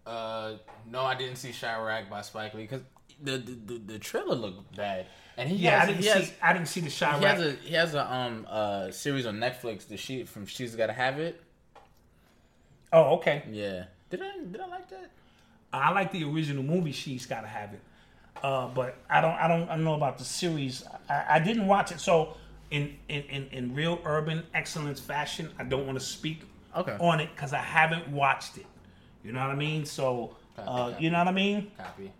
[0.05, 0.53] Uh,
[0.89, 2.81] no, I didn't see Chi-Raq by Spike Lee because
[3.21, 5.05] the, the the trailer looked bad.
[5.37, 7.19] And he Yeah, has, I didn't he has, see- I didn't see the Chi-Raq.
[7.19, 9.87] He has a he has a um uh series on Netflix.
[9.87, 11.41] The she from She's Gotta Have It.
[12.93, 13.43] Oh, okay.
[13.51, 13.85] Yeah.
[14.09, 15.11] Did I did I like that?
[15.73, 16.93] I like the original movie.
[16.93, 17.81] She's got to have it,
[18.41, 19.33] uh, but I don't.
[19.33, 19.63] I don't.
[19.69, 20.83] I don't know about the series.
[21.09, 21.99] I, I didn't watch it.
[21.99, 22.37] So
[22.71, 26.43] in, in in in real urban excellence fashion, I don't want to speak
[26.75, 26.95] Okay.
[27.01, 28.65] on it because I haven't watched it.
[29.25, 29.83] You know what I mean?
[29.85, 31.69] So uh, Copy, you know what I mean?
[31.77, 32.11] Copy.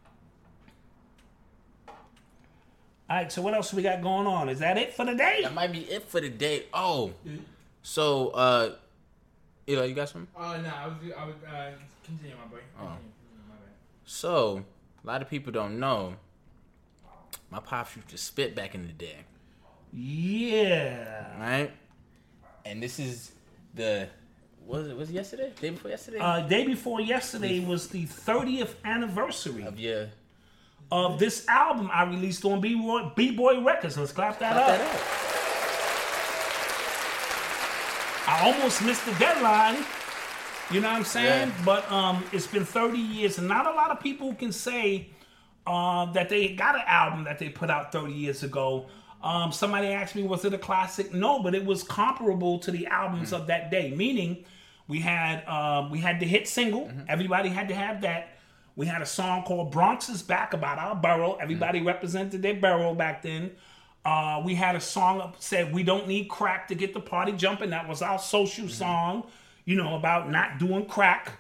[3.10, 3.32] All right.
[3.32, 4.50] So what else we got going on?
[4.50, 5.40] Is that it for the day?
[5.44, 6.66] That might be it for the day.
[6.74, 7.14] Oh,
[7.82, 8.72] so uh,
[9.68, 10.28] Eli, you got some?
[10.36, 11.72] Oh no, I was I was uh,
[12.04, 12.64] continue my boy.
[12.80, 12.84] Oh.
[12.84, 13.02] Continue.
[13.50, 13.56] My.
[14.06, 14.64] So
[15.04, 16.16] a lot of people don't know.
[17.50, 19.20] My pops used to spit back in the day.
[19.94, 21.40] Yeah.
[21.40, 21.72] Right.
[22.66, 23.32] And this is
[23.74, 24.10] the
[24.66, 25.54] was it was it yesterday?
[25.62, 26.20] Day before yesterday?
[26.20, 30.06] Uh, day before yesterday was the 30th anniversary of yeah
[30.92, 33.98] of this album I released on B-Boy, B-Boy Records.
[33.98, 34.78] Let's clap that Clap up.
[34.78, 35.14] that
[38.28, 39.84] I almost missed the deadline.
[40.70, 41.50] You know what I'm saying?
[41.50, 41.66] Yeah.
[41.66, 45.10] But um, it's been 30 years, and not a lot of people can say
[45.66, 48.88] uh, that they got an album that they put out 30 years ago.
[49.24, 51.14] Um, somebody asked me, was it a classic?
[51.14, 53.92] No, but it was comparable to the albums of that day.
[53.96, 54.44] Meaning,
[54.90, 56.92] we had um, we had the hit single.
[57.08, 58.37] Everybody had to have that.
[58.78, 61.34] We had a song called "Bronx is Back" about our borough.
[61.42, 63.52] Everybody represented their borough back then.
[64.06, 67.32] Uh, we had a song that said "We don't need crack to get the party
[67.32, 69.26] jumping." That was our social song,
[69.66, 71.32] you know, about not doing crack.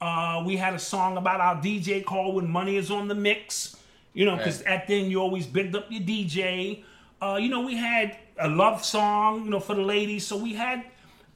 [0.00, 3.76] Uh, we had a song about our DJ call when money is on the mix,
[4.12, 4.74] you know, because Right.
[4.82, 6.84] at then you always bigged up your DJ.
[7.20, 10.26] Uh, you know, we had a love song, you know, for the ladies.
[10.26, 10.84] So we had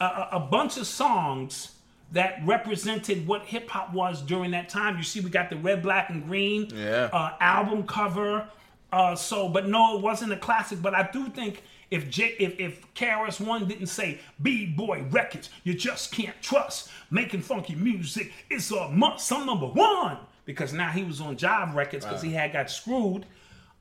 [0.01, 1.74] a, a bunch of songs
[2.12, 4.97] that represented what hip hop was during that time.
[4.97, 7.10] You see, we got the red, black, and green Yeah.
[7.12, 8.48] uh, album cover.
[8.90, 10.80] Uh, so, but no, it wasn't a classic.
[10.80, 15.51] But I do think if J, if if KRS One didn't say B Boy Records,
[15.64, 18.32] you just can't trust making funky music.
[18.48, 19.30] It's a must.
[19.30, 20.16] I'm number one
[20.47, 23.26] because now he was on Jive Records because he had got screwed.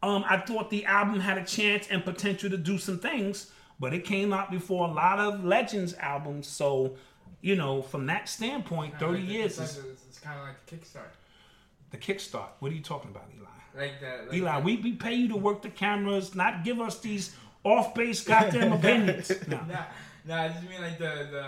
[0.03, 3.93] Um, I thought the album had a chance and potential to do some things, but
[3.93, 6.47] it came out before a lot of Legends albums.
[6.47, 6.95] So,
[7.47, 10.45] you know, from that standpoint, thirty Like the- years It's, is like it's kind of
[10.47, 11.11] like the Kickstart.
[11.91, 12.49] the kickstart.
[12.59, 13.83] What are you talking about, Eli?
[13.85, 14.33] Like that.
[14.33, 18.23] Eli, we, we pay you to work the cameras, not give us these off base
[18.23, 19.31] goddamn opinions.
[19.47, 19.57] No.
[19.57, 19.83] Nah,
[20.25, 21.45] nah, I just mean like the the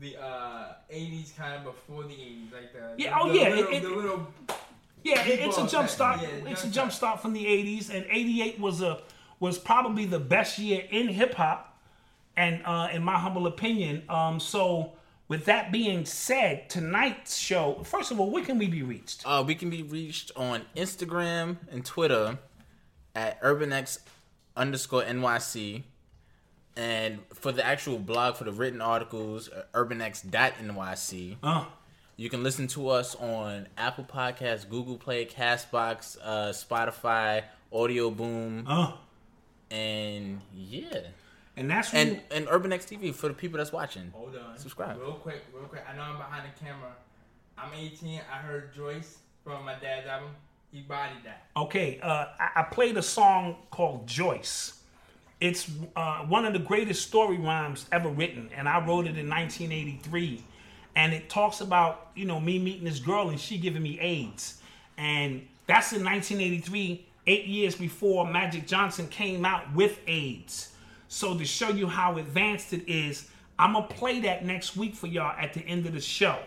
[0.00, 3.72] the uh 80s kind of before the 80s, like the Yeah, oh the yeah, little,
[3.72, 4.26] it- the little
[5.02, 6.20] Yeah, it's a jump start.
[6.20, 9.00] yeah, it's a jump jump start from the '80s, and '88 was a
[9.40, 11.78] was probably the best year in hip hop,
[12.36, 14.02] and uh, in my humble opinion.
[14.08, 14.92] Um, so,
[15.28, 17.82] with that being said, tonight's show.
[17.84, 19.22] First of all, where can we be reached?
[19.24, 22.38] Uh, we can be reached on Instagram and Twitter
[23.14, 23.98] at urbanx
[24.56, 25.82] underscore NYC.
[26.76, 31.36] And for the actual blog, for the written articles, uh, urbanx.nyc.
[31.42, 31.64] Uh.
[32.18, 38.64] You can listen to us on Apple Podcasts, Google Play, Castbox, uh, Spotify, Audio Boom.
[38.66, 38.92] Uh.
[39.70, 41.00] And yeah.
[41.56, 44.10] And that's and when- and Urban X TV for the people that's watching.
[44.14, 44.58] Hold on.
[44.58, 44.98] Subscribe.
[45.00, 45.82] Real quick, real quick.
[45.90, 46.92] I know I'm behind the camera.
[47.58, 48.20] I'm 18.
[48.30, 50.30] I heard Joyce from my dad's album.
[50.72, 51.44] He bodied that.
[51.56, 54.80] Okay, uh, I, I played a song called Joyce,
[55.40, 59.28] It's uh, one of the greatest story rhymes ever written, and I wrote it in
[59.28, 60.42] 1983.
[60.96, 64.60] And it talks about you know me meeting this girl and she giving me AIDS,
[64.98, 70.72] and that's in 1983, eight years before Magic Johnson came out with AIDS.
[71.08, 73.28] So to show you how advanced it is,
[73.58, 76.38] I'm gonna play that next week for y'all at the end of the show.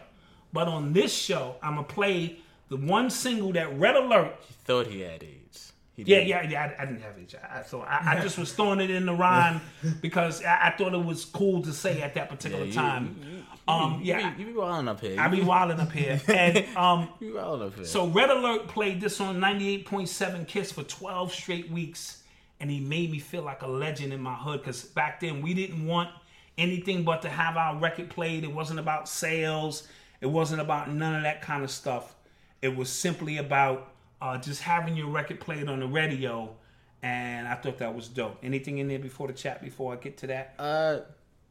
[0.53, 4.36] But on this show, I'm gonna play the one single that Red Alert.
[4.48, 5.73] He thought he had AIDS.
[5.95, 6.73] He Yeah, yeah, yeah.
[6.77, 7.36] I, I didn't have AIDS.
[7.36, 9.60] I, so I, I just was throwing it in the rhyme
[10.02, 13.15] because I, thought it was cool to say at that particular Yeah, you- time.
[13.23, 15.19] you- you- um, you yeah, be- you be wilding up here.
[15.19, 17.86] I be wilding up here, and um, you wilding up here.
[17.86, 22.23] so Red Alert played this on 98.7 Kiss for 12 straight weeks,
[22.60, 24.61] and he made me feel like a legend in my hood.
[24.61, 26.10] Because back then we didn't want
[26.57, 28.44] anything but to have our record played.
[28.44, 29.88] It wasn't about sales.
[30.22, 32.15] It wasn't about none of that kind of stuff.
[32.61, 36.53] It was simply about uh, just having your record played on the radio,
[37.02, 38.38] and I thought that was dope.
[38.44, 39.61] Anything in there before the chat?
[39.61, 40.56] Before I get to that?
[40.60, 40.99] Uh,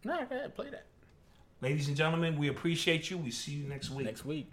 [0.05, 0.85] no, go ahead, play that.
[1.63, 3.17] Ladies and gentlemen, we appreciate you.
[3.17, 4.05] We see you next week.
[4.05, 4.51] Next week.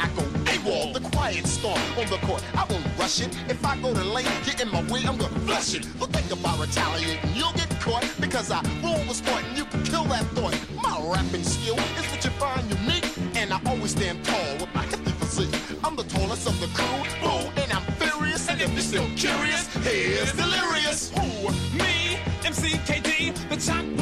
[0.00, 0.22] I go
[0.52, 2.42] AWOL, the quiet storm on the court.
[2.54, 3.36] I won't rush it.
[3.48, 5.86] If I go to lane, get in my way, I'm gonna flush it.
[5.98, 9.82] Don't think about retaliating, you'll get caught because I rule with sport and you can
[9.84, 10.56] kill that thought.
[10.82, 14.82] My rapping skill is what you find unique, and I always stand tall with my
[14.82, 15.54] hefty physique.
[15.84, 18.48] I'm the tallest of the crew, boo, and I'm furious.
[18.48, 21.10] And if you're still curious, here's delirious.
[21.10, 21.50] Who?
[21.76, 23.97] Me, MCKD, the chocolate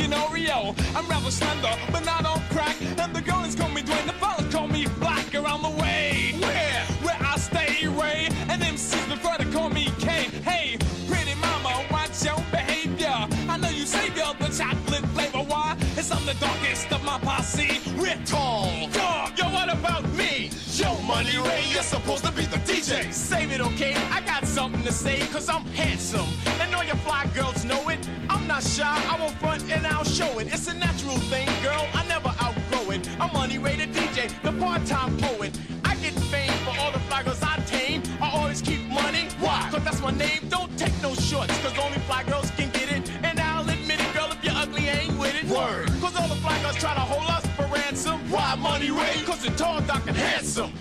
[0.00, 0.74] an Oreo.
[0.94, 2.76] I'm rather slender, but not on crack.
[2.98, 6.34] And the girls call me Dwayne, the fellas call me Black around the way.
[6.40, 6.84] Where?
[7.02, 8.28] Where I stay, Ray.
[8.48, 10.28] And MCs prefer to call me K.
[10.44, 13.16] Hey, pretty mama, watch your behavior.
[13.48, 15.38] I know you say you're the chocolate flavor.
[15.38, 15.76] Why?
[15.96, 17.80] It's I'm the darkest of my posse.
[17.98, 18.88] We're tall.
[18.92, 20.50] Dog, yo, what about me?
[20.74, 23.12] Yo, Money Ray, you're supposed to be the DJ.
[23.12, 23.94] Save it, okay?
[24.12, 26.28] I got something to say, cause I'm handsome.
[26.60, 28.08] And all your fly girls know it.
[28.48, 30.46] I'm not shy, I won't front and I'll show it.
[30.50, 33.06] It's a natural thing, girl, I never outgrow it.
[33.20, 35.52] I'm Money Ray the DJ, the part-time poet.
[35.84, 38.02] I get fame for all the fly girls I tame.
[38.22, 39.28] I always keep money.
[39.38, 39.68] Why?
[39.70, 40.48] Cause that's my name.
[40.48, 43.10] Don't take no shorts, cause only fly girls can get it.
[43.22, 45.44] And I'll admit it, girl, if you're ugly, I ain't with it.
[45.44, 45.88] Word.
[46.00, 48.18] Cause all the fly girls try to hold us for ransom.
[48.30, 49.24] Why Money Ray?
[49.26, 50.72] Cause you're tall, dark, and handsome.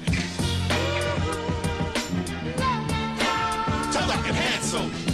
[3.91, 5.06] Tall, dark, and handsome.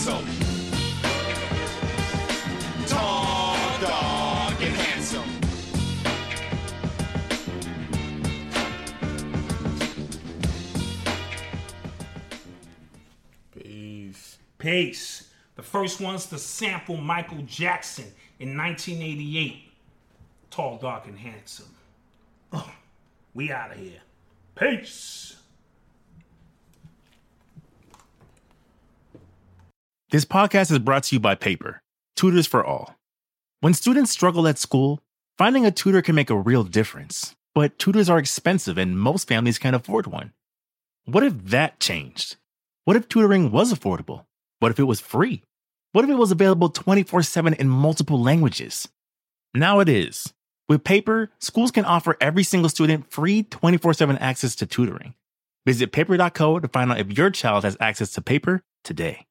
[0.00, 0.26] Handsome.
[2.86, 5.30] Tall, dark, and handsome.
[13.52, 14.38] Peace.
[14.58, 15.30] Peace.
[15.56, 18.06] The first one's to sample Michael Jackson
[18.38, 19.64] in 1988.
[20.50, 21.74] Tall, dark, and handsome.
[22.54, 22.72] Oh,
[23.34, 24.00] we out of here.
[24.54, 25.29] Peace.
[30.10, 31.82] This podcast is brought to you by Paper,
[32.16, 32.96] Tutors for All.
[33.60, 34.98] When students struggle at school,
[35.38, 37.36] finding a tutor can make a real difference.
[37.54, 40.32] But tutors are expensive and most families can't afford one.
[41.04, 42.34] What if that changed?
[42.86, 44.24] What if tutoring was affordable?
[44.58, 45.44] What if it was free?
[45.92, 48.88] What if it was available 24 7 in multiple languages?
[49.54, 50.34] Now it is.
[50.68, 55.14] With Paper, schools can offer every single student free 24 7 access to tutoring.
[55.66, 59.28] Visit paper.co to find out if your child has access to paper today.